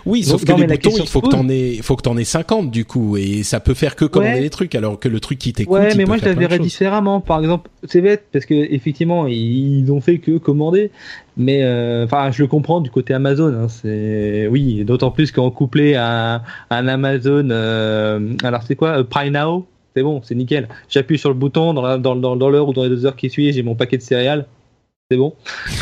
[0.05, 2.23] Oui, sauf Donc, que les boutons, il faut que t'en aies, faut que t'en aies
[2.23, 4.41] 50 du coup, et ça peut faire que commander Ouais.
[4.41, 7.19] les trucs, alors que le truc qui t'écoute, Ouais, mais moi je la verrais différemment.
[7.21, 10.91] Par exemple, c'est bête parce que effectivement ils ont fait que commander,
[11.37, 13.53] mais euh, enfin je le comprends du côté Amazon.
[13.53, 17.47] hein, c'est oui, d'autant plus qu'en couplé à un, un Amazon.
[17.51, 19.65] euh, alors c'est quoi euh, Prime Now
[19.95, 20.67] C'est bon, c'est nickel.
[20.89, 23.15] J'appuie sur le bouton dans la- dans dans dans l'heure ou dans les deux heures
[23.15, 24.45] qui suivent, j'ai mon paquet de céréales.
[25.11, 25.33] C'est bon.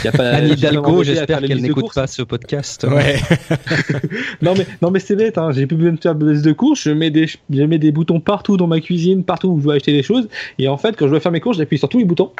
[0.04, 2.88] Y a pas, Anne Hidalgo, j'espère qu'elle n'écoute pas ce podcast.
[2.90, 3.18] Ouais.
[4.42, 5.52] Non mais non mais c'est bête, hein.
[5.52, 7.92] j'ai plus besoin de faire de liste de courses, je mets des je mets des
[7.92, 10.28] boutons partout dans ma cuisine, partout où je dois acheter des choses,
[10.58, 12.32] et en fait quand je dois faire mes courses, j'appuie sur tous les boutons.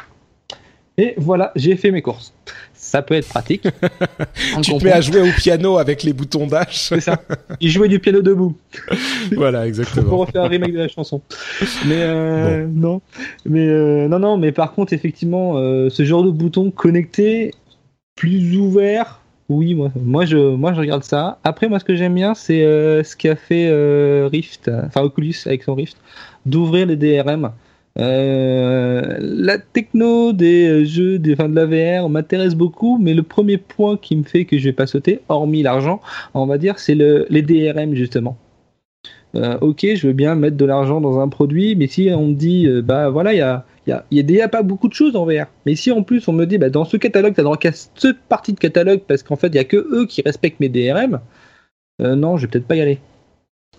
[0.98, 2.32] Et voilà, j'ai fait mes courses.
[2.74, 3.62] Ça peut être pratique.
[4.62, 6.88] Tu te mets à jouer au piano avec les boutons dash.
[6.88, 7.20] C'est ça.
[7.60, 8.56] Il jouait du piano debout
[9.32, 10.16] voilà, pour exactement.
[10.18, 11.22] refaire un remake de la chanson.
[11.86, 13.00] Mais euh, non,
[13.44, 17.52] mais euh, non non, mais par contre effectivement, euh, ce genre de bouton connecté,
[18.16, 19.20] plus ouvert.
[19.48, 21.38] Oui, moi, moi je, moi je regarde ça.
[21.42, 25.34] Après, moi, ce que j'aime bien, c'est euh, ce qu'a fait euh, Rift, enfin Oculus
[25.46, 25.96] avec son Rift,
[26.46, 27.50] d'ouvrir les DRM.
[28.00, 33.58] Euh, la techno des jeux, des, enfin, de la VR m'intéresse beaucoup, mais le premier
[33.58, 36.00] point qui me fait que je vais pas sauter, hormis l'argent,
[36.34, 38.38] on va dire, c'est le, les DRM justement.
[39.36, 42.34] Euh, ok, je veux bien mettre de l'argent dans un produit, mais si on me
[42.34, 44.88] dit, euh, bah voilà, il y a, y, a, il y a déjà pas beaucoup
[44.88, 45.46] de choses en VR.
[45.66, 48.18] Mais si en plus on me dit, bah dans ce catalogue, t'as droit qu'à cette
[48.28, 51.20] partie de catalogue parce qu'en fait, il y a que eux qui respectent mes DRM,
[52.02, 52.98] euh, non, je vais peut-être pas y aller.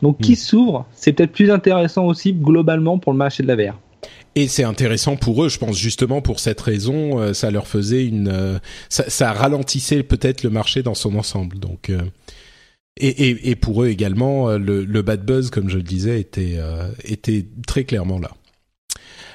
[0.02, 3.78] Donc, qui s'ouvre, c'est peut-être plus intéressant aussi globalement pour le marché de la VR.
[4.36, 8.06] Et c'est intéressant pour eux, je pense justement pour cette raison, euh, ça leur faisait
[8.06, 8.60] une, euh,
[8.90, 11.60] ça, ralentissait peut-être le marché dans son ensemble.
[11.60, 12.02] Donc, euh,
[12.98, 16.60] et, et, et pour eux également, le, le bad buzz, comme je le disais, était
[17.04, 18.32] était très clairement là.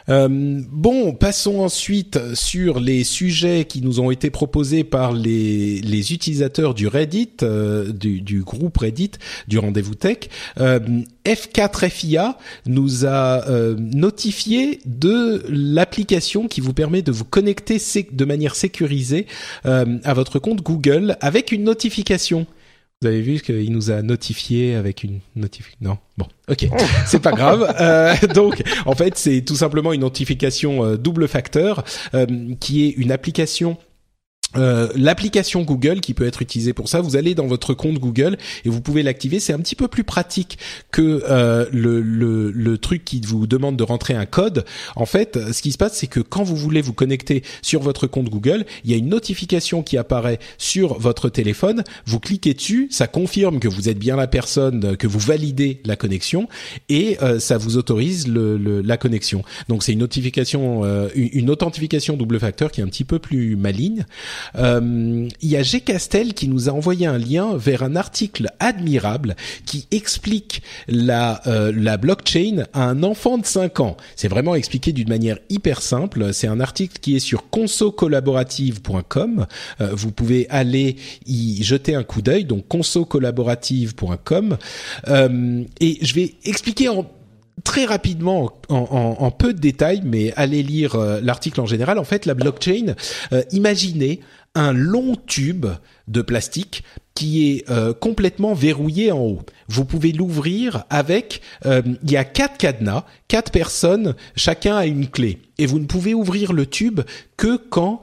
[0.08, 6.74] Euh, bon, passons ensuite sur les sujets qui nous ont été proposés par les, utilisateurs
[6.74, 9.12] du Reddit, euh, du, groupe Reddit,
[9.48, 10.28] du rendez-vous tech.
[10.58, 10.78] Euh,
[11.24, 13.44] F4FIA nous a
[13.78, 17.80] notifié de l'application qui vous permet de vous connecter
[18.12, 19.26] de manière sécurisée
[19.64, 22.46] à votre compte Google avec une notification.
[23.02, 26.66] Vous avez vu qu'il nous a notifié avec une notification Non, bon, ok,
[27.06, 27.76] c'est pas grave.
[27.78, 32.24] Euh, donc, en fait, c'est tout simplement une notification euh, double facteur euh,
[32.58, 33.76] qui est une application.
[34.56, 38.36] Euh, l'application Google qui peut être utilisée pour ça, vous allez dans votre compte Google
[38.64, 39.40] et vous pouvez l'activer.
[39.40, 40.58] C'est un petit peu plus pratique
[40.90, 44.64] que euh, le, le, le truc qui vous demande de rentrer un code.
[44.96, 48.06] En fait, ce qui se passe, c'est que quand vous voulez vous connecter sur votre
[48.06, 51.84] compte Google, il y a une notification qui apparaît sur votre téléphone.
[52.06, 55.96] Vous cliquez dessus, ça confirme que vous êtes bien la personne, que vous validez la
[55.96, 56.48] connexion
[56.88, 59.42] et euh, ça vous autorise le, le- la connexion.
[59.68, 63.18] Donc c'est une notification, euh, une une authentification double facteur qui est un petit peu
[63.20, 64.04] plus maligne.
[64.54, 68.48] Euh, il y a G Castel qui nous a envoyé un lien vers un article
[68.60, 73.96] admirable qui explique la euh, la blockchain à un enfant de 5 ans.
[74.14, 76.32] C'est vraiment expliqué d'une manière hyper simple.
[76.32, 79.46] C'est un article qui est sur consocollaborative.com.
[79.80, 80.96] Euh, vous pouvez aller
[81.26, 82.44] y jeter un coup d'œil.
[82.44, 84.56] Donc consocollaborative.com.
[85.80, 87.06] Et je vais expliquer en
[87.64, 91.98] très rapidement, en, peu de détails, mais allez lire euh, l'article en général.
[91.98, 92.94] En fait, la blockchain,
[93.32, 94.20] euh, imaginez
[94.54, 95.66] un long tube
[96.08, 96.82] de plastique
[97.14, 99.40] qui est euh, complètement verrouillé en haut.
[99.68, 105.40] Vous pouvez l'ouvrir avec, il y a quatre cadenas, quatre personnes, chacun a une clé.
[105.58, 107.00] Et vous ne pouvez ouvrir le tube
[107.36, 108.00] que quand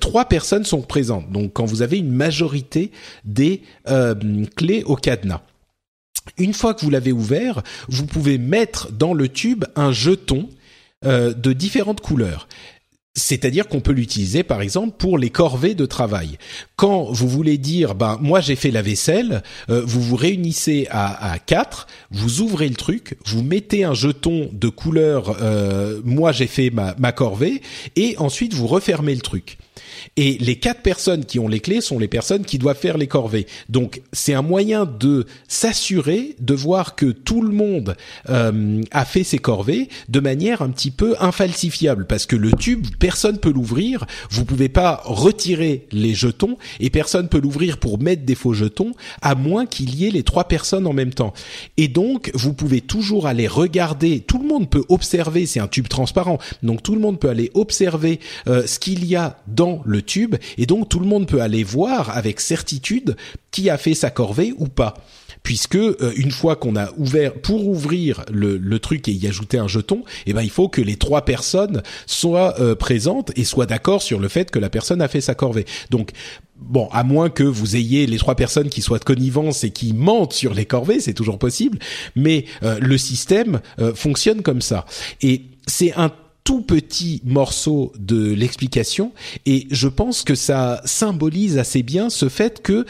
[0.00, 1.30] trois personnes sont présentes.
[1.30, 2.92] Donc quand vous avez une majorité
[3.24, 3.62] des
[4.56, 5.42] clés au cadenas.
[6.38, 10.48] Une fois que vous l'avez ouvert, vous pouvez mettre dans le tube un jeton
[11.04, 12.48] euh, de différentes couleurs.
[13.18, 16.36] C'est-à-dire qu'on peut l'utiliser, par exemple, pour les corvées de travail.
[16.76, 21.32] Quand vous voulez dire, ben moi j'ai fait la vaisselle, euh, vous vous réunissez à,
[21.32, 26.46] à quatre, vous ouvrez le truc, vous mettez un jeton de couleur, euh, moi j'ai
[26.46, 27.62] fait ma, ma corvée,
[27.96, 29.56] et ensuite vous refermez le truc.
[30.16, 33.06] Et les quatre personnes qui ont les clés sont les personnes qui doivent faire les
[33.06, 33.46] corvées.
[33.68, 37.96] Donc c'est un moyen de s'assurer de voir que tout le monde
[38.28, 42.86] euh, a fait ses corvées de manière un petit peu infalsifiable, parce que le tube
[43.06, 44.04] personne peut l'ouvrir.
[44.30, 48.94] Vous pouvez pas retirer les jetons et personne peut l'ouvrir pour mettre des faux jetons
[49.22, 51.32] à moins qu'il y ait les trois personnes en même temps.
[51.76, 54.18] Et donc vous pouvez toujours aller regarder.
[54.18, 55.46] Tout le monde peut observer.
[55.46, 58.18] C'est un tube transparent, donc tout le monde peut aller observer
[58.48, 61.62] euh, ce qu'il y a dans le tube et donc tout le monde peut aller
[61.62, 63.14] voir avec certitude
[63.52, 64.94] qui a fait sa corvée ou pas
[65.42, 69.58] puisque euh, une fois qu'on a ouvert pour ouvrir le, le, truc et y ajouter
[69.58, 73.66] un jeton, eh ben il faut que les trois personnes soient euh, présentes et soient
[73.66, 75.66] d'accord sur le fait que la personne a fait sa corvée.
[75.90, 76.10] Donc
[76.58, 79.92] Bon, à moins que vous ayez les trois personnes qui soient de connivence et qui
[79.92, 81.78] mentent sur les corvées, c'est toujours possible.
[82.14, 83.60] Mais euh, le système
[83.94, 84.86] fonctionne comme ça.
[85.20, 86.10] Et c'est un
[86.46, 89.12] tout petit morceau de l'explication
[89.46, 92.86] et je pense que ça symbolise assez bien ce fait que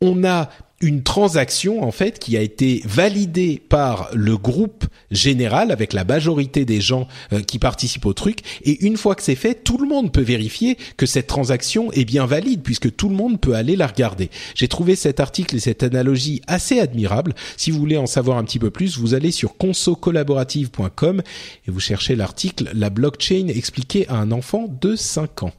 [0.00, 0.48] on a
[0.82, 6.64] une transaction en fait qui a été validée par le groupe général avec la majorité
[6.64, 9.88] des gens euh, qui participent au truc et une fois que c'est fait tout le
[9.88, 13.76] monde peut vérifier que cette transaction est bien valide puisque tout le monde peut aller
[13.76, 14.30] la regarder.
[14.54, 17.34] J'ai trouvé cet article et cette analogie assez admirable.
[17.56, 21.22] Si vous voulez en savoir un petit peu plus, vous allez sur consocollaborative.com
[21.66, 25.52] et vous cherchez l'article La blockchain expliquée à un enfant de 5 ans.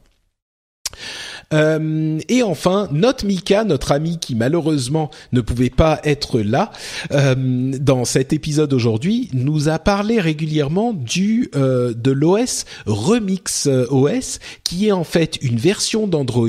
[1.52, 6.70] Euh, et enfin, notre Mika, notre ami qui malheureusement ne pouvait pas être là
[7.12, 14.38] euh, dans cet épisode aujourd'hui, nous a parlé régulièrement du euh, de l'OS Remix OS,
[14.62, 16.48] qui est en fait une version d'Android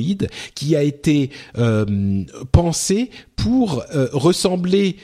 [0.54, 1.30] qui a été
[2.52, 4.98] pensée pour ressembler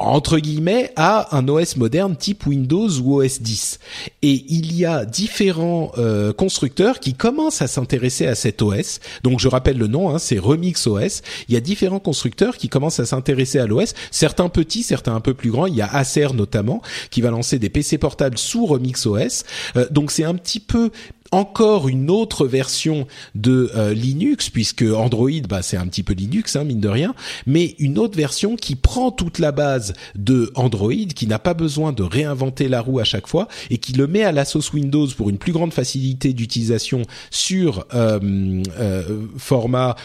[0.00, 3.78] entre guillemets à un OS moderne type Windows ou OS 10.
[4.22, 9.00] Et il y a différents euh, constructeurs qui commencent à s'intéresser à cet OS.
[9.22, 11.22] Donc je rappelle le nom, hein, c'est Remix OS.
[11.48, 15.20] Il y a différents constructeurs qui commencent à s'intéresser à l'OS, certains petits, certains un
[15.20, 15.66] peu plus grands.
[15.66, 19.44] Il y a Acer notamment qui va lancer des PC portables sous Remix OS.
[19.76, 20.90] Euh, donc c'est un petit peu
[21.32, 26.56] encore une autre version de euh, Linux, puisque Android, bah, c'est un petit peu Linux,
[26.56, 27.14] hein, mine de rien,
[27.46, 31.92] mais une autre version qui prend toute la base de Android, qui n'a pas besoin
[31.92, 35.06] de réinventer la roue à chaque fois, et qui le met à la sauce Windows
[35.16, 39.96] pour une plus grande facilité d'utilisation sur euh, euh, format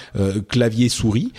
[0.49, 1.31] clavier souris.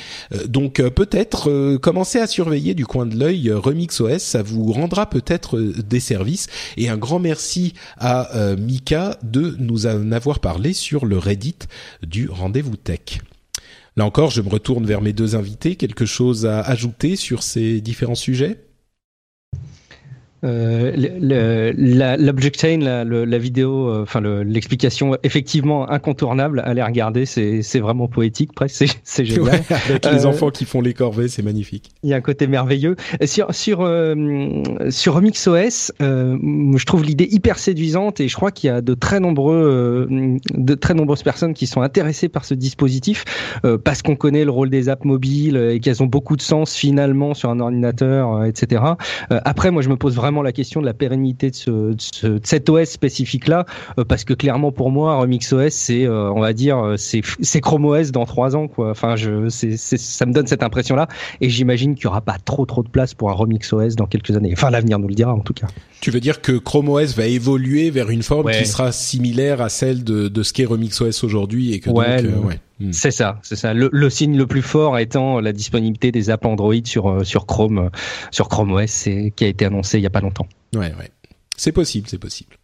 [0.46, 5.58] donc peut-être commencer à surveiller du coin de l'œil Remix OS, ça vous rendra peut-être
[5.58, 6.46] des services.
[6.76, 11.58] Et un grand merci à Mika de nous en avoir parlé sur le Reddit
[12.02, 13.20] du rendez-vous tech.
[13.96, 15.76] Là encore, je me retourne vers mes deux invités.
[15.76, 18.65] Quelque chose à ajouter sur ces différents sujets?
[20.44, 26.62] Euh, la, blockchain, la, la vidéo, euh, enfin l'explication effectivement incontournable.
[26.64, 28.98] Allez regarder, c'est vraiment poétique, presque.
[29.02, 29.62] C'est génial.
[29.70, 31.90] avec les euh, enfants qui font les corvées, c'est magnifique.
[32.02, 32.96] Il y a un côté merveilleux.
[33.24, 33.78] Sur sur
[34.90, 38.94] sur Remix OS, je trouve l'idée hyper séduisante et je crois qu'il y a de
[38.94, 43.24] très nombreux de très nombreuses personnes qui sont intéressées par ce dispositif
[43.84, 47.34] parce qu'on connaît le rôle des apps mobiles et qu'elles ont beaucoup de sens finalement
[47.34, 48.82] sur un ordinateur, etc.
[49.30, 52.40] après, moi, je me pose vraiment vraiment la question de la pérennité de, ce, de,
[52.42, 53.64] cet OS spécifique là,
[53.98, 57.22] euh, parce que clairement pour moi, Remix OS, c'est, euh, on va dire, euh, c'est,
[57.40, 58.90] c'est Chrome OS dans trois ans, quoi.
[58.90, 61.06] Enfin, je, c'est, ça me donne cette impression là,
[61.40, 64.06] et j'imagine qu'il y aura pas trop trop de place pour un Remix OS dans
[64.06, 64.50] quelques années.
[64.52, 65.68] Enfin, l'avenir nous le dira en tout cas.
[66.00, 69.68] Tu veux dire que Chrome OS va évoluer vers une forme qui sera similaire à
[69.68, 72.60] celle de, de ce qu'est Remix OS aujourd'hui et que ouais, donc, ouais.
[72.78, 72.92] Hmm.
[72.92, 73.72] C'est ça, c'est ça.
[73.72, 77.46] Le, le, signe le plus fort étant la disponibilité des apps Android sur euh, sur
[77.46, 77.88] Chrome, euh,
[78.30, 80.46] sur Chrome OS, qui a été annoncé il y a pas longtemps.
[80.74, 81.10] Ouais, ouais.
[81.56, 82.56] C'est possible, c'est possible.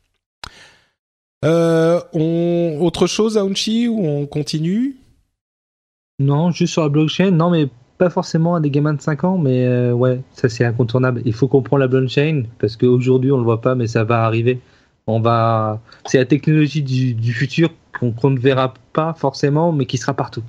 [1.45, 4.97] Euh, on autre chose, Aunchi, ou on continue?
[6.19, 7.31] Non, juste sur la blockchain.
[7.31, 7.69] Non, mais
[7.99, 11.23] pas forcément à des gamins de 5 ans, mais euh, ouais, ça c'est incontournable.
[11.25, 14.61] Il faut comprendre la blockchain parce qu'aujourd'hui on le voit pas, mais ça va arriver.
[15.07, 17.71] On va, c'est la technologie du, du futur
[18.11, 20.43] qu'on ne verra pas forcément, mais qui sera partout.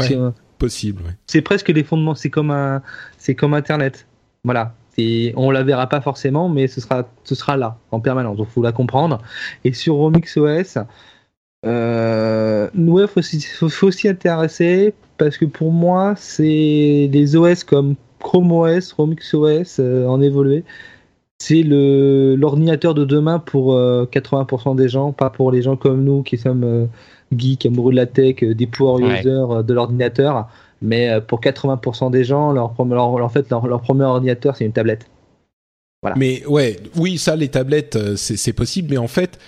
[0.00, 0.18] c'est
[0.58, 1.02] possible.
[1.26, 2.14] C'est presque les fondements.
[2.14, 2.82] C'est comme un,
[3.18, 4.06] c'est comme Internet.
[4.44, 4.74] Voilà.
[4.98, 8.36] Et on la verra pas forcément, mais ce sera, ce sera là en permanence.
[8.36, 9.20] Donc faut la comprendre.
[9.64, 10.78] Et sur Romix OS,
[11.64, 18.52] euh, ouais, faut, faut, s'y intéresser parce que pour moi, c'est des OS comme Chrome
[18.52, 20.64] OS, Romix OS euh, en évolué
[21.42, 26.04] c'est le l'ordinateur de demain pour 80% euh, des gens, pas pour les gens comme
[26.04, 26.86] nous qui sommes euh,
[27.36, 30.48] geeks, amoureux de la tech, euh, des power users de l'ordinateur.
[30.82, 35.06] Mais pour 80% des gens, leur, en fait, leur, premier ordinateur, c'est une tablette.
[36.02, 36.16] Voilà.
[36.16, 38.88] Mais ouais, oui, ça, les tablettes, c'est possible.
[38.90, 39.38] Mais en fait,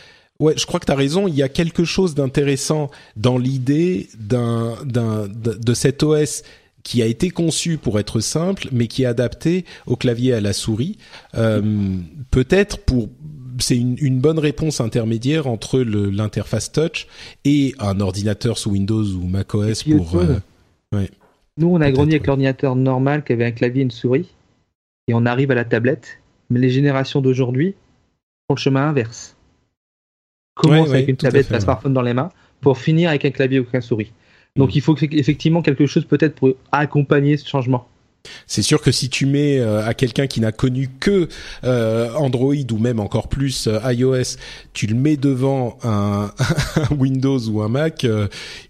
[0.41, 1.27] ouais, je crois que tu as raison.
[1.29, 6.43] Il y a quelque chose d'intéressant dans l'idée d'un, d'un, de cet OS
[6.85, 10.53] qui a été conçu pour être simple, mais qui est adapté au clavier à la
[10.53, 10.99] souris,
[11.35, 11.61] euh,
[12.31, 13.09] peut-être pour
[13.59, 17.07] c'est une, une, bonne réponse intermédiaire entre l'interface touch
[17.45, 20.17] et un ordinateur sous Windows ou macOS pour.
[20.17, 20.41] Euh,
[20.93, 21.09] ouais.
[21.57, 24.29] Nous, on a grandi avec l'ordinateur normal qui avait un clavier et une souris,
[25.07, 26.19] et on arrive à la tablette.
[26.51, 27.75] Mais les générations d'aujourd'hui
[28.49, 29.37] font le chemin inverse.
[30.55, 32.31] Commence avec une tablette, un smartphone dans les mains,
[32.61, 34.13] pour finir avec un clavier ou une souris.
[34.57, 34.77] Donc mm.
[34.77, 37.89] il faut effectivement quelque chose peut-être pour accompagner ce changement.
[38.47, 41.29] C'est sûr que si tu mets euh, à quelqu'un qui n'a connu que
[41.65, 44.39] euh, Android ou même encore plus euh, iOS,
[44.73, 46.31] tu le mets devant un,
[46.91, 48.07] Windows ou un Mac,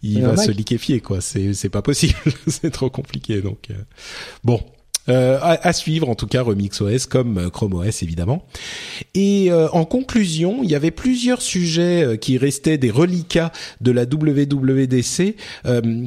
[0.03, 1.21] il va se liquéfier quoi.
[1.21, 2.15] C'est c'est pas possible,
[2.49, 3.69] c'est trop compliqué donc.
[4.43, 4.61] bon,
[5.11, 8.47] euh, à, suivre en tout cas Remix OS comme euh, Chrome OS évidemment.
[9.15, 14.05] Et euh, en conclusion, il y avait plusieurs sujets qui restaient des reliquats de la
[14.05, 15.37] WWDC,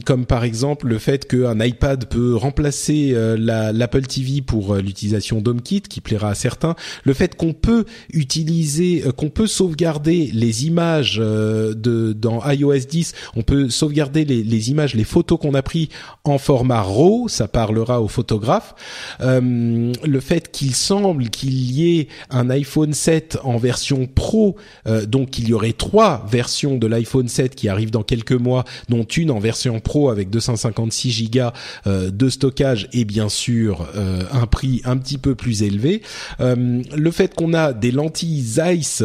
[0.06, 6.02] comme par exemple le fait qu'un iPad peut remplacer l'Apple TV pour l'utilisation d'HomeKit, qui
[6.02, 12.42] plaira à certains, le fait qu'on peut utiliser, qu'on peut sauvegarder les images de dans
[12.50, 15.90] iOS 10, on peut sauvegarder les, les images, les photos qu'on a pris
[16.24, 18.76] en format RAW, ça parlera aux photographes.
[19.22, 24.56] Euh, le fait qu'il semble qu'il y ait un iPhone 7 en version Pro,
[24.88, 28.64] euh, donc il y aurait trois versions de l'iPhone 7 qui arrivent dans quelques mois,
[28.90, 31.40] dont une en version Pro avec 256 Go
[31.86, 33.88] euh, de stockage et bien sûr
[34.32, 36.02] un prix un petit peu plus élevé.
[36.40, 39.04] le fait qu'on a des lentilles Zeiss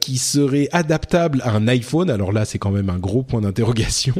[0.00, 4.14] qui seraient adaptables à un iPhone, alors là c'est quand même un gros point d'interrogation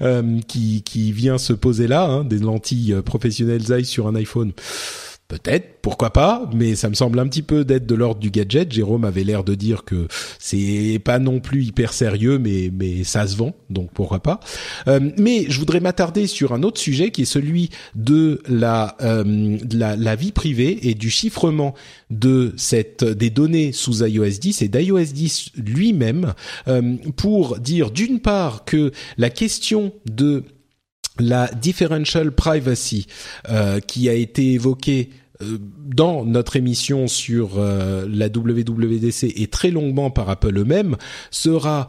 [0.48, 4.52] qui, qui vient se poser là, hein, des lentilles professionnelles Zeiss sur un iPhone
[5.28, 8.72] Peut-être, pourquoi pas, mais ça me semble un petit peu d'être de l'ordre du gadget.
[8.72, 10.08] Jérôme avait l'air de dire que
[10.38, 14.40] c'est pas non plus hyper sérieux, mais mais ça se vend, donc pourquoi pas.
[14.86, 19.58] Euh, mais je voudrais m'attarder sur un autre sujet qui est celui de la, euh,
[20.18, 21.74] vie privée et du chiffrement
[22.08, 26.32] des données sous iOS 10 et d'iOS 10 lui-même
[26.68, 30.44] euh, pour dire d'une part que la question de
[31.18, 33.06] la differential privacy
[33.48, 35.10] euh, qui a été évoquée
[35.42, 40.96] euh, dans notre émission sur euh, la WWDC et très longuement par Apple eux-mêmes
[41.30, 41.86] sera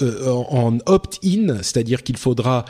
[0.00, 2.64] en opt-in, c'est-à-dire qu'il faudra,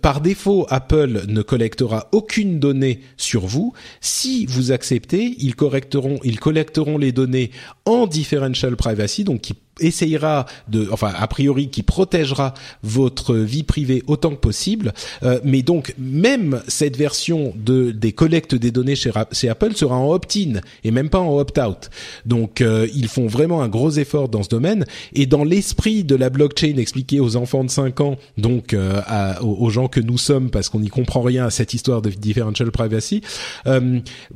[0.00, 3.72] par défaut, Apple ne collectera aucune donnée sur vous.
[4.00, 7.52] Si vous acceptez, ils collecteront, ils collecteront les données
[7.84, 14.02] en differential privacy, donc qui essayera de, enfin a priori qui protégera votre vie privée
[14.06, 14.92] autant que possible.
[15.22, 19.96] Euh, mais donc même cette version de des collectes des données chez, chez Apple sera
[19.96, 21.90] en opt-in et même pas en opt-out.
[22.26, 24.84] Donc euh, ils font vraiment un gros effort dans ce domaine
[25.14, 29.00] et dans l'esprit de la blockchain expliquée aux enfants de 5 ans, donc euh,
[29.40, 32.70] aux, gens que nous sommes parce qu'on n'y comprend rien à cette histoire de differential
[32.70, 33.22] privacy,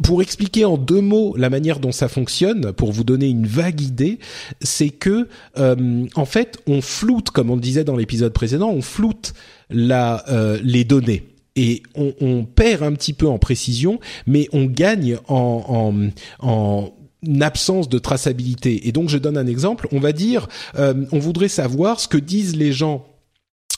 [0.02, 3.80] pour expliquer en deux mots la manière dont ça fonctionne, pour vous donner une vague
[3.80, 4.18] idée,
[4.62, 5.25] c'est que
[5.58, 9.34] euh, en fait, on floute, comme on le disait dans l'épisode précédent, on floute
[9.70, 15.16] la, euh, les données et on, perd un petit peu en précision, mais on gagne
[15.26, 16.12] en,
[16.42, 16.92] en, en
[17.40, 18.86] absence de traçabilité.
[18.86, 19.88] Et donc, je donne un exemple.
[19.92, 20.48] On va dire,
[20.78, 23.06] euh, on voudrait savoir ce que disent les gens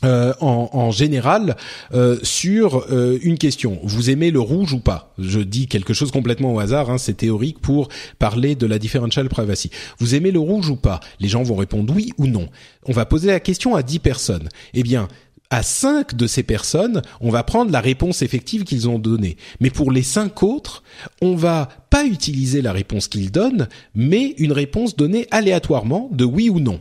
[0.04, 1.56] euh, en, en, général
[1.92, 3.80] euh, sur euh, une question.
[3.82, 5.12] Vous aimez le rouge ou pas?
[5.18, 7.88] Je dis quelque chose complètement au hasard, hein, c'est théorique pour
[8.20, 9.70] parler de la differential privacy.
[9.98, 11.00] Vous aimez le rouge ou pas?
[11.18, 12.48] Les gens vont répondre oui ou non.
[12.86, 14.48] On va poser la question à 10 personnes.
[14.72, 15.08] Eh bien,
[15.50, 19.36] à 5 de ces personnes, on va prendre la réponse effective qu'ils ont donnée.
[19.58, 20.82] Mais pour les cinq autres,
[21.22, 26.50] on va pas utiliser la réponse qu'ils donnent, mais une réponse donnée aléatoirement de oui
[26.50, 26.78] ou non.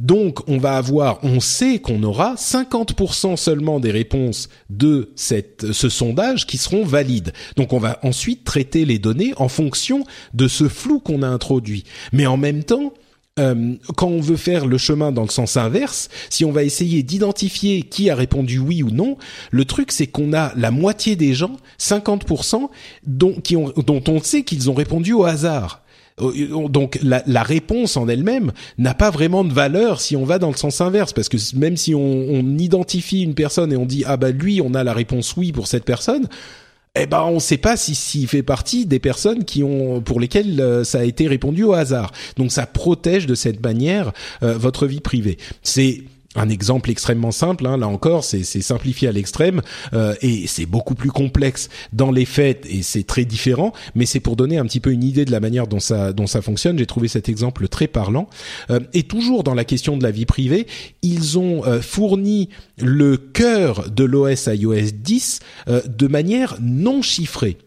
[0.00, 5.90] Donc, on va avoir, on sait qu'on aura 50% seulement des réponses de cette, ce
[5.90, 7.34] sondage qui seront valides.
[7.56, 11.84] Donc, on va ensuite traiter les données en fonction de ce flou qu'on a introduit.
[12.14, 12.94] Mais en même temps,
[13.38, 17.02] euh, quand on veut faire le chemin dans le sens inverse, si on va essayer
[17.02, 19.18] d'identifier qui a répondu oui ou non,
[19.50, 22.70] le truc c'est qu'on a la moitié des gens, 50%,
[23.06, 23.36] dont,
[23.76, 25.82] dont on sait qu'ils ont répondu au hasard.
[26.20, 30.50] Euh, donc la, réponse en elle-même n'a pas vraiment de valeur si on va dans
[30.50, 34.04] le sens inverse, parce que même si on, on identifie une personne et on dit
[34.06, 36.28] ah bah lui on a la réponse oui pour cette personne,
[36.94, 40.18] eh ben on ne sait pas si s'il fait partie des personnes qui ont pour
[40.18, 42.12] lesquelles euh, ça a été répondu au hasard.
[42.36, 45.38] Donc ça protège de cette manière euh, votre vie privée.
[45.62, 46.02] C'est
[46.36, 49.62] un exemple extrêmement simple, hein, là encore, c'est simplifié à l'extrême
[49.94, 54.20] euh, et c'est beaucoup plus complexe dans les faits et c'est très différent, mais c'est
[54.20, 56.78] pour donner un petit peu une idée de la manière dont ça fonctionne.
[56.78, 58.28] J'ai trouvé cet exemple très parlant.
[58.70, 60.68] Euh, et toujours dans la question de la vie privée,
[61.02, 62.48] ils ont euh, fourni
[62.78, 65.40] le cœur de l'OS iOS 10
[65.86, 67.58] de manière non chiffrée.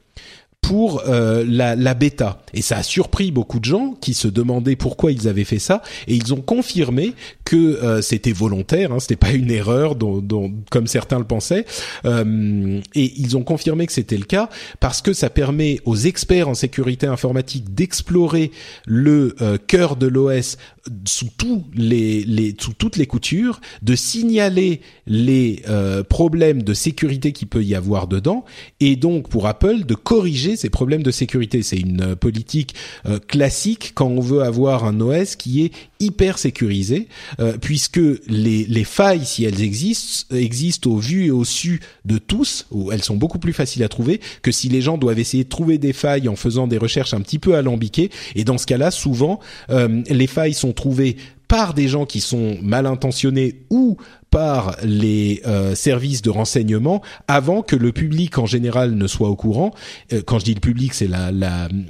[0.64, 2.42] Pour euh, la, bêta.
[2.54, 5.84] Et ça a surpris beaucoup de gens qui se demandaient pourquoi ils avaient fait ça.
[6.08, 7.14] Et ils ont confirmé
[7.44, 11.66] que euh, c'était volontaire, hein, c'était pas une erreur, dont, comme certains le pensaient.
[12.06, 14.50] Euh, et ils ont confirmé que c'était le cas
[14.80, 18.50] parce que ça permet aux experts en sécurité informatique d'explorer
[18.88, 19.36] le
[19.68, 20.58] cœur de l'OS
[21.06, 27.32] sous tous les, les, sous toutes les coutures, de signaler les euh, problèmes de sécurité
[27.32, 28.44] qu'il peut y avoir dedans,
[28.80, 31.64] et donc pour Apple de corriger ces problèmes de sécurité.
[31.64, 36.38] C'est une euh, politique euh, classique quand on veut avoir un OS qui est hyper
[36.38, 37.08] sécurisé,
[37.40, 42.18] euh, puisque les, les failles, si elles existent, existent au vu et au su de
[42.18, 45.46] tous, ou elles sont beaucoup plus faciles à trouver que si les gens doivent essayer
[45.46, 48.10] de trouver des failles en faisant des recherches un petit peu alambiquées.
[48.36, 49.40] Et dans ce cas-là, souvent,
[49.70, 51.18] les failles sont trouvées
[51.48, 53.98] par des gens qui sont mal intentionnés ou
[54.32, 59.36] par les euh, services de renseignement avant que le public en général ne soit au
[59.36, 59.72] courant.
[60.12, 61.10] Euh, quand je dis le public, c'est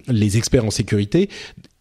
[0.10, 1.30] les experts en sécurité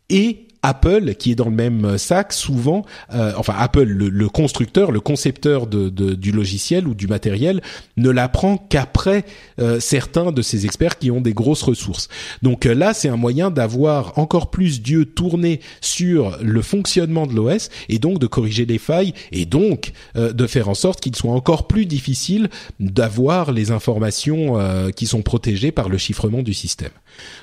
[0.08, 4.93] et Apple, qui est dans le même sac, souvent, euh, enfin Apple, le, le, constructeur,
[4.93, 7.60] le concepteur de, de, du logiciel ou du matériel,
[7.97, 9.24] ne l'apprend qu'après
[9.59, 12.09] euh, certains de ces experts qui ont des grosses ressources.
[12.43, 17.34] Donc euh, là, c'est un moyen d'avoir encore plus d'yeux tournés sur le fonctionnement de
[17.34, 21.16] l'OS et donc de corriger les failles et donc euh, de faire en sorte qu'il
[21.16, 22.48] soit encore plus difficile
[22.80, 26.90] d'avoir les informations euh, qui sont protégées par le chiffrement du système.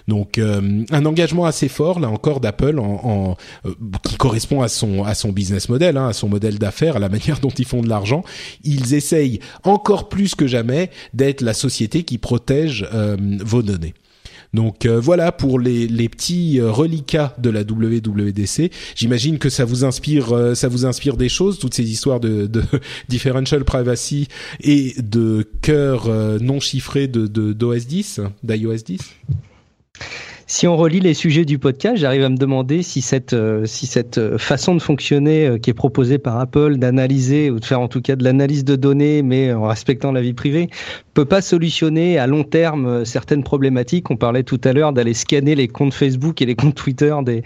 [0.08, 3.72] Donc un engagement assez fort là encore d'Apple en euh,
[4.04, 7.10] qui correspond à son à son business model, hein, à son modèle d'affaires, à la
[7.16, 8.24] manière dont ils font de l'argent.
[8.64, 13.94] Ils essayent encore plus que jamais d'être la société qui protège euh, vos données.
[14.52, 18.72] Donc euh, voilà pour les, les petits reliquats de la WWDC.
[18.96, 22.64] J'imagine que ça vous inspire, ça vous inspire des choses, toutes ces histoires de, de
[23.10, 24.28] differential privacy
[24.62, 26.10] et de cœur
[26.42, 29.00] non chiffré de d'OS 10, d'iOS 10.
[30.52, 33.86] Si on relit les sujets du podcast, j'arrive à me demander si cette, euh, si
[33.86, 37.88] cette façon de fonctionner euh, qui est proposée par Apple d'analyser ou de faire en
[37.88, 40.68] tout cas de l'analyse de données, mais en respectant la vie privée,
[41.20, 44.10] peut pas solutionner à long terme euh, certaines problématiques.
[44.10, 47.44] On parlait tout à l'heure d'aller scanner les comptes Facebook et les comptes Twitter des,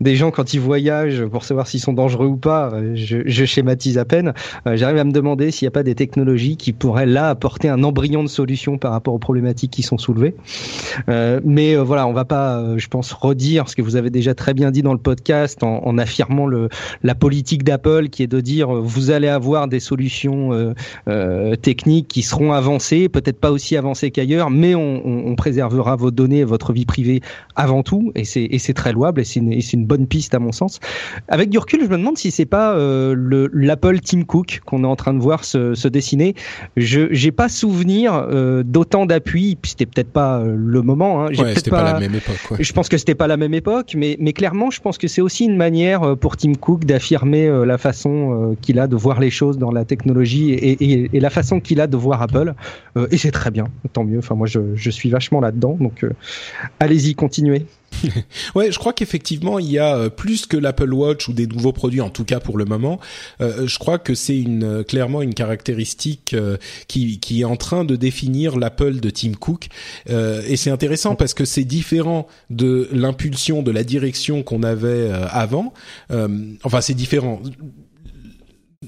[0.00, 2.72] des gens quand ils voyagent pour savoir s'ils sont dangereux ou pas.
[2.94, 4.34] Je, schématise à peine.
[4.66, 7.84] J'arrive à me demander s'il n'y a pas des technologies qui pourraient là apporter un
[7.84, 10.34] embryon de solution par rapport aux problématiques qui sont soulevées.
[11.08, 14.10] Euh, mais euh, voilà, on va pas, euh, je pense, redire ce que vous avez
[14.10, 16.68] déjà très bien dit dans le podcast en, en affirmant le,
[17.02, 20.74] la politique d'Apple qui est de dire vous allez avoir des solutions
[21.62, 26.10] techniques qui seront avancées peut-être pas aussi avancé qu'ailleurs, mais on, on, on, préservera vos
[26.10, 27.20] données et votre vie privée
[27.56, 30.80] avant tout, et c'est très louable, et c'est une, une, bonne piste à mon sens.
[31.28, 34.86] Avec du recul, je me demande si c'est pas euh, l'Apple Tim Cook qu'on est
[34.86, 36.34] en train de voir se, se dessiner.
[36.76, 41.22] Je j'ai pas souvenir euh, d'autant d'appui, puis c'était peut-être pas euh, le moment.
[41.22, 41.28] Hein.
[41.28, 42.31] Ouais, c'était pas, pas, la même époque.
[42.58, 45.44] Je pense que c'était pas la même époque, mais, clairement, je pense que c'est aussi
[45.44, 49.30] une manière euh, pour Tim Cook d'affirmer euh, la façon qu'il a de voir les
[49.30, 52.54] choses dans la technologie et, la façon qu'il a de voir Apple.
[52.96, 54.18] Euh, et c'est très bien, tant mieux.
[54.18, 56.10] Enfin, moi, je, suis vachement là-dedans, donc euh,
[56.80, 57.66] allez-y, continuez.
[58.54, 61.72] ouais, je crois qu'effectivement il y a euh, plus que l'Apple Watch ou des nouveaux
[61.72, 63.00] produits, en tout cas pour le moment.
[63.40, 66.56] Euh, je crois que c'est une clairement une caractéristique euh,
[66.88, 69.68] qui qui est en train de définir l'Apple de Tim Cook.
[70.08, 75.72] et c'est intéressant parce que c'est différent de l'impulsion, de la direction qu'on avait avant.
[76.64, 77.40] enfin, c'est différent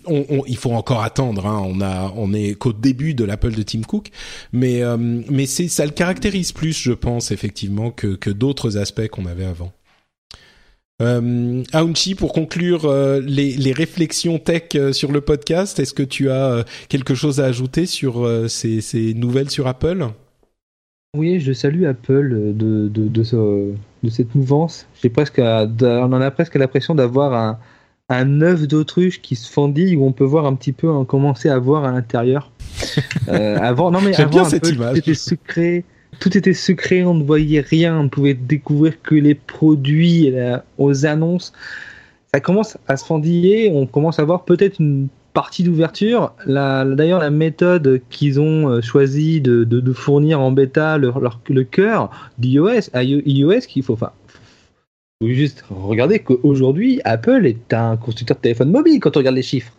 [0.07, 1.47] on, il faut encore attendre.
[1.47, 1.63] Hein.
[1.67, 4.11] On a, est qu'au début de l'Apple de Tim Cook,
[4.53, 9.73] mais euh, ça le caractérise plus, je pense effectivement que d'autres aspects qu'on avait avant.
[11.03, 16.31] Euh, Aounchi, pour conclure euh, les, réflexions tech euh, sur le podcast, est-ce que tu
[16.31, 20.07] as quelque chose à ajouter sur ces, nouvelles sur Apple?
[21.17, 23.73] Oui, je salue Apple de, de, de, ce,
[24.03, 24.87] de cette mouvance.
[25.03, 27.59] J'ai presque, on en a presque l'impression d'avoir un,
[28.09, 31.49] un œuf d'autruche qui se fendille où on peut voir un petit peu en commencer
[31.49, 32.51] à voir à l'intérieur.
[33.29, 34.93] euh, avant, non mais avant, bien cette peu, image.
[34.93, 35.85] Tout était secret,
[36.21, 40.65] tout était secret, on ne voyait rien, on ne pouvait découvrir que les produits la,
[40.79, 41.53] aux annonces.
[42.33, 46.33] Ça commence à se fendiller, on commence à voir peut-être une partie d'ouverture.
[46.47, 51.65] D'ailleurs, la méthode qu'ils ont choisi de, de, de, fournir en bêta leur, leur, le
[51.65, 54.13] cœur d'iOS, iOS, qu'il faut, enfin,
[55.23, 59.43] faut juste regarder qu'aujourd'hui, Apple est un constructeur de téléphone mobile quand on regarde les
[59.43, 59.73] chiffres.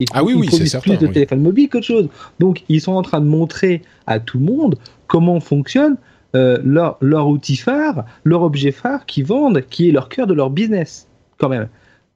[0.00, 0.92] Ils, ah oui, oui, c'est certain.
[0.92, 1.12] plus de oui.
[1.12, 2.08] téléphone mobile qu'autre chose.
[2.38, 4.76] Donc, ils sont en train de montrer à tout le monde
[5.06, 5.96] comment fonctionne
[6.34, 10.32] euh, leur, leur outil phare, leur objet phare qu'ils vendent, qui est leur cœur de
[10.32, 11.68] leur business, quand même.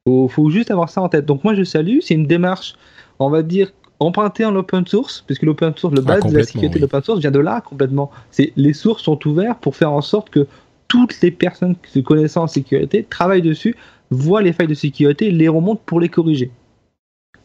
[0.06, 1.26] Faut, faut juste avoir ça en tête.
[1.26, 1.98] Donc, moi, je salue.
[2.00, 2.74] C'est une démarche,
[3.18, 3.70] on va dire,
[4.00, 6.80] emprunté en open source, puisque l'open source, le Ah, base de la sécurité oui.
[6.80, 8.10] de l'open source vient de là complètement.
[8.30, 10.46] C'est les sources sont ouvertes pour faire en sorte que
[10.94, 13.74] toutes les personnes se connaissent en sécurité travaillent dessus,
[14.10, 16.52] voient les failles de sécurité, les remontent pour les corriger.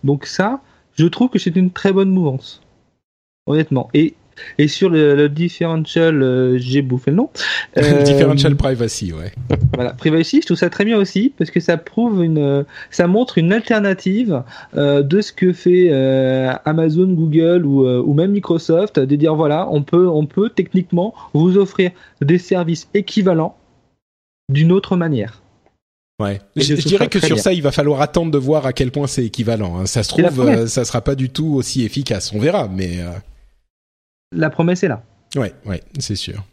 [0.04, 0.62] Donc ça,
[0.94, 2.62] je trouve que c'est une très bonne mouvance,
[3.48, 3.90] honnêtement.
[3.96, 4.14] Et
[4.58, 7.30] et sur le, le differential, euh, j'ai bouffé le nom.
[7.78, 9.32] Euh, Differential privacy, ouais.
[9.76, 13.38] voilà, privacy, je trouve ça très bien aussi parce que ça prouve une, ça montre
[13.38, 14.44] une alternative
[14.76, 19.36] euh, de ce que fait euh, Amazon, Google ou, euh, ou même Microsoft, de dire
[19.36, 21.92] voilà, on peut, on peut techniquement vous offrir
[22.22, 23.56] des services équivalents
[24.50, 25.42] d'une autre manière.
[26.20, 26.42] Ouais.
[26.56, 27.44] Je, dirais que sur bien.
[27.44, 29.80] ça, il va falloir attendre de voir à quel point c'est équivalent.
[29.80, 29.86] hein.
[29.86, 32.34] Ça se trouve, euh, ça sera pas du tout aussi efficace.
[32.34, 33.12] On verra, mais euh,
[34.36, 35.04] La promesse est là.
[35.36, 36.44] ouais, ouais, c'est sûr.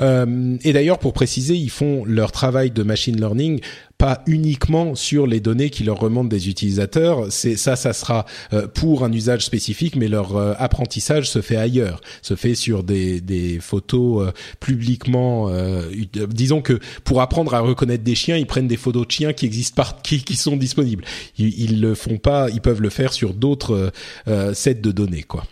[0.00, 3.60] Euh, et d'ailleurs, pour préciser, ils font leur travail de machine learning
[3.96, 7.30] pas uniquement sur les données qui leur remontent des utilisateurs.
[7.30, 11.56] C'est ça, ça sera euh, pour un usage spécifique, mais leur euh, apprentissage se fait
[11.56, 15.48] ailleurs, se fait sur des, des photos euh, publiquement.
[15.50, 19.12] euh, ut- disons que pour apprendre à reconnaître des chiens, ils prennent des photos de
[19.12, 21.04] chiens qui existent par, qui, qui sont disponibles.
[21.38, 23.90] Ils, ils le font pas, ils peuvent le faire sur d'autres euh,
[24.28, 25.44] euh, sets de données, quoi.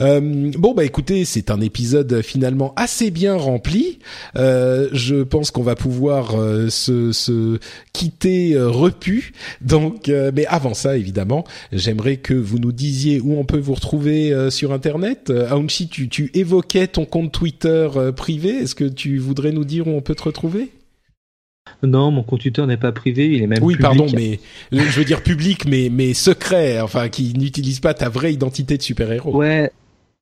[0.00, 3.98] Euh, bon bah écoutez, c'est un épisode finalement assez bien rempli.
[4.36, 7.58] Euh, je pense qu'on va pouvoir euh, se, se
[7.92, 9.32] quitter euh, repu.
[9.60, 13.74] Donc, euh, mais avant ça, évidemment, j'aimerais que vous nous disiez où on peut vous
[13.74, 15.30] retrouver euh, sur Internet.
[15.30, 18.50] Euh, Aounchi, tu, tu évoquais ton compte Twitter euh, privé.
[18.50, 20.70] Est-ce que tu voudrais nous dire où on peut te retrouver?
[21.84, 23.82] Non, mon compte Twitter n'est pas privé, il est même Oui, public.
[23.82, 24.40] pardon, mais
[24.72, 28.82] je veux dire public, mais mais secret, enfin qui n'utilise pas ta vraie identité de
[28.82, 29.36] super-héros.
[29.36, 29.70] Ouais,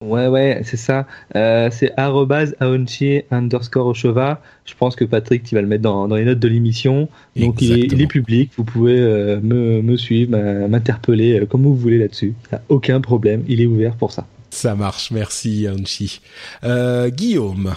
[0.00, 1.06] ouais, ouais, c'est ça.
[1.36, 4.40] Euh, c'est arrobase aonchi underscore Oshova.
[4.64, 7.08] Je pense que Patrick, tu vas le mettre dans, dans les notes de l'émission.
[7.36, 8.02] Donc il est, il Exactement.
[8.02, 8.50] est public.
[8.56, 10.36] Vous pouvez euh, me, me suivre,
[10.68, 12.34] m'interpeller euh, comme vous voulez là-dessus.
[12.68, 13.44] Aucun problème.
[13.48, 14.26] Il est ouvert pour ça.
[14.50, 16.20] Ça marche, merci Anchi.
[16.64, 17.74] Euh, Guillaume.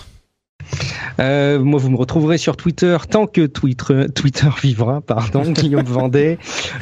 [1.19, 6.38] Euh, moi, vous me retrouverez sur Twitter tant que Twitter, Twitter vivra, pardon, Guillaume Vendée.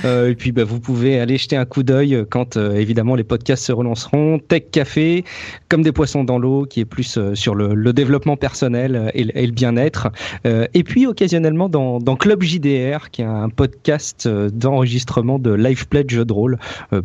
[0.05, 3.23] Euh, et puis, bah, vous pouvez aller jeter un coup d'œil quand, euh, évidemment, les
[3.23, 4.39] podcasts se relanceront.
[4.39, 5.23] Tech Café,
[5.69, 10.07] comme des poissons dans l'eau, qui est plus sur le, développement personnel et, le- bien-être.
[10.45, 16.05] Et puis, occasionnellement, dans, dans Club JDR, qui est un podcast d'enregistrement de live play
[16.05, 16.57] de jeux de rôle,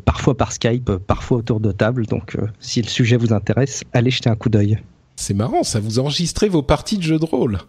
[0.05, 2.07] parfois par Skype, parfois autour de table.
[2.07, 4.78] Donc, si le sujet vous intéresse, allez jeter un coup d'œil.
[5.17, 7.61] C'est marrant, ça vous enregistrez vos parties de jeux de rôle.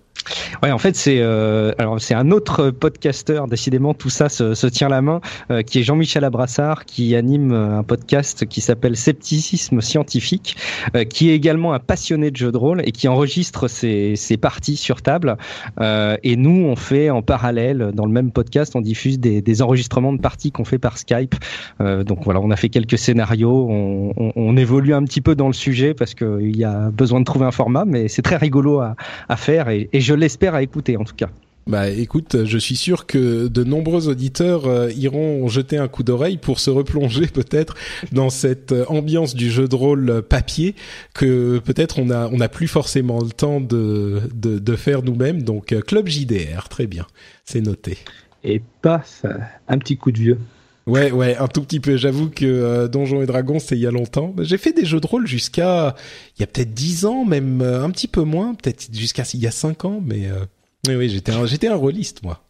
[0.63, 3.47] Ouais, en fait, c'est euh, alors c'est un autre podcasteur.
[3.47, 5.21] Décidément, tout ça se, se tient la main,
[5.51, 10.57] euh, qui est Jean-Michel Abrassard, qui anime euh, un podcast qui s'appelle Scepticisme scientifique,
[10.95, 14.37] euh, qui est également un passionné de jeux de rôle et qui enregistre ses, ses
[14.37, 15.37] parties sur table.
[15.79, 19.61] Euh, et nous, on fait en parallèle dans le même podcast, on diffuse des, des
[19.61, 21.35] enregistrements de parties qu'on fait par Skype.
[21.81, 25.47] Euh, donc voilà, on a fait quelques scénarios, on, on, évolue un petit peu dans
[25.47, 28.79] le sujet parce qu'il y a besoin de trouver un format, mais c'est très rigolo
[28.79, 28.95] à,
[29.29, 31.29] à faire et, et je l'espère à écouter en tout cas.
[31.67, 36.37] Bah écoute, je suis sûr que de nombreux auditeurs euh, iront jeter un coup d'oreille
[36.37, 37.75] pour se replonger peut-être
[38.13, 40.75] dans cette euh, ambiance du jeu de rôle euh, papier
[41.13, 45.41] que peut-être on a on n'a plus forcément le temps de de, de faire nous-mêmes.
[45.43, 47.05] Donc Club JDR, très bien,
[47.43, 47.97] c'est noté.
[48.45, 49.25] Et paf,
[49.67, 50.39] un petit coup de vieux.
[50.87, 51.97] Ouais, ouais, un tout petit peu.
[51.97, 54.33] J'avoue que euh, Donjons et Dragons, c'est il y a longtemps.
[54.35, 55.95] Bah, J'ai fait des jeux de rôle jusqu'à
[56.37, 59.41] il y a peut-être dix ans, même euh, un petit peu moins, peut-être jusqu'à il
[59.41, 60.45] y a cinq ans, mais euh,
[60.87, 62.41] oui, oui, j'étais un, j'étais un rôliste moi.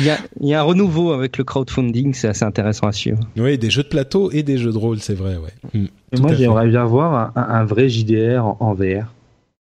[0.00, 2.92] Il y a, il y a un renouveau avec le crowdfunding, c'est assez intéressant à
[2.92, 3.20] suivre.
[3.36, 5.52] Oui, des jeux de plateau et des jeux de rôle, c'est vrai, ouais.
[5.72, 9.14] Hmm, Et moi, j'aimerais bien voir un, vrai JDR en, en VR.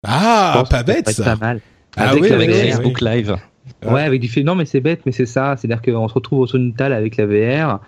[0.05, 1.23] Ah, pas bête ça.
[1.23, 1.61] Pas mal.
[1.95, 3.37] Ah Avec oui, avec oui, Facebook Live.
[3.85, 3.93] Ouais.
[3.93, 4.43] Ouais, avec du fait.
[4.43, 5.55] Non, mais c'est bête, mais c'est ça.
[5.57, 7.79] C'est-à-dire qu'on se retrouve autour d'une table avec la VR.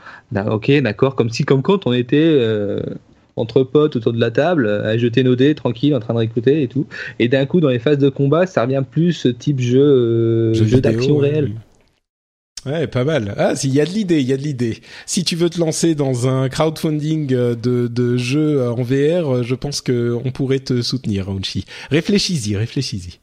[0.51, 1.15] Ok, d'accord.
[1.15, 2.81] Comme si, comme quand on était euh,
[3.35, 6.19] entre potes autour de la table, euh, à jeter nos dés tranquille, en train de
[6.19, 6.87] réécouter et tout.
[7.19, 10.53] Et d'un coup, dans les phases de combat, ça revient plus ce type jeu, euh,
[10.53, 11.29] jeu vidéo, d'action ouais.
[11.29, 11.51] réel.
[12.65, 13.35] Ouais, pas mal.
[13.37, 14.81] Ah, s'il y a de l'idée, il y a de l'idée.
[15.05, 19.35] Si tu veux te lancer dans un crowdfunding euh, de, de jeux euh, en VR,
[19.35, 21.65] euh, je pense que on pourrait te soutenir, Aunchi.
[21.91, 23.19] Réfléchis-y, réfléchis-y.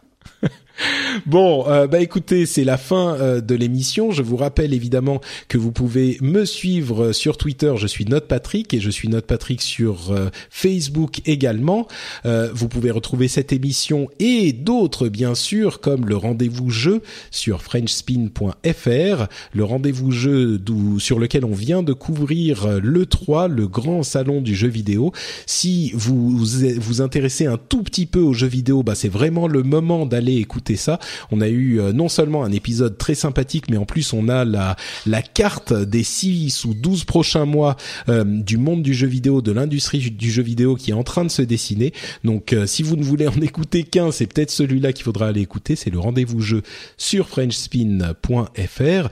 [1.26, 4.10] Bon, euh, bah écoutez, c'est la fin euh, de l'émission.
[4.10, 7.72] Je vous rappelle évidemment que vous pouvez me suivre euh, sur Twitter.
[7.76, 10.12] Je suis Note Patrick et je suis Note Patrick sur
[10.50, 11.86] Facebook également.
[12.24, 19.26] Vous pouvez retrouver cette émission et d'autres bien sûr, comme le rendez-vous jeu sur FrenchSpin.fr,
[19.52, 20.60] le rendez-vous jeu
[20.98, 25.12] sur lequel on vient de couvrir le 3, le grand salon du jeu vidéo.
[25.46, 29.62] Si vous vous intéressez un tout petit peu aux jeux vidéo, bah c'est vraiment le
[29.62, 30.99] moment d'aller écouter ça.
[31.31, 35.23] On a eu non seulement un épisode très sympathique, mais en plus on a la
[35.23, 37.77] carte des 6 ou 12 prochains mois
[38.24, 41.31] du monde du jeu vidéo, de l'industrie du jeu vidéo qui est en train de
[41.31, 41.93] se dessiner.
[42.24, 45.77] Donc si vous ne voulez en écouter qu'un, c'est peut-être celui-là qu'il faudra aller écouter.
[45.77, 46.62] C'est le rendez-vous jeu
[46.97, 49.09] sur frenchspin.fr.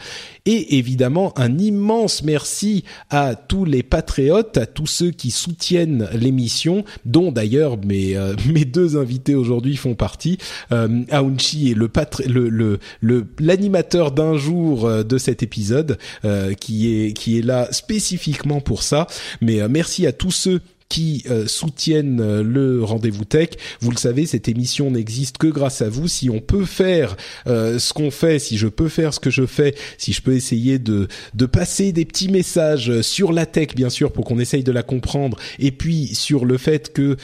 [0.52, 6.85] Et évidemment, un immense merci à tous les patriotes, à tous ceux qui soutiennent l'émission,
[7.05, 10.39] dont d'ailleurs mes, euh, mes deux invités aujourd'hui font partie.
[10.72, 11.89] Euh, Aounchi est le
[12.27, 17.68] le le l'animateur d'un jour euh, de cet épisode euh, qui est qui est là
[17.70, 19.06] spécifiquement pour ça.
[19.40, 20.60] Mais merci à tous ceux
[20.91, 23.51] qui euh, soutiennent euh, le rendez-vous tech.
[23.81, 26.09] Vous le savez, cette émission n'existe que grâce à vous.
[26.09, 29.47] Si on peut faire euh, ce qu'on fait, si je peux faire ce que je
[29.47, 33.89] fais, si je peux essayer de de passer des petits messages sur la tech, bien
[33.89, 37.17] sûr, pour qu'on essaye de la comprendre, et puis sur le fait que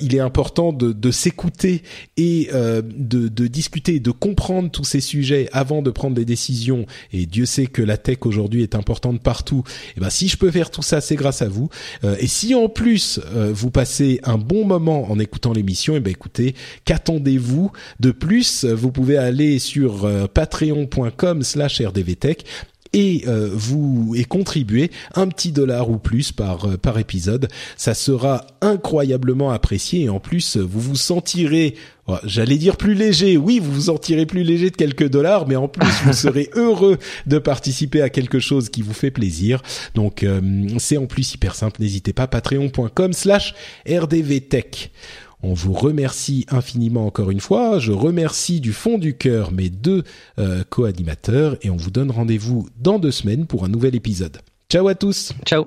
[0.00, 1.82] il est important de, de s'écouter
[2.16, 6.86] et de, de discuter, de comprendre tous ces sujets avant de prendre des décisions.
[7.12, 9.62] Et Dieu sait que la tech aujourd'hui est importante partout.
[9.66, 11.68] Et eh ben si je peux faire tout ça, c'est grâce à vous.
[12.18, 13.03] et si en plus
[13.34, 16.54] euh, vous passez un bon moment en écoutant l'émission, et ben écoutez,
[16.84, 18.64] qu'attendez-vous de plus?
[18.64, 22.44] Vous pouvez aller sur euh, patreon.com/rdvtech
[22.94, 27.48] et euh, vous et contribuer un petit dollar ou plus par euh, par épisode.
[27.76, 31.74] Ça sera incroyablement apprécié et en plus vous vous sentirez
[32.24, 35.68] J'allais dire plus léger, oui, vous vous sentirez plus léger de quelques dollars, mais en
[35.68, 39.62] plus vous serez heureux de participer à quelque chose qui vous fait plaisir.
[39.94, 40.40] Donc euh,
[40.78, 43.54] c'est en plus hyper simple, n'hésitez pas, patreon.com slash
[43.88, 44.90] rdvtech.
[45.42, 47.78] On vous remercie infiniment encore une fois.
[47.78, 50.02] Je remercie du fond du cœur mes deux
[50.38, 54.38] euh, co-animateurs et on vous donne rendez-vous dans deux semaines pour un nouvel épisode.
[54.70, 55.32] Ciao à tous.
[55.44, 55.66] Ciao.